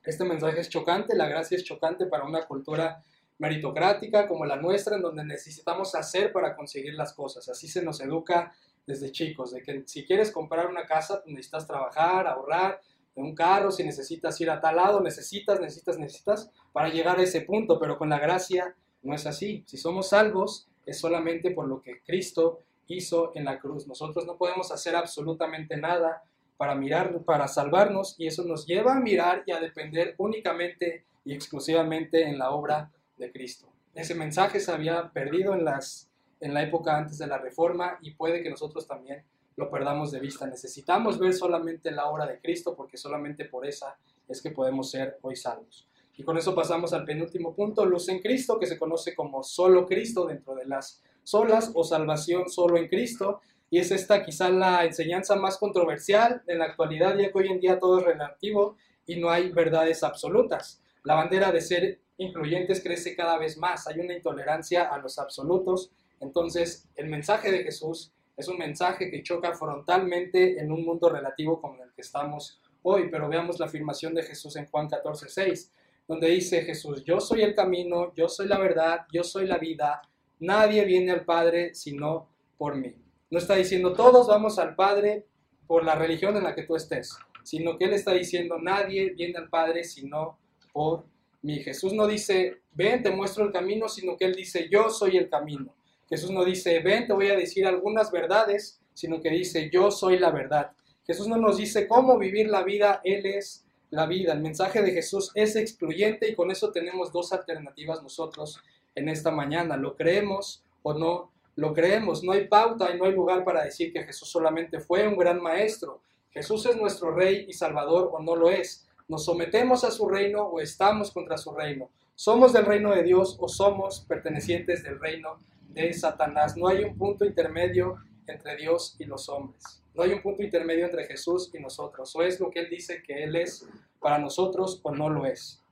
Este 0.04 0.26
mensaje 0.26 0.60
es 0.60 0.68
chocante, 0.70 1.16
la 1.16 1.30
gracia 1.30 1.56
es 1.56 1.64
chocante 1.64 2.06
para 2.08 2.26
una 2.26 2.46
cultura 2.46 3.02
meritocrática 3.38 4.28
como 4.28 4.46
la 4.46 4.58
nuestra, 4.58 4.98
en 4.98 5.02
donde 5.02 5.24
necesitamos 5.24 5.96
hacer 5.96 6.34
para 6.34 6.58
conseguir 6.58 6.94
las 6.94 7.14
cosas. 7.14 7.48
Así 7.48 7.70
se 7.70 7.82
nos 7.82 8.02
educa 8.02 8.54
desde 8.86 9.12
chicos, 9.14 9.52
de 9.54 9.64
que 9.64 9.84
si 9.86 10.06
quieres 10.06 10.30
comprar 10.30 10.68
una 10.68 10.86
casa, 10.86 11.22
pues, 11.24 11.34
necesitas 11.34 11.66
trabajar, 11.66 12.28
ahorrar, 12.28 12.82
un 13.16 13.34
carro, 13.36 13.72
si 13.72 13.84
necesitas 13.84 14.42
ir 14.42 14.50
a 14.50 14.60
tal 14.60 14.76
lado, 14.76 15.00
necesitas, 15.00 15.60
necesitas, 15.62 15.98
necesitas 15.98 16.52
para 16.74 16.90
llegar 16.90 17.20
a 17.20 17.24
ese 17.24 17.42
punto, 17.42 17.80
pero 17.80 17.98
con 17.98 18.10
la 18.10 18.20
gracia 18.20 18.76
no 19.04 19.14
es 19.14 19.26
así. 19.26 19.64
Si 19.68 19.78
somos 19.78 20.10
salvos, 20.10 20.68
es 20.86 21.00
solamente 21.00 21.52
por 21.52 21.68
lo 21.68 21.82
que 21.82 22.02
Cristo 22.02 22.60
hizo 22.88 23.32
en 23.36 23.46
la 23.46 23.60
cruz. 23.60 23.88
Nosotros 23.88 24.26
no 24.26 24.38
podemos 24.38 24.72
hacer 24.72 24.96
absolutamente 24.96 25.78
nada 25.78 26.24
para 26.58 26.76
mirar, 26.76 27.20
para 27.24 27.48
salvarnos, 27.48 28.16
y 28.18 28.28
eso 28.28 28.44
nos 28.44 28.66
lleva 28.66 28.96
a 28.96 29.00
mirar 29.00 29.44
y 29.46 29.52
a 29.52 29.60
depender 29.60 30.16
únicamente 30.18 31.06
y 31.26 31.34
exclusivamente 31.34 32.24
en 32.24 32.38
la 32.38 32.52
obra 32.52 32.92
de 33.18 33.32
Cristo. 33.32 33.68
Ese 33.96 34.16
mensaje 34.16 34.60
se 34.60 34.72
había 34.72 35.10
perdido 35.12 35.54
en 35.54 35.66
las 35.66 36.10
en 36.44 36.54
la 36.54 36.62
época 36.62 36.98
antes 36.98 37.18
de 37.18 37.28
la 37.28 37.38
reforma 37.38 37.98
y 38.02 38.12
puede 38.12 38.44
que 38.44 38.50
nosotros 38.50 38.86
también 38.86 39.24
lo 39.56 39.70
perdamos 39.70 40.12
de 40.12 40.20
vista. 40.20 40.46
Necesitamos 40.46 41.18
ver 41.18 41.34
solamente 41.34 41.90
la 41.90 42.08
obra 42.08 42.26
de 42.26 42.40
Cristo 42.40 42.76
porque 42.76 42.98
solamente 42.98 43.46
por 43.46 43.66
esa 43.66 43.98
es 44.28 44.42
que 44.42 44.52
podemos 44.52 44.92
ser 44.92 45.18
hoy 45.22 45.38
salvos. 45.38 45.88
Y 46.18 46.24
con 46.24 46.38
eso 46.38 46.54
pasamos 46.54 46.92
al 46.94 47.06
penúltimo 47.06 47.56
punto, 47.56 47.86
luz 47.86 48.10
en 48.10 48.20
Cristo, 48.20 48.60
que 48.60 48.68
se 48.68 48.78
conoce 48.78 49.16
como 49.16 49.42
solo 49.42 49.86
Cristo 49.86 50.26
dentro 50.26 50.54
de 50.54 50.66
las 50.66 51.02
solas 51.24 51.72
o 51.74 51.84
salvación 51.84 52.50
solo 52.50 52.78
en 52.78 52.88
Cristo. 52.88 53.42
Y 53.70 53.80
es 53.80 53.92
esta 53.92 54.24
quizá 54.24 54.50
la 54.50 54.86
enseñanza 54.86 55.36
más 55.36 55.58
controversial 55.58 56.44
en 56.48 56.60
la 56.60 56.66
actualidad, 56.66 57.18
ya 57.18 57.32
que 57.32 57.38
hoy 57.38 57.48
en 57.48 57.60
día 57.60 57.80
todo 57.80 58.00
es 58.00 58.06
relativo 58.06 58.78
y 59.08 59.16
no 59.16 59.30
hay 59.30 59.50
verdades 59.50 60.04
absolutas. 60.04 60.82
La 61.04 61.16
bandera 61.16 61.52
de 61.52 61.62
ser 61.62 62.00
incluyentes 62.18 62.82
crece 62.84 63.16
cada 63.16 63.38
vez 63.38 63.58
más. 63.58 63.88
Hay 63.88 64.00
una 64.00 64.14
intolerancia 64.14 64.84
a 64.84 65.00
los 65.00 65.18
absolutos 65.18 65.92
entonces, 66.24 66.88
el 66.96 67.10
mensaje 67.10 67.52
de 67.52 67.64
Jesús 67.64 68.14
es 68.38 68.48
un 68.48 68.58
mensaje 68.58 69.12
que 69.12 69.22
choca 69.22 69.54
frontalmente 69.54 70.60
en 70.60 70.72
un 70.72 70.86
mundo 70.86 71.10
relativo 71.10 71.62
como 71.62 71.84
el 71.84 71.92
que 71.94 72.02
estamos 72.02 72.62
hoy, 72.82 73.10
pero 73.12 73.28
veamos 73.28 73.60
la 73.60 73.66
afirmación 73.66 74.14
de 74.16 74.24
Jesús 74.24 74.56
en 74.56 74.66
Juan 74.68 74.88
14, 74.88 75.28
6, 75.30 75.72
donde 76.08 76.30
dice 76.30 76.64
Jesús, 76.64 77.04
yo 77.04 77.20
soy 77.20 77.42
el 77.42 77.54
camino, 77.54 78.14
yo 78.16 78.30
soy 78.30 78.48
la 78.48 78.58
verdad, 78.58 79.02
yo 79.12 79.24
soy 79.24 79.48
la 79.48 79.58
vida, 79.58 80.02
nadie 80.40 80.86
viene 80.86 81.12
al 81.12 81.26
Padre 81.26 81.74
sino 81.76 82.30
por 82.58 82.76
mí. 82.76 82.94
No 83.30 83.40
está 83.40 83.56
diciendo 83.56 83.94
todos 83.94 84.28
vamos 84.28 84.60
al 84.60 84.76
Padre 84.76 85.26
por 85.68 85.84
la 85.84 85.96
religión 85.96 86.38
en 86.38 86.44
la 86.44 86.56
que 86.56 86.64
tú 86.64 86.76
estés, 86.76 87.18
sino 87.44 87.78
que 87.78 87.86
Él 87.86 87.94
está 87.94 88.14
diciendo 88.14 88.58
nadie 88.60 89.12
viene 89.12 89.38
al 89.38 89.50
Padre 89.50 89.84
sino 89.84 90.38
por 90.72 91.06
mí. 91.42 91.60
Jesús 91.64 91.94
no 91.94 92.08
dice, 92.08 92.62
ven, 92.74 93.04
te 93.04 93.12
muestro 93.12 93.46
el 93.46 93.52
camino, 93.52 93.88
sino 93.88 94.18
que 94.18 94.26
Él 94.26 94.36
dice, 94.36 94.68
yo 94.72 94.90
soy 94.90 95.18
el 95.18 95.30
camino. 95.30 95.74
Jesús 96.10 96.32
no 96.32 96.44
dice, 96.44 96.80
ven, 96.80 97.08
te 97.08 97.14
voy 97.14 97.30
a 97.30 97.36
decir 97.36 97.66
algunas 97.66 98.12
verdades, 98.12 98.80
sino 98.94 99.22
que 99.22 99.30
dice, 99.30 99.70
yo 99.72 99.92
soy 99.92 100.20
la 100.20 100.32
verdad. 100.32 100.72
Jesús 101.06 101.28
no 101.28 101.38
nos 101.38 101.58
dice 101.58 101.88
cómo 101.88 102.18
vivir 102.18 102.50
la 102.50 102.64
vida, 102.64 103.02
Él 103.04 103.26
es 103.26 103.66
la 103.90 104.06
vida. 104.06 104.34
El 104.34 104.42
mensaje 104.42 104.82
de 104.82 104.92
Jesús 104.92 105.32
es 105.36 105.56
excluyente 105.56 106.30
y 106.30 106.36
con 106.36 106.50
eso 106.50 106.72
tenemos 106.72 107.12
dos 107.12 107.34
alternativas 107.34 108.02
nosotros 108.02 108.60
en 108.96 109.10
esta 109.10 109.32
mañana. 109.32 109.78
¿Lo 109.78 109.96
creemos 109.96 110.64
o 110.82 110.94
no 110.94 111.32
lo 111.56 111.74
creemos? 111.74 112.24
No 112.24 112.32
hay 112.32 112.48
pauta 112.48 112.94
y 112.94 112.98
no 112.98 113.06
hay 113.06 113.14
lugar 113.14 113.44
para 113.44 113.64
decir 113.64 113.94
que 113.94 114.04
Jesús 114.04 114.30
solamente 114.30 114.80
fue 114.80 115.08
un 115.08 115.18
gran 115.18 115.42
maestro. 115.42 116.02
Jesús 116.32 116.66
es 116.66 116.76
nuestro 116.76 117.12
Rey 117.12 117.46
y 117.48 117.54
Salvador 117.54 118.10
o 118.12 118.22
no 118.22 118.36
lo 118.36 118.50
es. 118.50 118.88
Nos 119.08 119.26
sometemos 119.26 119.84
a 119.84 119.92
su 119.92 120.08
reino 120.08 120.44
o 120.44 120.60
estamos 120.60 121.12
contra 121.12 121.38
su 121.38 121.52
reino. 121.52 121.90
Somos 122.16 122.54
del 122.54 122.66
reino 122.66 122.94
de 122.94 123.04
Dios 123.04 123.38
o 123.40 123.48
somos 123.48 124.02
pertenecientes 124.02 124.84
del 124.84 125.00
reino 125.00 125.38
de 125.70 125.94
Satanás. 125.94 126.56
No 126.58 126.68
hay 126.68 126.84
un 126.84 126.98
punto 126.98 127.26
intermedio 127.26 127.98
entre 128.28 128.56
Dios 128.56 128.96
y 129.00 129.06
los 129.06 129.30
hombres. 129.30 129.82
No 129.94 130.04
hay 130.04 130.12
un 130.14 130.22
punto 130.22 130.42
intermedio 130.42 130.86
entre 130.86 131.06
Jesús 131.06 131.52
y 131.54 131.60
nosotros. 131.60 132.16
O 132.16 132.24
es 132.24 132.40
lo 132.40 132.50
que 132.50 132.62
Él 132.62 132.70
dice 132.70 133.04
que 133.04 133.24
Él 133.24 133.36
es 133.36 133.68
para 134.00 134.18
nosotros 134.18 134.80
o 134.84 134.92
no 134.92 135.10
lo 135.10 135.26
es. 135.26 135.63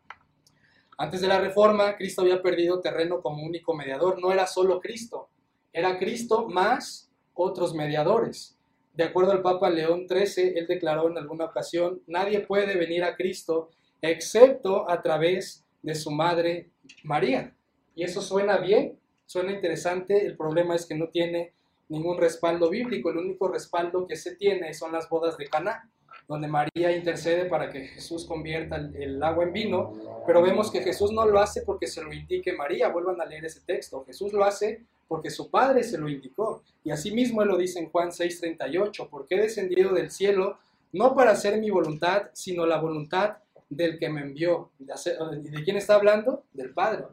Antes 1.02 1.20
de 1.20 1.28
la 1.28 1.40
reforma, 1.40 1.96
Cristo 1.96 2.22
había 2.22 2.44
perdido 2.44 2.80
terreno 2.80 3.24
como 3.24 3.44
único 3.44 3.74
mediador. 3.74 4.22
No 4.22 4.32
era 4.32 4.46
solo 4.46 4.80
Cristo, 4.80 5.30
era 5.74 5.98
Cristo 5.98 6.48
más 6.48 7.10
otros 7.34 7.74
mediadores. 7.74 8.56
De 8.94 9.06
acuerdo 9.06 9.32
al 9.32 9.42
Papa 9.42 9.72
León 9.72 10.06
XIII, 10.08 10.54
él 10.56 10.68
declaró 10.68 11.10
en 11.10 11.18
alguna 11.18 11.46
ocasión, 11.46 12.04
nadie 12.06 12.42
puede 12.42 12.78
venir 12.78 13.04
a 13.04 13.16
Cristo 13.16 13.72
excepto 14.00 14.88
a 14.88 15.02
través 15.02 15.66
de 15.82 15.96
su 15.96 16.12
madre 16.12 16.70
María. 17.04 17.56
Y 17.96 18.04
eso 18.04 18.22
suena 18.22 18.58
bien, 18.58 19.00
suena 19.26 19.54
interesante, 19.54 20.24
el 20.24 20.38
problema 20.38 20.76
es 20.76 20.86
que 20.86 20.94
no 20.94 21.08
tiene 21.08 21.56
ningún 21.90 22.20
respaldo 22.20 22.70
bíblico, 22.70 23.10
el 23.10 23.18
único 23.18 23.48
respaldo 23.48 24.06
que 24.06 24.18
se 24.18 24.36
tiene 24.36 24.76
son 24.76 24.92
las 24.92 25.10
bodas 25.10 25.36
de 25.36 25.48
Caná, 25.48 25.90
donde 26.32 26.48
María 26.48 26.96
intercede 26.96 27.44
para 27.44 27.70
que 27.70 27.88
Jesús 27.88 28.24
convierta 28.24 28.78
el, 28.78 29.22
agua 29.22 29.44
en 29.44 29.52
vino, 29.52 30.24
pero 30.26 30.42
vemos 30.42 30.72
que 30.72 30.80
Jesús 30.80 31.12
no 31.12 31.26
lo 31.26 31.42
hace 31.42 31.62
porque 31.64 31.88
se 31.88 32.02
lo 32.02 32.14
indique 32.14 32.54
María, 32.54 32.88
vuelvan 32.88 33.20
a 33.20 33.26
leer 33.26 33.44
ese 33.44 33.60
texto, 33.60 34.06
Jesús 34.06 34.32
lo 34.32 34.46
hace 34.46 34.82
porque 35.10 35.30
su 35.30 35.50
Padre 35.50 35.84
se 35.84 35.98
lo 35.98 36.08
indicó, 36.08 36.64
y 36.86 36.92
asimismo 36.92 37.42
él 37.42 37.50
lo 37.50 37.58
dice 37.58 37.80
en 37.80 37.90
Juan 37.90 38.12
6:38, 38.12 39.10
porque 39.10 39.36
he 39.36 39.42
descendido 39.42 39.94
del 39.94 40.10
cielo 40.10 40.58
no 40.94 41.14
para 41.14 41.32
hacer 41.32 41.60
mi 41.60 41.70
voluntad, 41.70 42.30
sino 42.32 42.66
la 42.66 42.80
voluntad 42.80 43.40
del 43.70 44.00
que 44.00 44.08
me 44.08 44.22
envió. 44.22 44.70
¿De 44.80 45.64
quién 45.66 45.76
está 45.76 45.96
hablando? 45.96 46.46
Del 46.54 46.74
Padre. 46.74 47.08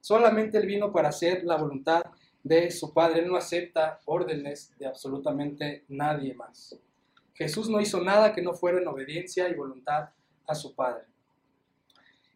Solamente 0.00 0.58
él 0.58 0.66
vino 0.66 0.90
para 0.90 1.10
hacer 1.10 1.44
la 1.44 1.56
voluntad 1.56 2.02
de 2.42 2.68
su 2.72 2.92
Padre. 2.92 3.20
Él 3.20 3.28
no 3.28 3.36
acepta 3.36 4.00
órdenes 4.06 4.72
de 4.76 4.86
absolutamente 4.86 5.84
nadie 5.88 6.34
más. 6.34 6.76
Jesús 7.40 7.70
no 7.70 7.80
hizo 7.80 8.02
nada 8.02 8.34
que 8.34 8.42
no 8.42 8.52
fuera 8.52 8.76
en 8.76 8.86
obediencia 8.86 9.48
y 9.48 9.54
voluntad 9.54 10.10
a 10.46 10.54
su 10.54 10.74
Padre. 10.74 11.04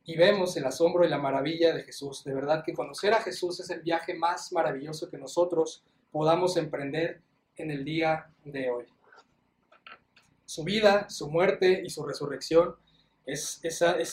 Y 0.06 0.16
vemos 0.16 0.56
el 0.56 0.64
asombro 0.64 1.04
y 1.04 1.10
la 1.10 1.18
maravilla 1.18 1.74
de 1.74 1.82
Jesús. 1.82 2.24
De 2.24 2.32
verdad 2.32 2.64
que 2.64 2.72
conocer 2.72 3.12
a 3.12 3.20
Jesús 3.20 3.60
es 3.60 3.68
el 3.68 3.82
viaje 3.82 4.14
más 4.14 4.50
maravilloso 4.50 5.10
que 5.10 5.18
nosotros 5.18 5.82
podamos 6.10 6.56
emprender 6.56 7.20
en 7.58 7.70
el 7.70 7.84
día 7.84 8.30
de 8.46 8.70
hoy. 8.70 8.86
Su 10.46 10.64
vida, 10.64 11.10
su 11.10 11.28
muerte 11.28 11.82
y 11.84 11.90
su 11.90 12.02
resurrección 12.06 12.74
es, 13.26 13.60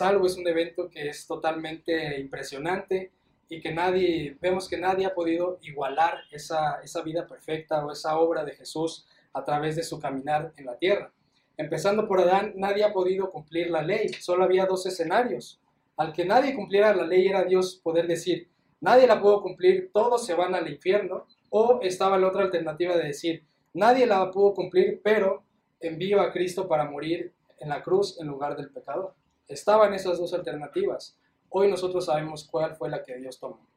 algo, 0.01 0.27
es 0.27 0.35
un 0.35 0.45
evento 0.45 0.89
que 0.89 1.07
es 1.07 1.25
totalmente 1.25 2.19
impresionante 2.19 3.11
y 3.47 3.61
que 3.61 3.71
nadie, 3.71 4.35
vemos 4.41 4.67
que 4.67 4.77
nadie 4.77 5.05
ha 5.05 5.13
podido 5.13 5.57
igualar 5.61 6.25
esa, 6.31 6.81
esa 6.83 7.01
vida 7.01 7.25
perfecta 7.25 7.85
o 7.85 7.93
esa 7.93 8.17
obra 8.17 8.43
de 8.43 8.55
Jesús 8.55 9.05
a 9.33 9.43
través 9.43 9.75
de 9.75 9.83
su 9.83 9.99
caminar 9.99 10.53
en 10.57 10.65
la 10.65 10.77
tierra. 10.77 11.11
Empezando 11.57 12.07
por 12.07 12.19
Adán, 12.19 12.53
nadie 12.55 12.83
ha 12.83 12.93
podido 12.93 13.31
cumplir 13.31 13.69
la 13.69 13.81
ley, 13.81 14.09
solo 14.09 14.43
había 14.43 14.65
dos 14.65 14.85
escenarios. 14.85 15.59
Al 15.97 16.13
que 16.13 16.25
nadie 16.25 16.55
cumpliera 16.55 16.95
la 16.95 17.05
ley 17.05 17.27
era 17.27 17.43
Dios 17.43 17.79
poder 17.83 18.07
decir, 18.07 18.49
nadie 18.79 19.05
la 19.05 19.21
pudo 19.21 19.41
cumplir, 19.41 19.91
todos 19.93 20.25
se 20.25 20.33
van 20.33 20.55
al 20.55 20.69
infierno, 20.69 21.27
o 21.49 21.79
estaba 21.81 22.17
la 22.17 22.27
otra 22.27 22.43
alternativa 22.43 22.95
de 22.95 23.07
decir, 23.07 23.43
nadie 23.73 24.05
la 24.05 24.31
pudo 24.31 24.53
cumplir, 24.53 25.01
pero 25.03 25.43
envío 25.79 26.21
a 26.21 26.31
Cristo 26.31 26.67
para 26.67 26.89
morir 26.89 27.33
en 27.59 27.69
la 27.69 27.83
cruz 27.83 28.19
en 28.19 28.27
lugar 28.27 28.55
del 28.55 28.69
pecador. 28.69 29.13
Estaban 29.47 29.93
esas 29.93 30.17
dos 30.17 30.33
alternativas. 30.33 31.17
Hoy 31.49 31.69
nosotros 31.69 32.05
sabemos 32.05 32.47
cuál 32.49 32.75
fue 32.75 32.89
la 32.89 33.03
que 33.03 33.17
Dios 33.17 33.39
tomó. 33.39 33.67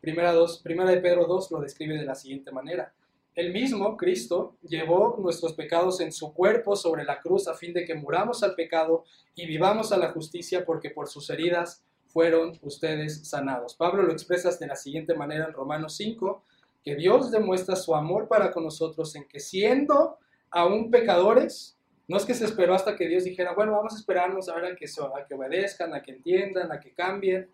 Primera, 0.00 0.32
dos, 0.32 0.60
primera 0.60 0.90
de 0.90 0.98
Pedro 0.98 1.26
2 1.26 1.50
lo 1.50 1.60
describe 1.60 1.98
de 1.98 2.04
la 2.04 2.14
siguiente 2.14 2.50
manera. 2.52 2.94
El 3.34 3.52
mismo, 3.52 3.96
Cristo, 3.96 4.56
llevó 4.62 5.16
nuestros 5.18 5.52
pecados 5.54 6.00
en 6.00 6.12
su 6.12 6.34
cuerpo 6.34 6.74
sobre 6.74 7.04
la 7.04 7.20
cruz 7.20 7.46
a 7.46 7.54
fin 7.54 7.72
de 7.72 7.84
que 7.84 7.94
muramos 7.94 8.42
al 8.42 8.54
pecado 8.54 9.04
y 9.34 9.46
vivamos 9.46 9.92
a 9.92 9.96
la 9.96 10.10
justicia 10.10 10.64
porque 10.64 10.90
por 10.90 11.08
sus 11.08 11.30
heridas 11.30 11.84
fueron 12.08 12.58
ustedes 12.62 13.28
sanados. 13.28 13.74
Pablo 13.74 14.02
lo 14.02 14.12
expresa 14.12 14.50
de 14.50 14.66
la 14.66 14.74
siguiente 14.74 15.14
manera 15.14 15.46
en 15.46 15.52
Romanos 15.52 15.94
5, 15.96 16.42
que 16.82 16.96
Dios 16.96 17.30
demuestra 17.30 17.76
su 17.76 17.94
amor 17.94 18.26
para 18.26 18.50
con 18.50 18.64
nosotros 18.64 19.14
en 19.14 19.28
que 19.28 19.38
siendo 19.38 20.18
aún 20.50 20.90
pecadores, 20.90 21.76
no 22.08 22.16
es 22.16 22.24
que 22.24 22.34
se 22.34 22.44
esperó 22.44 22.74
hasta 22.74 22.96
que 22.96 23.06
Dios 23.06 23.22
dijera, 23.22 23.54
bueno, 23.54 23.72
vamos 23.72 23.94
a 23.94 23.98
esperarnos 23.98 24.48
a 24.48 24.56
ver 24.56 24.64
a 24.64 24.76
que, 24.76 24.86
a 24.86 25.24
que 25.24 25.34
obedezcan, 25.34 25.94
a 25.94 26.02
que 26.02 26.10
entiendan, 26.10 26.72
a 26.72 26.80
que 26.80 26.92
cambien. 26.92 27.48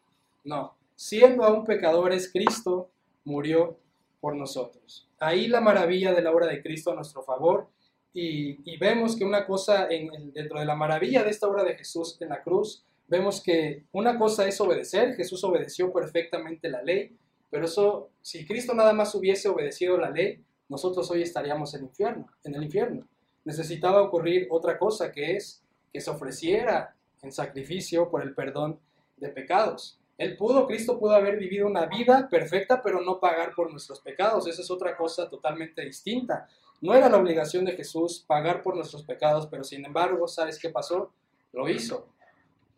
No, 0.44 0.74
siendo 0.94 1.44
aún 1.44 1.66
pecadores, 1.66 2.32
Cristo 2.32 2.88
murió 3.24 3.78
por 4.26 4.34
nosotros. 4.34 5.08
Ahí 5.20 5.46
la 5.46 5.60
maravilla 5.60 6.12
de 6.12 6.20
la 6.20 6.32
obra 6.32 6.48
de 6.48 6.60
Cristo 6.60 6.90
a 6.90 6.96
nuestro 6.96 7.22
favor. 7.22 7.68
Y, 8.12 8.76
vemos 8.78 9.14
que 9.14 9.24
una 9.24 9.46
cosa 9.46 9.86
en, 9.88 10.32
dentro 10.32 10.58
de 10.58 10.66
la 10.66 10.74
maravilla 10.74 11.22
de 11.22 11.30
esta 11.30 11.46
obra 11.46 11.62
de 11.62 11.76
Jesús 11.76 12.16
en 12.20 12.30
la 12.30 12.42
cruz, 12.42 12.84
vemos 13.06 13.40
que 13.40 13.84
una 13.92 14.18
cosa 14.18 14.48
es 14.48 14.60
obedecer, 14.60 15.14
Jesús 15.14 15.44
obedeció 15.44 15.92
perfectamente 15.92 16.68
la 16.68 16.82
ley, 16.82 17.16
pero 17.50 17.66
eso, 17.66 18.08
si 18.20 18.44
Cristo 18.44 18.74
nada 18.74 18.92
más 18.92 19.14
hubiese 19.14 19.48
obedecido 19.48 19.96
la 19.96 20.10
ley, 20.10 20.42
nosotros 20.68 21.08
hoy 21.12 21.22
estaríamos 21.22 21.72
en 21.74 21.84
infierno, 21.84 22.26
en 22.42 22.56
el 22.56 22.64
infierno 22.64 23.06
necesitaba 23.46 24.02
ocurrir 24.02 24.48
otra 24.50 24.76
cosa, 24.76 25.12
que 25.12 25.36
es 25.36 25.62
que 25.92 26.00
se 26.00 26.10
ofreciera 26.10 26.96
en 27.22 27.30
sacrificio 27.30 28.10
por 28.10 28.22
el 28.22 28.34
perdón 28.34 28.80
de 29.16 29.28
pecados. 29.28 30.00
Él 30.18 30.36
pudo, 30.36 30.66
Cristo 30.66 30.98
pudo 30.98 31.14
haber 31.14 31.36
vivido 31.36 31.66
una 31.66 31.86
vida 31.86 32.28
perfecta, 32.30 32.82
pero 32.82 33.02
no 33.02 33.20
pagar 33.20 33.54
por 33.54 33.70
nuestros 33.70 34.00
pecados. 34.00 34.46
Esa 34.46 34.62
es 34.62 34.70
otra 34.70 34.96
cosa 34.96 35.28
totalmente 35.28 35.82
distinta. 35.82 36.48
No 36.80 36.94
era 36.94 37.08
la 37.08 37.18
obligación 37.18 37.64
de 37.64 37.72
Jesús 37.72 38.24
pagar 38.26 38.62
por 38.62 38.76
nuestros 38.76 39.02
pecados, 39.02 39.46
pero 39.46 39.64
sin 39.64 39.84
embargo, 39.84 40.26
¿sabes 40.26 40.58
qué 40.58 40.70
pasó? 40.70 41.12
Lo 41.52 41.68
hizo. 41.68 42.08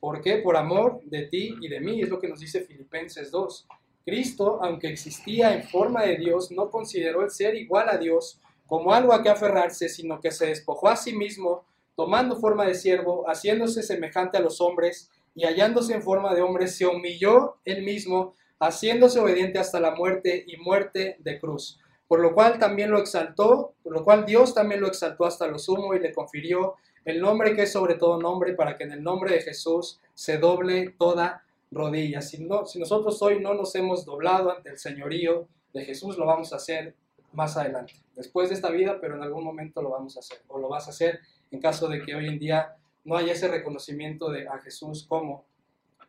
¿Por 0.00 0.20
qué? 0.20 0.38
Por 0.38 0.56
amor 0.56 1.00
de 1.04 1.26
ti 1.26 1.56
y 1.60 1.68
de 1.68 1.80
mí, 1.80 2.00
es 2.02 2.08
lo 2.08 2.20
que 2.20 2.28
nos 2.28 2.40
dice 2.40 2.60
Filipenses 2.60 3.30
2. 3.30 3.66
Cristo, 4.04 4.58
aunque 4.62 4.88
existía 4.88 5.54
en 5.54 5.64
forma 5.64 6.02
de 6.02 6.16
Dios, 6.16 6.50
no 6.50 6.70
consideró 6.70 7.22
el 7.22 7.30
ser 7.30 7.54
igual 7.56 7.88
a 7.88 7.98
Dios 7.98 8.40
como 8.66 8.92
algo 8.92 9.12
a 9.12 9.22
que 9.22 9.30
aferrarse, 9.30 9.88
sino 9.88 10.20
que 10.20 10.30
se 10.30 10.46
despojó 10.46 10.88
a 10.88 10.96
sí 10.96 11.14
mismo, 11.14 11.64
tomando 11.96 12.36
forma 12.36 12.64
de 12.66 12.74
siervo, 12.74 13.24
haciéndose 13.26 13.82
semejante 13.82 14.36
a 14.36 14.40
los 14.40 14.60
hombres, 14.60 15.10
y 15.34 15.44
hallándose 15.44 15.94
en 15.94 16.02
forma 16.02 16.34
de 16.34 16.42
hombre, 16.42 16.68
se 16.68 16.86
humilló 16.86 17.56
él 17.64 17.82
mismo, 17.82 18.34
haciéndose 18.60 19.20
obediente 19.20 19.58
hasta 19.58 19.80
la 19.80 19.94
muerte 19.94 20.44
y 20.46 20.56
muerte 20.56 21.16
de 21.20 21.38
cruz. 21.38 21.78
Por 22.06 22.20
lo 22.20 22.34
cual 22.34 22.58
también 22.58 22.90
lo 22.90 22.98
exaltó, 22.98 23.74
por 23.82 23.92
lo 23.92 24.04
cual 24.04 24.24
Dios 24.24 24.54
también 24.54 24.80
lo 24.80 24.88
exaltó 24.88 25.26
hasta 25.26 25.46
lo 25.46 25.58
sumo 25.58 25.94
y 25.94 26.00
le 26.00 26.12
confirió 26.12 26.74
el 27.04 27.20
nombre 27.20 27.54
que 27.54 27.62
es 27.62 27.72
sobre 27.72 27.94
todo 27.94 28.20
nombre, 28.20 28.54
para 28.54 28.76
que 28.76 28.84
en 28.84 28.92
el 28.92 29.02
nombre 29.02 29.32
de 29.32 29.40
Jesús 29.40 30.00
se 30.14 30.38
doble 30.38 30.94
toda 30.98 31.44
rodilla. 31.70 32.20
Si, 32.20 32.44
no, 32.44 32.66
si 32.66 32.78
nosotros 32.78 33.20
hoy 33.22 33.40
no 33.40 33.54
nos 33.54 33.74
hemos 33.74 34.04
doblado 34.04 34.50
ante 34.50 34.70
el 34.70 34.78
señorío 34.78 35.46
de 35.72 35.84
Jesús, 35.84 36.18
lo 36.18 36.26
vamos 36.26 36.52
a 36.52 36.56
hacer 36.56 36.94
más 37.32 37.56
adelante, 37.56 37.94
después 38.16 38.48
de 38.48 38.54
esta 38.54 38.70
vida, 38.70 38.98
pero 39.00 39.16
en 39.16 39.22
algún 39.22 39.44
momento 39.44 39.82
lo 39.82 39.90
vamos 39.90 40.16
a 40.16 40.20
hacer, 40.20 40.38
o 40.48 40.58
lo 40.58 40.68
vas 40.68 40.86
a 40.86 40.90
hacer 40.90 41.20
en 41.50 41.60
caso 41.60 41.88
de 41.88 42.02
que 42.02 42.14
hoy 42.14 42.26
en 42.26 42.38
día 42.38 42.74
no 43.08 43.16
haya 43.16 43.32
ese 43.32 43.48
reconocimiento 43.48 44.30
de 44.30 44.46
a 44.46 44.58
Jesús 44.58 45.06
como 45.08 45.46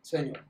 Señor. 0.02 0.44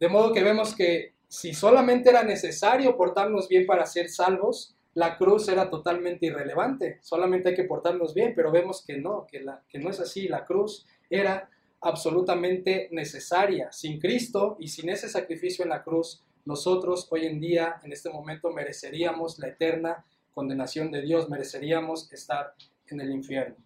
De 0.00 0.08
modo 0.08 0.32
que 0.32 0.42
vemos 0.42 0.74
que 0.74 1.14
si 1.28 1.54
solamente 1.54 2.10
era 2.10 2.24
necesario 2.24 2.96
portarnos 2.96 3.48
bien 3.48 3.64
para 3.64 3.86
ser 3.86 4.08
salvos, 4.08 4.74
la 4.94 5.16
cruz 5.16 5.48
era 5.48 5.70
totalmente 5.70 6.26
irrelevante, 6.26 6.98
solamente 7.00 7.50
hay 7.50 7.54
que 7.54 7.64
portarnos 7.64 8.12
bien, 8.12 8.32
pero 8.34 8.50
vemos 8.50 8.84
que 8.84 8.98
no, 8.98 9.26
que, 9.28 9.40
la, 9.40 9.62
que 9.68 9.78
no 9.78 9.88
es 9.88 10.00
así, 10.00 10.26
la 10.26 10.44
cruz 10.44 10.84
era 11.08 11.48
absolutamente 11.80 12.88
necesaria. 12.90 13.70
Sin 13.70 14.00
Cristo 14.00 14.56
y 14.58 14.68
sin 14.68 14.88
ese 14.88 15.08
sacrificio 15.08 15.62
en 15.62 15.70
la 15.70 15.84
cruz, 15.84 16.24
nosotros 16.44 17.06
hoy 17.10 17.26
en 17.26 17.40
día, 17.40 17.80
en 17.84 17.92
este 17.92 18.10
momento, 18.10 18.50
mereceríamos 18.50 19.38
la 19.38 19.48
eterna 19.48 20.04
condenación 20.34 20.90
de 20.90 21.02
Dios, 21.02 21.28
mereceríamos 21.28 22.12
estar 22.12 22.54
en 22.88 23.00
el 23.00 23.12
infierno. 23.12 23.56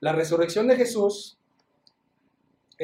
La 0.00 0.12
resurrección 0.12 0.66
de 0.66 0.76
Jesús 0.76 1.38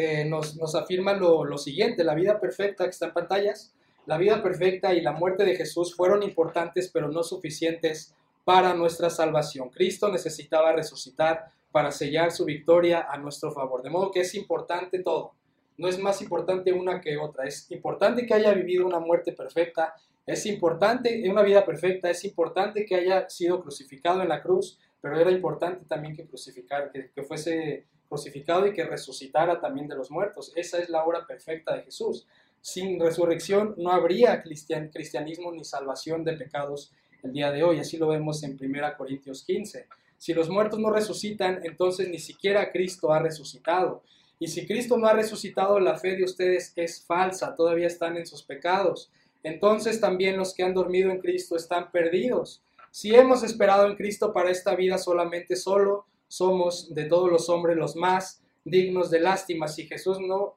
eh, 0.00 0.24
nos, 0.24 0.74
afirma 0.74 1.14
lo, 1.14 1.44
lo 1.44 1.58
siguiente, 1.58 2.04
la 2.04 2.14
vida 2.14 2.40
perfecta 2.40 2.84
que 2.84 2.90
está 2.90 3.06
en 3.06 3.14
pantallas, 3.14 3.74
la 4.06 4.18
vida 4.18 4.42
perfecta 4.42 4.94
y 4.94 5.00
la 5.00 5.12
muerte 5.12 5.44
de 5.44 5.56
Jesús 5.56 5.94
fueron 5.94 6.22
importantes 6.22 6.90
pero 6.92 7.08
no 7.08 7.22
suficientes 7.22 8.14
para 8.44 8.74
nuestra 8.74 9.10
salvación. 9.10 9.70
Cristo 9.70 10.10
necesitaba 10.10 10.72
resucitar 10.72 11.52
para 11.70 11.92
sellar 11.92 12.32
su 12.32 12.44
victoria 12.44 13.06
a 13.08 13.18
nuestro 13.18 13.52
favor. 13.52 13.82
De 13.82 13.90
modo 13.90 14.10
que 14.10 14.20
es 14.20 14.34
importante 14.34 15.02
todo 15.02 15.32
no 15.80 15.88
es 15.88 15.98
más 15.98 16.20
importante 16.20 16.74
una 16.74 17.00
que 17.00 17.16
otra. 17.16 17.46
Es 17.46 17.70
importante 17.70 18.26
que 18.26 18.34
haya 18.34 18.52
vivido 18.52 18.86
una 18.86 19.00
muerte 19.00 19.32
perfecta, 19.32 19.94
es 20.26 20.44
importante, 20.44 21.26
una 21.28 21.42
vida 21.42 21.64
perfecta, 21.64 22.10
es 22.10 22.22
importante 22.26 22.84
que 22.84 22.96
haya 22.96 23.30
sido 23.30 23.62
crucificado 23.62 24.20
en 24.20 24.28
la 24.28 24.42
cruz, 24.42 24.78
pero 25.00 25.18
era 25.18 25.30
importante 25.30 25.86
también 25.86 26.14
que 26.14 26.26
crucificar, 26.26 26.92
que, 26.92 27.10
que 27.10 27.22
fuese 27.22 27.86
crucificado 28.10 28.66
y 28.66 28.74
que 28.74 28.84
resucitara 28.84 29.60
también 29.60 29.86
de 29.86 29.94
los 29.94 30.10
muertos. 30.10 30.52
Esa 30.56 30.78
es 30.80 30.90
la 30.90 31.04
obra 31.04 31.26
perfecta 31.26 31.76
de 31.76 31.84
Jesús. 31.84 32.26
Sin 32.60 32.98
resurrección 32.98 33.74
no 33.78 33.92
habría 33.92 34.42
cristianismo 34.42 35.52
ni 35.52 35.64
salvación 35.64 36.24
de 36.24 36.32
pecados 36.36 36.92
el 37.22 37.32
día 37.32 37.52
de 37.52 37.62
hoy. 37.62 37.78
Así 37.78 37.96
lo 37.96 38.08
vemos 38.08 38.42
en 38.42 38.58
1 38.60 38.96
Corintios 38.98 39.44
15. 39.44 39.86
Si 40.18 40.34
los 40.34 40.50
muertos 40.50 40.80
no 40.80 40.90
resucitan, 40.90 41.60
entonces 41.62 42.08
ni 42.08 42.18
siquiera 42.18 42.72
Cristo 42.72 43.12
ha 43.12 43.20
resucitado. 43.20 44.02
Y 44.40 44.48
si 44.48 44.66
Cristo 44.66 44.98
no 44.98 45.06
ha 45.06 45.12
resucitado, 45.12 45.78
la 45.78 45.96
fe 45.96 46.16
de 46.16 46.24
ustedes 46.24 46.72
es 46.74 47.04
falsa, 47.04 47.54
todavía 47.54 47.86
están 47.86 48.16
en 48.16 48.26
sus 48.26 48.42
pecados. 48.42 49.10
Entonces 49.44 50.00
también 50.00 50.36
los 50.36 50.52
que 50.52 50.64
han 50.64 50.74
dormido 50.74 51.12
en 51.12 51.20
Cristo 51.20 51.54
están 51.54 51.92
perdidos. 51.92 52.60
Si 52.90 53.14
hemos 53.14 53.44
esperado 53.44 53.86
en 53.86 53.94
Cristo 53.94 54.32
para 54.32 54.50
esta 54.50 54.74
vida 54.74 54.98
solamente 54.98 55.54
solo, 55.54 56.06
somos 56.30 56.94
de 56.94 57.06
todos 57.06 57.28
los 57.28 57.48
hombres 57.48 57.76
los 57.76 57.96
más 57.96 58.40
dignos 58.64 59.10
de 59.10 59.18
lástima. 59.18 59.66
Si 59.66 59.88
Jesús 59.88 60.20
no 60.20 60.54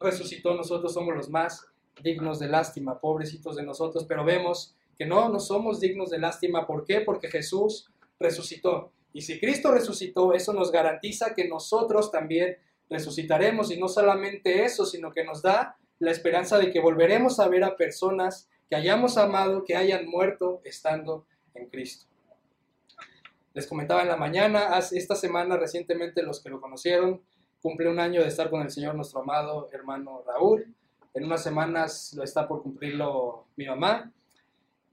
resucitó, 0.00 0.52
nosotros 0.54 0.92
somos 0.92 1.14
los 1.14 1.30
más 1.30 1.64
dignos 2.02 2.40
de 2.40 2.48
lástima, 2.48 2.98
pobrecitos 2.98 3.54
de 3.54 3.62
nosotros, 3.62 4.04
pero 4.08 4.24
vemos 4.24 4.74
que 4.98 5.06
no, 5.06 5.28
no 5.28 5.38
somos 5.38 5.78
dignos 5.78 6.10
de 6.10 6.18
lástima. 6.18 6.66
¿Por 6.66 6.84
qué? 6.84 7.02
Porque 7.02 7.28
Jesús 7.30 7.88
resucitó. 8.18 8.90
Y 9.12 9.22
si 9.22 9.38
Cristo 9.38 9.70
resucitó, 9.70 10.32
eso 10.32 10.52
nos 10.52 10.72
garantiza 10.72 11.36
que 11.36 11.46
nosotros 11.46 12.10
también 12.10 12.56
resucitaremos. 12.90 13.70
Y 13.70 13.78
no 13.78 13.86
solamente 13.86 14.64
eso, 14.64 14.84
sino 14.84 15.12
que 15.12 15.24
nos 15.24 15.40
da 15.40 15.76
la 16.00 16.10
esperanza 16.10 16.58
de 16.58 16.72
que 16.72 16.80
volveremos 16.80 17.38
a 17.38 17.46
ver 17.46 17.62
a 17.62 17.76
personas 17.76 18.48
que 18.68 18.74
hayamos 18.74 19.16
amado, 19.18 19.62
que 19.62 19.76
hayan 19.76 20.08
muerto 20.08 20.60
estando 20.64 21.26
en 21.54 21.68
Cristo. 21.68 22.11
Les 23.54 23.66
comentaba 23.66 24.02
en 24.02 24.08
la 24.08 24.16
mañana, 24.16 24.78
esta 24.78 25.14
semana 25.14 25.56
recientemente 25.56 26.22
los 26.22 26.40
que 26.40 26.48
lo 26.48 26.60
conocieron, 26.60 27.20
cumple 27.60 27.90
un 27.90 28.00
año 28.00 28.22
de 28.22 28.28
estar 28.28 28.48
con 28.48 28.62
el 28.62 28.70
Señor 28.70 28.94
nuestro 28.94 29.20
amado 29.20 29.68
hermano 29.72 30.22
Raúl. 30.26 30.74
En 31.14 31.24
unas 31.24 31.42
semanas 31.42 32.14
lo 32.16 32.24
está 32.24 32.48
por 32.48 32.62
cumplirlo 32.62 33.44
mi 33.56 33.66
mamá. 33.66 34.10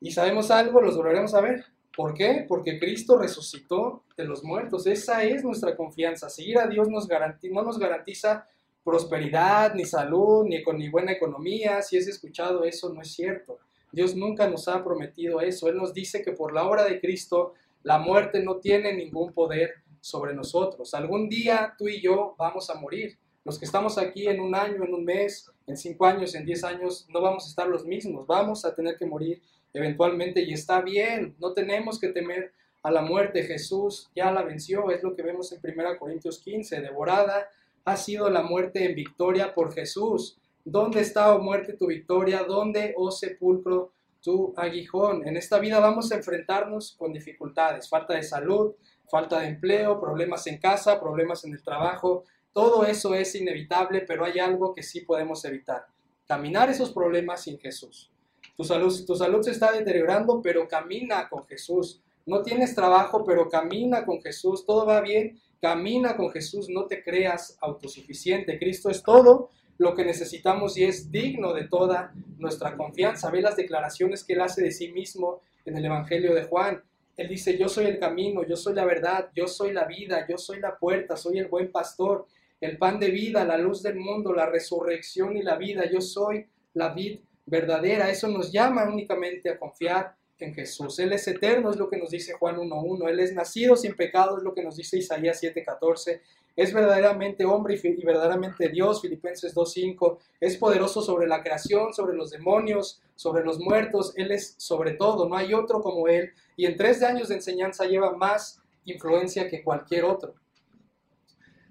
Y 0.02 0.12
sabemos 0.12 0.52
algo, 0.52 0.82
los 0.82 0.98
volveremos 0.98 1.34
a 1.34 1.42
ver. 1.42 1.66
¿Por 1.96 2.14
qué? 2.14 2.46
Porque 2.48 2.80
Cristo 2.80 3.18
resucitó 3.18 4.04
de 4.16 4.26
los 4.26 4.44
muertos. 4.44 4.86
Esa 4.88 5.24
es 5.24 5.44
nuestra 5.44 5.76
confianza. 5.76 6.30
Seguir 6.30 6.60
a 6.60 6.68
Dios 6.68 6.90
nos 6.90 7.08
no 7.08 7.64
nos 7.64 7.80
garantiza 7.80 8.46
prosperidad, 8.84 9.74
ni 9.74 9.86
salud, 9.86 10.46
ni, 10.46 10.62
con, 10.64 10.78
ni 10.78 10.90
buena 10.90 11.12
economía. 11.12 11.82
Si 11.82 11.98
es 11.98 12.08
escuchado 12.08 12.64
eso, 12.64 12.94
no 12.94 13.02
es 13.02 13.12
cierto. 13.12 13.60
Dios 13.92 14.16
nunca 14.16 14.48
nos 14.48 14.68
ha 14.68 14.84
prometido 14.84 15.42
eso. 15.42 15.68
Él 15.68 15.78
nos 15.78 15.94
dice 15.94 16.22
que 16.22 16.32
por 16.32 16.54
la 16.54 16.64
obra 16.64 16.84
de 16.84 17.00
Cristo 17.00 17.54
la 17.84 17.98
muerte 17.98 18.44
no 18.44 18.58
tiene 18.58 18.94
ningún 18.94 19.34
poder 19.34 19.76
sobre 20.02 20.34
nosotros. 20.34 20.94
Algún 20.94 21.30
día 21.30 21.76
tú 21.78 21.88
y 21.88 22.02
yo 22.02 22.36
vamos 22.38 22.70
a 22.70 22.76
morir. 22.76 23.18
Los 23.46 23.58
que 23.58 23.66
estamos 23.66 23.98
aquí 23.98 24.28
en 24.28 24.42
un 24.42 24.54
año, 24.54 24.84
en 24.84 24.94
un 24.94 25.06
mes, 25.06 25.50
en 25.66 25.78
cinco 25.78 26.06
años, 26.06 26.36
en 26.36 26.46
diez 26.46 26.64
años, 26.64 27.08
no 27.10 27.22
vamos 27.22 27.46
a 27.46 27.50
estar 27.50 27.68
los 27.68 27.86
mismos. 27.86 28.28
Vamos 28.28 28.66
a 28.66 28.76
tener 28.76 28.98
que 28.98 29.06
morir 29.06 29.42
eventualmente 29.74 30.42
y 30.42 30.54
está 30.54 30.82
bien. 30.82 31.36
No 31.40 31.54
tenemos 31.54 32.00
que 32.00 32.10
temer 32.10 32.54
a 32.84 32.92
la 32.92 33.02
muerte. 33.02 33.44
Jesús 33.44 34.10
ya 34.16 34.32
la 34.32 34.44
venció. 34.44 34.92
Es 34.92 35.04
lo 35.04 35.16
que 35.16 35.24
vemos 35.24 35.52
en 35.52 35.60
1 35.64 35.98
Corintios 35.98 36.40
15. 36.40 36.82
Devorada 36.82 37.50
ha 37.86 37.98
sido 37.98 38.30
la 38.30 38.44
muerte 38.44 38.86
en 38.86 38.96
victoria 38.96 39.54
por 39.54 39.74
Jesús. 39.74 40.38
¿Dónde 40.66 41.02
está, 41.02 41.34
oh 41.34 41.40
muerte, 41.40 41.74
tu 41.74 41.88
victoria? 41.88 42.44
¿Dónde, 42.44 42.94
oh 42.98 43.12
sepulcro, 43.12 43.92
tu 44.22 44.54
aguijón? 44.58 45.28
En 45.28 45.38
esta 45.38 45.60
vida 45.60 45.80
vamos 45.80 46.12
a 46.12 46.16
enfrentarnos 46.16 46.96
con 46.98 47.14
dificultades, 47.14 47.90
falta 47.90 48.14
de 48.14 48.24
salud, 48.24 48.74
falta 49.10 49.40
de 49.40 49.48
empleo, 49.48 50.00
problemas 50.00 50.46
en 50.48 50.58
casa, 50.58 51.00
problemas 51.00 51.44
en 51.46 51.54
el 51.54 51.64
trabajo. 51.64 52.24
Todo 52.54 52.86
eso 52.86 53.14
es 53.16 53.36
inevitable, 53.36 54.02
pero 54.02 54.26
hay 54.26 54.40
algo 54.40 54.74
que 54.74 54.84
sí 54.84 55.02
podemos 55.02 55.44
evitar. 55.46 55.86
Caminar 56.28 56.70
esos 56.70 56.92
problemas 56.92 57.44
sin 57.44 57.60
Jesús. 57.60 58.12
Tu 58.56 58.64
salud, 58.64 58.94
tu 59.06 59.16
salud 59.16 59.42
se 59.42 59.52
está 59.52 59.72
deteriorando, 59.72 60.42
pero 60.42 60.68
camina 60.68 61.30
con 61.30 61.46
Jesús. 61.48 62.02
No 62.26 62.42
tienes 62.44 62.76
trabajo, 62.76 63.24
pero 63.24 63.50
camina 63.50 64.06
con 64.06 64.22
Jesús. 64.22 64.66
Todo 64.66 64.86
va 64.86 65.02
bien, 65.02 65.40
camina 65.62 66.16
con 66.16 66.32
Jesús. 66.32 66.70
No 66.70 66.86
te 66.86 67.04
creas 67.04 67.58
autosuficiente. 67.62 68.58
Cristo 68.58 68.90
es 68.90 69.04
todo 69.04 69.52
lo 69.78 69.96
que 69.96 70.04
necesitamos 70.04 70.78
y 70.78 70.84
es 70.84 71.12
digno 71.12 71.54
de 71.54 71.68
toda 71.68 72.14
nuestra 72.38 72.76
confianza. 72.76 73.32
Ve 73.32 73.42
las 73.42 73.56
declaraciones 73.56 74.24
que 74.24 74.34
él 74.34 74.42
hace 74.42 74.62
de 74.62 74.72
sí 74.72 74.92
mismo 74.92 75.42
en 75.66 75.78
el 75.78 75.86
Evangelio 75.86 76.34
de 76.34 76.44
Juan. 76.44 76.84
Él 77.16 77.28
dice, 77.28 77.58
yo 77.58 77.68
soy 77.68 77.86
el 77.86 78.00
camino, 78.00 78.46
yo 78.46 78.56
soy 78.56 78.74
la 78.74 78.86
verdad, 78.86 79.30
yo 79.36 79.48
soy 79.48 79.74
la 79.74 79.86
vida, 79.86 80.26
yo 80.28 80.38
soy 80.38 80.60
la 80.60 80.78
puerta, 80.78 81.18
soy 81.18 81.40
el 81.40 81.48
buen 81.48 81.72
pastor, 81.72 82.28
el 82.62 82.78
pan 82.78 83.00
de 83.00 83.10
vida, 83.10 83.44
la 83.46 83.58
luz 83.58 83.84
del 83.84 83.96
mundo, 83.96 84.34
la 84.34 84.46
resurrección 84.46 85.36
y 85.36 85.44
la 85.44 85.58
vida, 85.58 85.90
yo 85.90 86.02
soy 86.02 86.46
la 86.74 86.94
vid 86.94 87.20
verdadera. 87.46 88.10
Eso 88.10 88.28
nos 88.28 88.52
llama 88.52 88.88
únicamente 88.88 89.50
a 89.50 89.58
confiar 89.58 90.16
en 90.40 90.54
Jesús. 90.54 91.00
Él 91.00 91.14
es 91.14 91.28
eterno, 91.28 91.70
es 91.70 91.78
lo 91.78 91.90
que 91.90 91.98
nos 91.98 92.10
dice 92.10 92.34
Juan 92.34 92.58
1.1. 92.58 93.10
Él 93.10 93.20
es 93.20 93.34
nacido 93.34 93.76
sin 93.76 93.96
pecado, 93.96 94.38
es 94.38 94.44
lo 94.44 94.54
que 94.54 94.64
nos 94.64 94.76
dice 94.76 94.98
Isaías 94.98 95.42
7.14 95.42 96.22
es 96.60 96.74
verdaderamente 96.74 97.46
hombre 97.46 97.80
y, 97.82 98.04
verdaderamente 98.04 98.68
Dios, 98.68 99.02
Filipenses 99.02 99.56
2.5, 99.56 100.18
es 100.42 100.58
poderoso 100.58 101.02
sobre 101.02 101.26
la 101.26 101.42
creación, 101.42 101.94
sobre 101.94 102.18
los 102.18 102.32
demonios, 102.32 103.02
sobre 103.16 103.46
los 103.46 103.60
muertos, 103.60 104.12
Él 104.18 104.32
es 104.32 104.56
sobre 104.58 104.96
todo, 104.96 105.30
no 105.30 105.38
hay 105.38 105.54
otro 105.54 105.82
como 105.82 106.10
Él, 106.10 106.34
y 106.58 106.66
en 106.66 106.76
tres 106.76 107.02
años 107.02 107.30
de 107.30 107.36
enseñanza 107.36 107.86
lleva 107.86 108.12
más 108.18 108.62
influencia 108.84 109.48
que 109.48 109.64
cualquier 109.64 110.04
otro. 110.04 110.36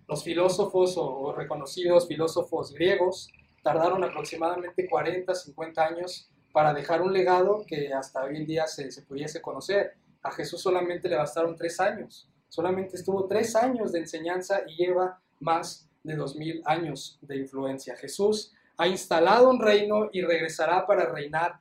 Los 0.08 0.24
filósofos 0.24 0.94
o 0.96 1.34
reconocidos 1.36 2.08
filósofos 2.08 2.72
griegos 2.72 3.30
tardaron 3.62 4.02
aproximadamente 4.04 4.88
40, 4.88 5.34
50 5.34 5.84
años 5.84 6.30
para 6.58 6.74
dejar 6.74 7.02
un 7.02 7.12
legado 7.12 7.64
que 7.64 7.92
hasta 7.92 8.24
hoy 8.24 8.36
en 8.36 8.44
día 8.44 8.66
se, 8.66 8.90
se 8.90 9.02
pudiese 9.02 9.40
conocer. 9.40 9.94
A 10.24 10.32
Jesús 10.32 10.60
solamente 10.60 11.08
le 11.08 11.14
bastaron 11.14 11.54
tres 11.54 11.78
años. 11.78 12.28
Solamente 12.48 12.96
estuvo 12.96 13.28
tres 13.28 13.54
años 13.54 13.92
de 13.92 14.00
enseñanza 14.00 14.62
y 14.66 14.74
lleva 14.74 15.20
más 15.38 15.88
de 16.02 16.16
dos 16.16 16.34
mil 16.34 16.60
años 16.64 17.16
de 17.22 17.36
influencia. 17.36 17.94
Jesús 17.94 18.52
ha 18.76 18.88
instalado 18.88 19.50
un 19.50 19.60
reino 19.60 20.08
y 20.10 20.20
regresará 20.22 20.84
para 20.84 21.06
reinar 21.06 21.60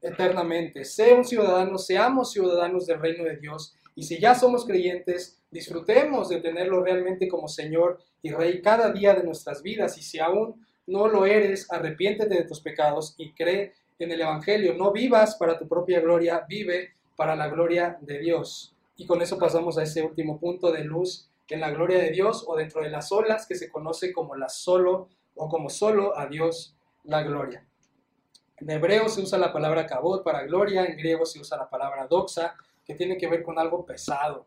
eternamente. 0.00 0.84
Sea 0.84 1.16
un 1.16 1.24
ciudadano, 1.24 1.76
seamos 1.76 2.30
ciudadanos 2.30 2.86
del 2.86 3.00
reino 3.00 3.24
de 3.24 3.38
Dios 3.38 3.74
y 3.96 4.04
si 4.04 4.20
ya 4.20 4.36
somos 4.36 4.64
creyentes, 4.64 5.42
disfrutemos 5.50 6.28
de 6.28 6.40
tenerlo 6.40 6.80
realmente 6.84 7.26
como 7.26 7.48
Señor 7.48 7.98
y 8.22 8.30
Rey 8.30 8.62
cada 8.62 8.92
día 8.92 9.14
de 9.14 9.24
nuestras 9.24 9.64
vidas. 9.64 9.98
Y 9.98 10.02
si 10.02 10.20
aún 10.20 10.64
no 10.86 11.08
lo 11.08 11.26
eres, 11.26 11.66
arrepiéntete 11.72 12.36
de 12.36 12.44
tus 12.44 12.60
pecados 12.60 13.16
y 13.18 13.32
cree 13.32 13.74
en 13.98 14.12
el 14.12 14.20
Evangelio. 14.20 14.74
No 14.74 14.92
vivas 14.92 15.36
para 15.36 15.58
tu 15.58 15.68
propia 15.68 16.00
gloria, 16.00 16.44
vive 16.48 16.94
para 17.16 17.34
la 17.34 17.48
gloria 17.48 17.98
de 18.00 18.18
Dios. 18.18 18.74
Y 18.96 19.06
con 19.06 19.22
eso 19.22 19.38
pasamos 19.38 19.78
a 19.78 19.82
ese 19.82 20.02
último 20.02 20.38
punto 20.38 20.72
de 20.72 20.84
luz 20.84 21.28
en 21.48 21.60
la 21.60 21.70
gloria 21.70 21.98
de 21.98 22.10
Dios 22.10 22.44
o 22.46 22.56
dentro 22.56 22.82
de 22.82 22.90
las 22.90 23.10
olas 23.10 23.46
que 23.46 23.54
se 23.54 23.70
conoce 23.70 24.12
como 24.12 24.36
la 24.36 24.48
solo 24.48 25.08
o 25.34 25.48
como 25.48 25.70
solo 25.70 26.16
a 26.18 26.26
Dios 26.26 26.76
la 27.04 27.22
gloria. 27.22 27.64
En 28.58 28.70
hebreo 28.70 29.08
se 29.08 29.22
usa 29.22 29.38
la 29.38 29.52
palabra 29.52 29.86
kabod 29.86 30.22
para 30.22 30.42
gloria, 30.42 30.84
en 30.84 30.96
griego 30.96 31.24
se 31.24 31.38
usa 31.38 31.56
la 31.56 31.70
palabra 31.70 32.06
doxa, 32.06 32.56
que 32.84 32.94
tiene 32.94 33.16
que 33.16 33.28
ver 33.28 33.42
con 33.42 33.58
algo 33.58 33.86
pesado, 33.86 34.46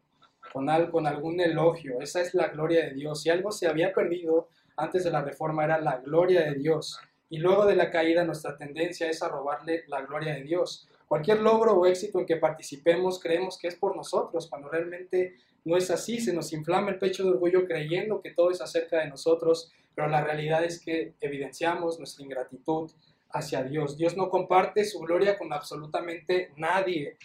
con, 0.51 0.69
algo, 0.69 0.91
con 0.91 1.07
algún 1.07 1.39
elogio. 1.39 2.01
Esa 2.01 2.21
es 2.21 2.33
la 2.33 2.49
gloria 2.49 2.85
de 2.85 2.93
Dios. 2.93 3.21
Si 3.21 3.29
algo 3.29 3.51
se 3.51 3.67
había 3.67 3.93
perdido 3.93 4.49
antes 4.75 5.03
de 5.03 5.11
la 5.11 5.21
reforma 5.21 5.63
era 5.63 5.79
la 5.79 5.97
gloria 5.97 6.41
de 6.41 6.55
Dios. 6.55 6.99
Y 7.31 7.37
luego 7.37 7.65
de 7.65 7.77
la 7.77 7.89
caída 7.89 8.25
nuestra 8.25 8.57
tendencia 8.57 9.09
es 9.09 9.23
a 9.23 9.29
robarle 9.29 9.85
la 9.87 10.01
gloria 10.01 10.33
de 10.33 10.43
Dios. 10.43 10.89
Cualquier 11.07 11.39
logro 11.39 11.75
o 11.75 11.85
éxito 11.85 12.19
en 12.19 12.25
que 12.25 12.35
participemos 12.35 13.21
creemos 13.21 13.57
que 13.57 13.69
es 13.69 13.75
por 13.75 13.95
nosotros, 13.95 14.49
cuando 14.49 14.67
realmente 14.67 15.37
no 15.63 15.77
es 15.77 15.89
así. 15.91 16.19
Se 16.19 16.33
nos 16.33 16.51
inflama 16.51 16.91
el 16.91 16.99
pecho 16.99 17.23
de 17.23 17.29
orgullo 17.29 17.65
creyendo 17.65 18.21
que 18.21 18.31
todo 18.31 18.51
es 18.51 18.59
acerca 18.59 18.99
de 18.99 19.07
nosotros, 19.07 19.71
pero 19.95 20.09
la 20.09 20.21
realidad 20.21 20.65
es 20.65 20.81
que 20.81 21.13
evidenciamos 21.21 21.99
nuestra 21.99 22.25
ingratitud 22.25 22.91
hacia 23.29 23.63
Dios. 23.63 23.95
Dios 23.95 24.17
no 24.17 24.29
comparte 24.29 24.83
su 24.83 24.99
gloria 24.99 25.37
con 25.37 25.53
absolutamente 25.53 26.51
nadie. 26.57 27.15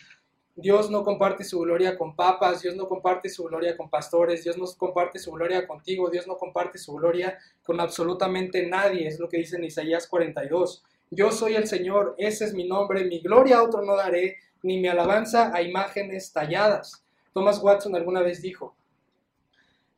Dios 0.58 0.90
no 0.90 1.04
comparte 1.04 1.44
su 1.44 1.60
gloria 1.60 1.98
con 1.98 2.16
papas, 2.16 2.62
Dios 2.62 2.74
no 2.76 2.88
comparte 2.88 3.28
su 3.28 3.44
gloria 3.44 3.76
con 3.76 3.90
pastores, 3.90 4.42
Dios 4.42 4.56
no 4.56 4.64
comparte 4.78 5.18
su 5.18 5.30
gloria 5.32 5.66
contigo, 5.66 6.08
Dios 6.08 6.26
no 6.26 6.38
comparte 6.38 6.78
su 6.78 6.94
gloria 6.94 7.38
con 7.62 7.78
absolutamente 7.78 8.66
nadie, 8.66 9.06
es 9.06 9.20
lo 9.20 9.28
que 9.28 9.36
dice 9.36 9.56
en 9.56 9.64
Isaías 9.64 10.06
42. 10.06 10.82
Yo 11.10 11.30
soy 11.30 11.56
el 11.56 11.66
Señor, 11.66 12.14
ese 12.16 12.46
es 12.46 12.54
mi 12.54 12.66
nombre, 12.66 13.04
mi 13.04 13.20
gloria 13.20 13.58
a 13.58 13.64
otro 13.64 13.82
no 13.82 13.96
daré, 13.96 14.36
ni 14.62 14.78
mi 14.78 14.88
alabanza 14.88 15.54
a 15.54 15.60
imágenes 15.60 16.32
talladas. 16.32 17.04
Thomas 17.34 17.62
Watson 17.62 17.94
alguna 17.94 18.22
vez 18.22 18.40
dijo, 18.40 18.74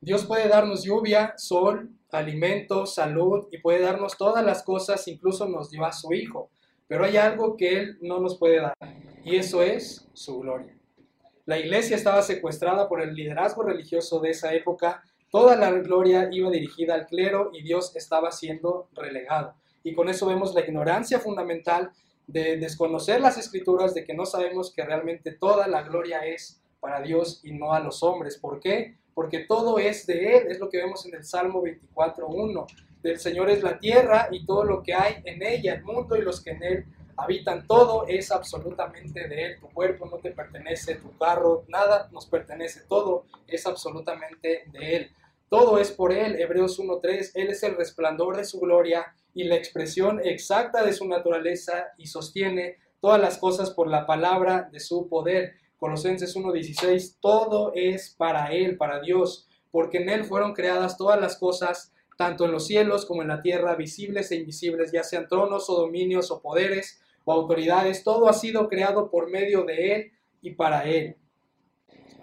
Dios 0.01 0.27
puede 0.27 0.49
darnos 0.49 0.83
lluvia, 0.83 1.35
sol, 1.37 1.89
alimento, 2.11 2.85
salud 2.85 3.47
y 3.53 3.59
puede 3.59 3.81
darnos 3.81 4.17
todas 4.17 4.45
las 4.45 4.65
cosas, 4.65 5.07
incluso 5.07 5.49
nos 5.49 5.71
dio 5.71 5.85
a 5.85 5.93
su 5.93 6.13
Hijo. 6.13 6.51
Pero 6.89 7.05
hay 7.05 7.17
algo 7.17 7.57
que 7.57 7.79
Él 7.79 7.99
no 8.01 8.19
nos 8.19 8.37
puede 8.37 8.61
dar 8.61 8.75
y 9.25 9.37
eso 9.37 9.63
es 9.63 10.09
su 10.13 10.41
gloria. 10.41 10.75
La 11.47 11.59
iglesia 11.59 11.97
estaba 11.97 12.23
secuestrada 12.23 12.89
por 12.89 13.01
el 13.01 13.15
liderazgo 13.15 13.63
religioso 13.63 14.21
de 14.21 14.31
esa 14.31 14.53
época, 14.53 15.03
toda 15.31 15.57
la 15.57 15.71
gloria 15.71 16.29
iba 16.31 16.51
dirigida 16.51 16.95
al 16.95 17.07
clero 17.07 17.51
y 17.53 17.63
Dios 17.63 17.97
estaba 17.97 18.31
siendo 18.33 18.89
relegado 18.95 19.55
y 19.83 19.95
con 19.95 20.09
eso 20.09 20.27
vemos 20.27 20.55
la 20.55 20.61
ignorancia 20.61 21.19
fundamental 21.19 21.91
de 22.27 22.59
desconocer 22.59 23.21
las 23.21 23.39
escrituras, 23.39 23.95
de 23.95 24.05
que 24.05 24.15
no 24.15 24.27
sabemos 24.27 24.73
que 24.73 24.85
realmente 24.85 25.33
toda 25.33 25.67
la 25.67 25.83
gloria 25.83 26.27
es 26.27 26.61
para 26.81 27.01
Dios 27.01 27.41
y 27.43 27.53
no 27.53 27.73
a 27.73 27.81
los 27.81 28.03
hombres. 28.03 28.37
¿Por 28.37 28.61
qué? 28.61 28.97
Porque 29.15 29.41
todo 29.41 29.79
es 29.79 30.07
de 30.07 30.37
Él, 30.37 30.49
es 30.49 30.59
lo 30.59 30.69
que 30.69 30.77
vemos 30.77 31.07
en 31.07 31.15
el 31.15 31.25
Salmo 31.25 31.63
24.1. 31.63 32.67
Del 33.03 33.19
Señor 33.19 33.49
es 33.49 33.63
la 33.63 33.79
tierra 33.79 34.29
y 34.31 34.45
todo 34.45 34.65
lo 34.65 34.83
que 34.83 34.93
hay 34.93 35.23
en 35.25 35.43
ella, 35.43 35.75
el 35.75 35.85
mundo 35.85 36.17
y 36.17 36.23
los 36.23 36.43
que 36.43 36.51
en 36.51 36.63
Él 36.63 36.85
habitan, 37.19 37.67
todo 37.67 38.07
es 38.07 38.31
absolutamente 38.31 39.29
de 39.29 39.45
Él. 39.45 39.61
Tu 39.61 39.69
cuerpo 39.69 40.07
no 40.07 40.19
te 40.19 40.31
pertenece, 40.31 40.95
tu 40.95 41.17
carro, 41.19 41.65
nada 41.69 42.09
nos 42.13 42.27
pertenece, 42.27 42.83
todo 42.89 43.25
es 43.47 43.67
absolutamente 43.67 44.65
de 44.73 44.97
Él. 44.97 45.11
Todo 45.51 45.79
es 45.79 45.91
por 45.91 46.13
Él, 46.13 46.41
Hebreos 46.41 46.79
1.3, 46.79 47.33
Él 47.35 47.49
es 47.49 47.63
el 47.63 47.77
resplandor 47.77 48.37
de 48.37 48.45
su 48.45 48.61
gloria 48.61 49.15
y 49.35 49.45
la 49.45 49.57
expresión 49.57 50.21
exacta 50.25 50.85
de 50.85 50.93
su 50.93 51.07
naturaleza 51.09 51.89
y 51.97 52.07
sostiene 52.07 52.77
todas 53.01 53.21
las 53.21 53.39
cosas 53.39 53.71
por 53.71 53.89
la 53.89 54.07
palabra 54.07 54.69
de 54.71 54.81
su 54.81 55.09
poder. 55.09 55.55
Colosenses 55.79 56.37
1.16, 56.37 57.17
todo 57.21 57.73
es 57.75 58.15
para 58.17 58.53
Él, 58.53 58.77
para 58.77 59.01
Dios, 59.01 59.49
porque 59.71 59.99
en 59.99 60.09
Él 60.09 60.25
fueron 60.25 60.53
creadas 60.53 60.97
todas 60.97 61.21
las 61.21 61.37
cosas, 61.37 61.93
tanto 62.17 62.45
en 62.45 62.53
los 62.53 62.67
cielos 62.67 63.07
como 63.07 63.23
en 63.23 63.29
la 63.29 63.43
tierra, 63.43 63.75
visibles 63.75 64.31
e 64.31 64.37
invisibles, 64.37 64.93
ya 64.93 65.03
sean 65.03 65.29
tronos 65.29 65.71
o 65.71 65.77
dominios 65.77 66.31
o 66.31 66.43
poderes 66.43 67.01
o 67.29 67.33
autoridades, 67.33 68.05
todo 68.05 68.27
ha 68.27 68.33
sido 68.33 68.71
creado 68.71 69.11
por 69.11 69.31
medio 69.31 69.65
de 69.65 69.93
Él 69.93 70.13
y 70.41 70.53
para 70.53 70.89
Él. 70.89 71.15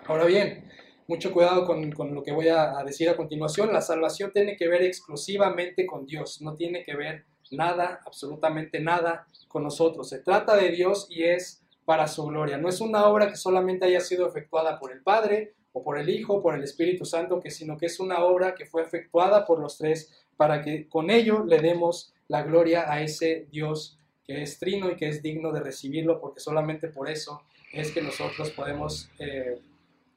Ahora 0.08 0.26
bien, 0.26 0.68
mucho 1.08 1.32
cuidado 1.32 1.68
con, 1.68 1.91
con 1.91 2.16
lo 2.16 2.24
que 2.24 2.32
voy 2.32 2.47
a, 2.47 2.84
decir 2.84 3.08
a 3.10 3.16
continuación, 3.16 3.72
la 3.72 3.82
salvación 3.82 4.32
tiene 4.34 4.58
que 4.58 4.68
ver 4.68 4.82
exclusivamente 4.82 5.86
con 5.86 6.08
Dios, 6.08 6.41
no 6.41 6.56
tiene 6.56 6.84
que 6.84 6.95
ver 6.95 7.26
nada, 7.51 7.99
absolutamente 8.03 8.80
nada 8.80 9.28
con 9.47 9.62
nosotros. 9.62 10.10
Se 10.10 10.24
trata 10.24 10.56
de 10.56 10.72
Dios 10.72 11.06
y 11.08 11.24
es 11.26 11.62
para 11.86 12.08
su 12.08 12.26
gloria. 12.26 12.58
No 12.58 12.68
es 12.68 12.82
una 12.82 13.06
obra 13.06 13.30
que 13.30 13.36
solamente 13.36 13.86
haya 13.86 14.01
sido 14.01 14.28
efectuada 14.28 14.80
por 14.80 14.91
el 14.91 15.03
Padre 15.03 15.53
o 15.72 15.84
por 15.84 15.99
el 15.99 16.10
Hijo, 16.10 16.41
por 16.41 16.56
el 16.56 16.64
Espíritu 16.64 17.06
Santo, 17.06 17.39
sino 17.49 17.78
que 17.78 17.86
es 17.86 17.99
una 17.99 18.24
obra 18.24 18.56
que 18.56 18.66
fue 18.66 18.82
efectuada 18.82 19.45
por 19.45 19.60
los 19.60 19.78
tres 19.78 20.26
para 20.36 20.64
que 20.64 20.89
con 20.89 21.12
ello 21.12 21.45
le 21.45 21.60
demos 21.60 22.12
la 22.28 22.41
gloria 22.41 22.91
a 22.91 23.03
ese 23.03 23.45
Dios 23.51 23.99
que 24.26 24.41
es 24.41 24.57
trino 24.59 24.89
y 24.91 24.95
que 24.95 25.07
es 25.07 25.21
digno 25.21 25.51
de 25.51 25.59
recibirlo, 25.59 26.19
porque 26.19 26.39
solamente 26.39 26.88
por 26.88 27.09
eso 27.09 27.41
es 27.71 27.91
que 27.91 28.01
nosotros 28.01 28.51
podemos 28.51 29.09
eh, 29.19 29.61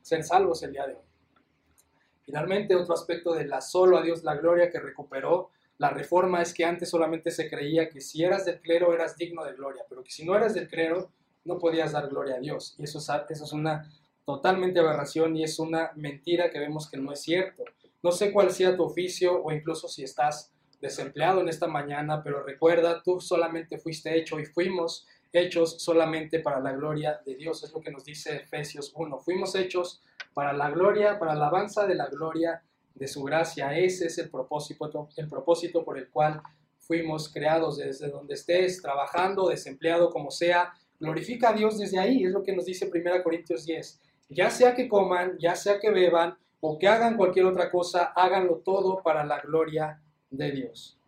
ser 0.00 0.24
salvos 0.24 0.62
el 0.62 0.72
día 0.72 0.86
de 0.86 0.94
hoy. 0.94 1.02
Finalmente, 2.24 2.74
otro 2.74 2.94
aspecto 2.94 3.34
de 3.34 3.46
la 3.46 3.60
solo 3.60 3.98
a 3.98 4.02
Dios 4.02 4.22
la 4.22 4.36
gloria 4.36 4.70
que 4.70 4.80
recuperó 4.80 5.50
la 5.78 5.90
reforma 5.90 6.42
es 6.42 6.52
que 6.52 6.64
antes 6.64 6.90
solamente 6.90 7.30
se 7.30 7.48
creía 7.48 7.88
que 7.88 8.00
si 8.00 8.24
eras 8.24 8.44
del 8.44 8.60
clero 8.60 8.92
eras 8.92 9.16
digno 9.16 9.44
de 9.44 9.54
gloria, 9.54 9.84
pero 9.88 10.02
que 10.02 10.10
si 10.10 10.24
no 10.24 10.34
eras 10.34 10.54
del 10.54 10.68
clero 10.68 11.10
no 11.44 11.58
podías 11.58 11.92
dar 11.92 12.08
gloria 12.08 12.34
a 12.34 12.40
Dios. 12.40 12.74
Y 12.78 12.84
eso 12.84 12.98
es, 12.98 13.08
eso 13.30 13.44
es 13.44 13.52
una 13.52 13.90
totalmente 14.24 14.80
aberración 14.80 15.36
y 15.36 15.44
es 15.44 15.58
una 15.58 15.92
mentira 15.94 16.50
que 16.50 16.58
vemos 16.58 16.90
que 16.90 16.98
no 16.98 17.12
es 17.12 17.22
cierto. 17.22 17.64
No 18.02 18.12
sé 18.12 18.32
cuál 18.32 18.50
sea 18.50 18.76
tu 18.76 18.82
oficio 18.82 19.42
o 19.42 19.52
incluso 19.52 19.88
si 19.88 20.02
estás 20.02 20.52
desempleado 20.80 21.40
en 21.40 21.48
esta 21.48 21.66
mañana, 21.66 22.22
pero 22.22 22.42
recuerda, 22.42 23.02
tú 23.02 23.20
solamente 23.20 23.78
fuiste 23.78 24.16
hecho 24.16 24.38
y 24.38 24.46
fuimos 24.46 25.06
hechos 25.32 25.82
solamente 25.82 26.40
para 26.40 26.60
la 26.60 26.72
gloria 26.72 27.20
de 27.24 27.34
Dios. 27.34 27.62
Es 27.64 27.72
lo 27.72 27.80
que 27.80 27.90
nos 27.90 28.04
dice 28.04 28.36
Efesios 28.36 28.92
1. 28.94 29.18
Fuimos 29.18 29.54
hechos 29.54 30.02
para 30.34 30.52
la 30.52 30.70
gloria, 30.70 31.18
para 31.18 31.34
la 31.34 31.46
alabanza 31.46 31.86
de 31.86 31.94
la 31.94 32.06
gloria 32.06 32.62
de 32.94 33.08
su 33.08 33.22
gracia. 33.22 33.76
Ese 33.78 34.06
es 34.06 34.18
el 34.18 34.30
propósito, 34.30 35.08
el 35.16 35.28
propósito 35.28 35.84
por 35.84 35.98
el 35.98 36.08
cual 36.08 36.40
fuimos 36.78 37.30
creados 37.32 37.78
desde 37.78 38.08
donde 38.08 38.34
estés, 38.34 38.80
trabajando, 38.80 39.48
desempleado, 39.48 40.10
como 40.10 40.30
sea. 40.30 40.72
Glorifica 40.98 41.50
a 41.50 41.52
Dios 41.52 41.78
desde 41.78 41.98
ahí, 41.98 42.24
es 42.24 42.32
lo 42.32 42.42
que 42.42 42.54
nos 42.54 42.64
dice 42.64 42.90
1 42.92 43.22
Corintios 43.22 43.66
10. 43.66 44.00
Ya 44.30 44.50
sea 44.50 44.74
que 44.74 44.88
coman, 44.88 45.36
ya 45.38 45.54
sea 45.54 45.78
que 45.78 45.90
beban 45.90 46.36
o 46.60 46.78
que 46.78 46.88
hagan 46.88 47.16
cualquier 47.16 47.46
otra 47.46 47.70
cosa, 47.70 48.12
háganlo 48.16 48.62
todo 48.64 49.02
para 49.02 49.24
la 49.24 49.40
gloria 49.40 50.02
de 50.30 50.50
Dios. 50.50 50.98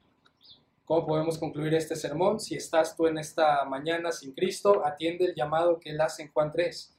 ¿Cómo 0.85 1.07
podemos 1.07 1.39
concluir 1.39 1.75
este 1.75 1.95
sermón? 1.95 2.41
Si 2.41 2.57
estás 2.57 2.97
tú 2.97 3.07
en 3.07 3.19
esta 3.19 3.65
mañana 3.65 4.11
sin 4.11 4.33
Cristo, 4.33 4.85
atiende 4.85 5.27
el 5.27 5.35
llamado 5.35 5.79
que 5.79 5.91
él 5.91 6.01
hace 6.01 6.23
en 6.23 6.33
Juan 6.33 6.51
3, 6.51 6.97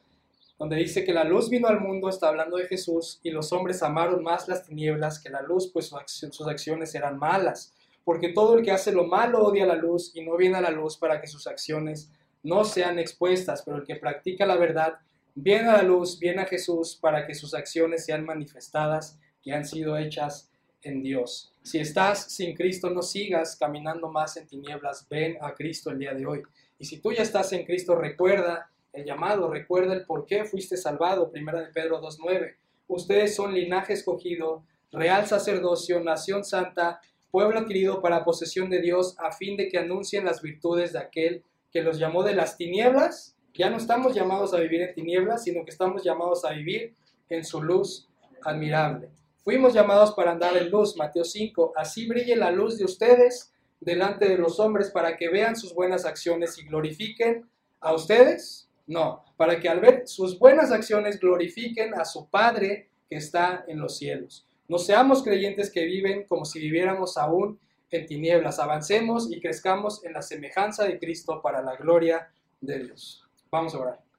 donde 0.57 0.78
dice 0.78 1.03
que 1.03 1.13
la 1.13 1.24
luz 1.24 1.49
vino 1.49 1.67
al 1.67 1.82
mundo, 1.82 2.07
está 2.07 2.30
hablando 2.30 2.57
de 2.57 2.67
Jesús, 2.67 3.19
y 3.24 3.32
los 3.32 3.51
hombres 3.51 3.84
amaron 3.84 4.24
más 4.24 4.47
las 4.47 4.63
tinieblas 4.63 5.19
que 5.19 5.30
la 5.30 5.41
luz, 5.41 5.69
pues 5.74 5.91
sus 6.05 6.47
acciones 6.47 6.95
eran 6.95 7.17
malas. 7.17 7.74
Porque 8.03 8.30
todo 8.30 8.57
el 8.57 8.63
que 8.63 8.72
hace 8.72 8.91
lo 8.91 9.05
malo 9.05 9.43
odia 9.43 9.65
la 9.65 9.76
luz 9.76 10.15
y 10.15 10.24
no 10.24 10.38
viene 10.38 10.57
a 10.57 10.61
la 10.61 10.72
luz 10.72 10.97
para 10.97 11.19
que 11.19 11.28
sus 11.28 11.47
acciones 11.47 12.11
no 12.43 12.63
sean 12.63 12.97
expuestas, 12.97 13.61
pero 13.63 13.78
el 13.78 13.84
que 13.84 13.95
practica 13.95 14.45
la 14.45 14.55
verdad 14.55 14.99
viene 15.36 15.69
a 15.69 15.78
la 15.78 15.84
luz, 15.84 16.19
viene 16.19 16.43
a 16.43 16.45
Jesús 16.45 16.97
para 16.99 17.26
que 17.26 17.36
sus 17.36 17.53
acciones 17.53 18.05
sean 18.05 18.26
manifestadas, 18.26 19.19
que 19.43 19.53
han 19.53 19.65
sido 19.65 19.97
hechas 19.97 20.50
en 20.84 21.01
Dios. 21.01 21.53
Si 21.63 21.79
estás 21.79 22.32
sin 22.34 22.55
Cristo, 22.55 22.89
no 22.89 23.01
sigas 23.01 23.55
caminando 23.55 24.09
más 24.09 24.38
en 24.38 24.47
tinieblas, 24.47 25.07
ven 25.09 25.38
a 25.41 25.53
Cristo 25.53 25.91
el 25.91 25.99
día 25.99 26.13
de 26.13 26.25
hoy. 26.25 26.41
Y 26.79 26.86
si 26.86 26.99
tú 26.99 27.11
ya 27.11 27.21
estás 27.21 27.53
en 27.53 27.65
Cristo, 27.65 27.95
recuerda 27.95 28.71
el 28.93 29.05
llamado, 29.05 29.49
recuerda 29.49 29.93
el 29.93 30.05
por 30.05 30.25
qué 30.25 30.45
fuiste 30.45 30.77
salvado, 30.77 31.32
primera 31.32 31.59
de 31.59 31.67
Pedro 31.67 32.01
2.9. 32.01 32.55
Ustedes 32.88 33.36
son 33.36 33.53
linaje 33.53 33.93
escogido, 33.93 34.63
real 34.91 35.27
sacerdocio, 35.27 35.99
nación 36.01 36.43
santa, 36.43 36.99
pueblo 37.29 37.59
adquirido 37.59 38.01
para 38.01 38.25
posesión 38.25 38.69
de 38.69 38.82
Dios, 38.82 39.15
a 39.19 39.32
fin 39.32 39.55
de 39.55 39.69
que 39.69 39.77
anuncien 39.77 40.25
las 40.25 40.41
virtudes 40.41 40.93
de 40.93 40.99
aquel 40.99 41.43
que 41.71 41.82
los 41.82 41.97
llamó 41.97 42.23
de 42.23 42.36
las 42.36 42.57
tinieblas. 42.57 43.38
Ya 43.53 43.69
no 43.69 43.77
estamos 43.77 44.13
llamados 44.13 44.53
a 44.53 44.59
vivir 44.59 44.82
en 44.82 44.93
tinieblas, 44.93 45.43
sino 45.43 45.63
que 45.63 45.71
estamos 45.71 46.03
llamados 46.03 46.43
a 46.43 46.51
vivir 46.51 46.93
en 47.29 47.45
su 47.45 47.61
luz 47.61 48.09
admirable. 48.43 49.09
Fuimos 49.43 49.73
llamados 49.73 50.11
para 50.13 50.31
andar 50.31 50.55
en 50.55 50.69
luz, 50.69 50.95
Mateo 50.95 51.23
5. 51.23 51.73
Así 51.75 52.07
brille 52.07 52.35
la 52.35 52.51
luz 52.51 52.77
de 52.77 52.85
ustedes 52.85 53.51
delante 53.79 54.29
de 54.29 54.37
los 54.37 54.59
hombres 54.59 54.91
para 54.91 55.17
que 55.17 55.29
vean 55.29 55.55
sus 55.55 55.73
buenas 55.73 56.05
acciones 56.05 56.59
y 56.59 56.65
glorifiquen 56.65 57.49
a 57.79 57.93
ustedes. 57.93 58.69
No, 58.85 59.23
para 59.37 59.59
que 59.59 59.67
al 59.67 59.79
ver 59.79 60.07
sus 60.07 60.37
buenas 60.37 60.71
acciones 60.71 61.19
glorifiquen 61.19 61.95
a 61.95 62.05
su 62.05 62.29
Padre 62.29 62.89
que 63.09 63.15
está 63.15 63.65
en 63.67 63.79
los 63.79 63.97
cielos. 63.97 64.45
No 64.67 64.77
seamos 64.77 65.23
creyentes 65.23 65.71
que 65.71 65.85
viven 65.85 66.25
como 66.27 66.45
si 66.45 66.59
viviéramos 66.59 67.17
aún 67.17 67.59
en 67.89 68.05
tinieblas. 68.05 68.59
Avancemos 68.59 69.31
y 69.31 69.41
crezcamos 69.41 70.05
en 70.05 70.13
la 70.13 70.21
semejanza 70.21 70.83
de 70.83 70.99
Cristo 70.99 71.41
para 71.41 71.63
la 71.63 71.75
gloria 71.75 72.31
de 72.61 72.77
Dios. 72.77 73.25
Vamos 73.49 73.73
a 73.73 73.79
orar. 73.79 74.11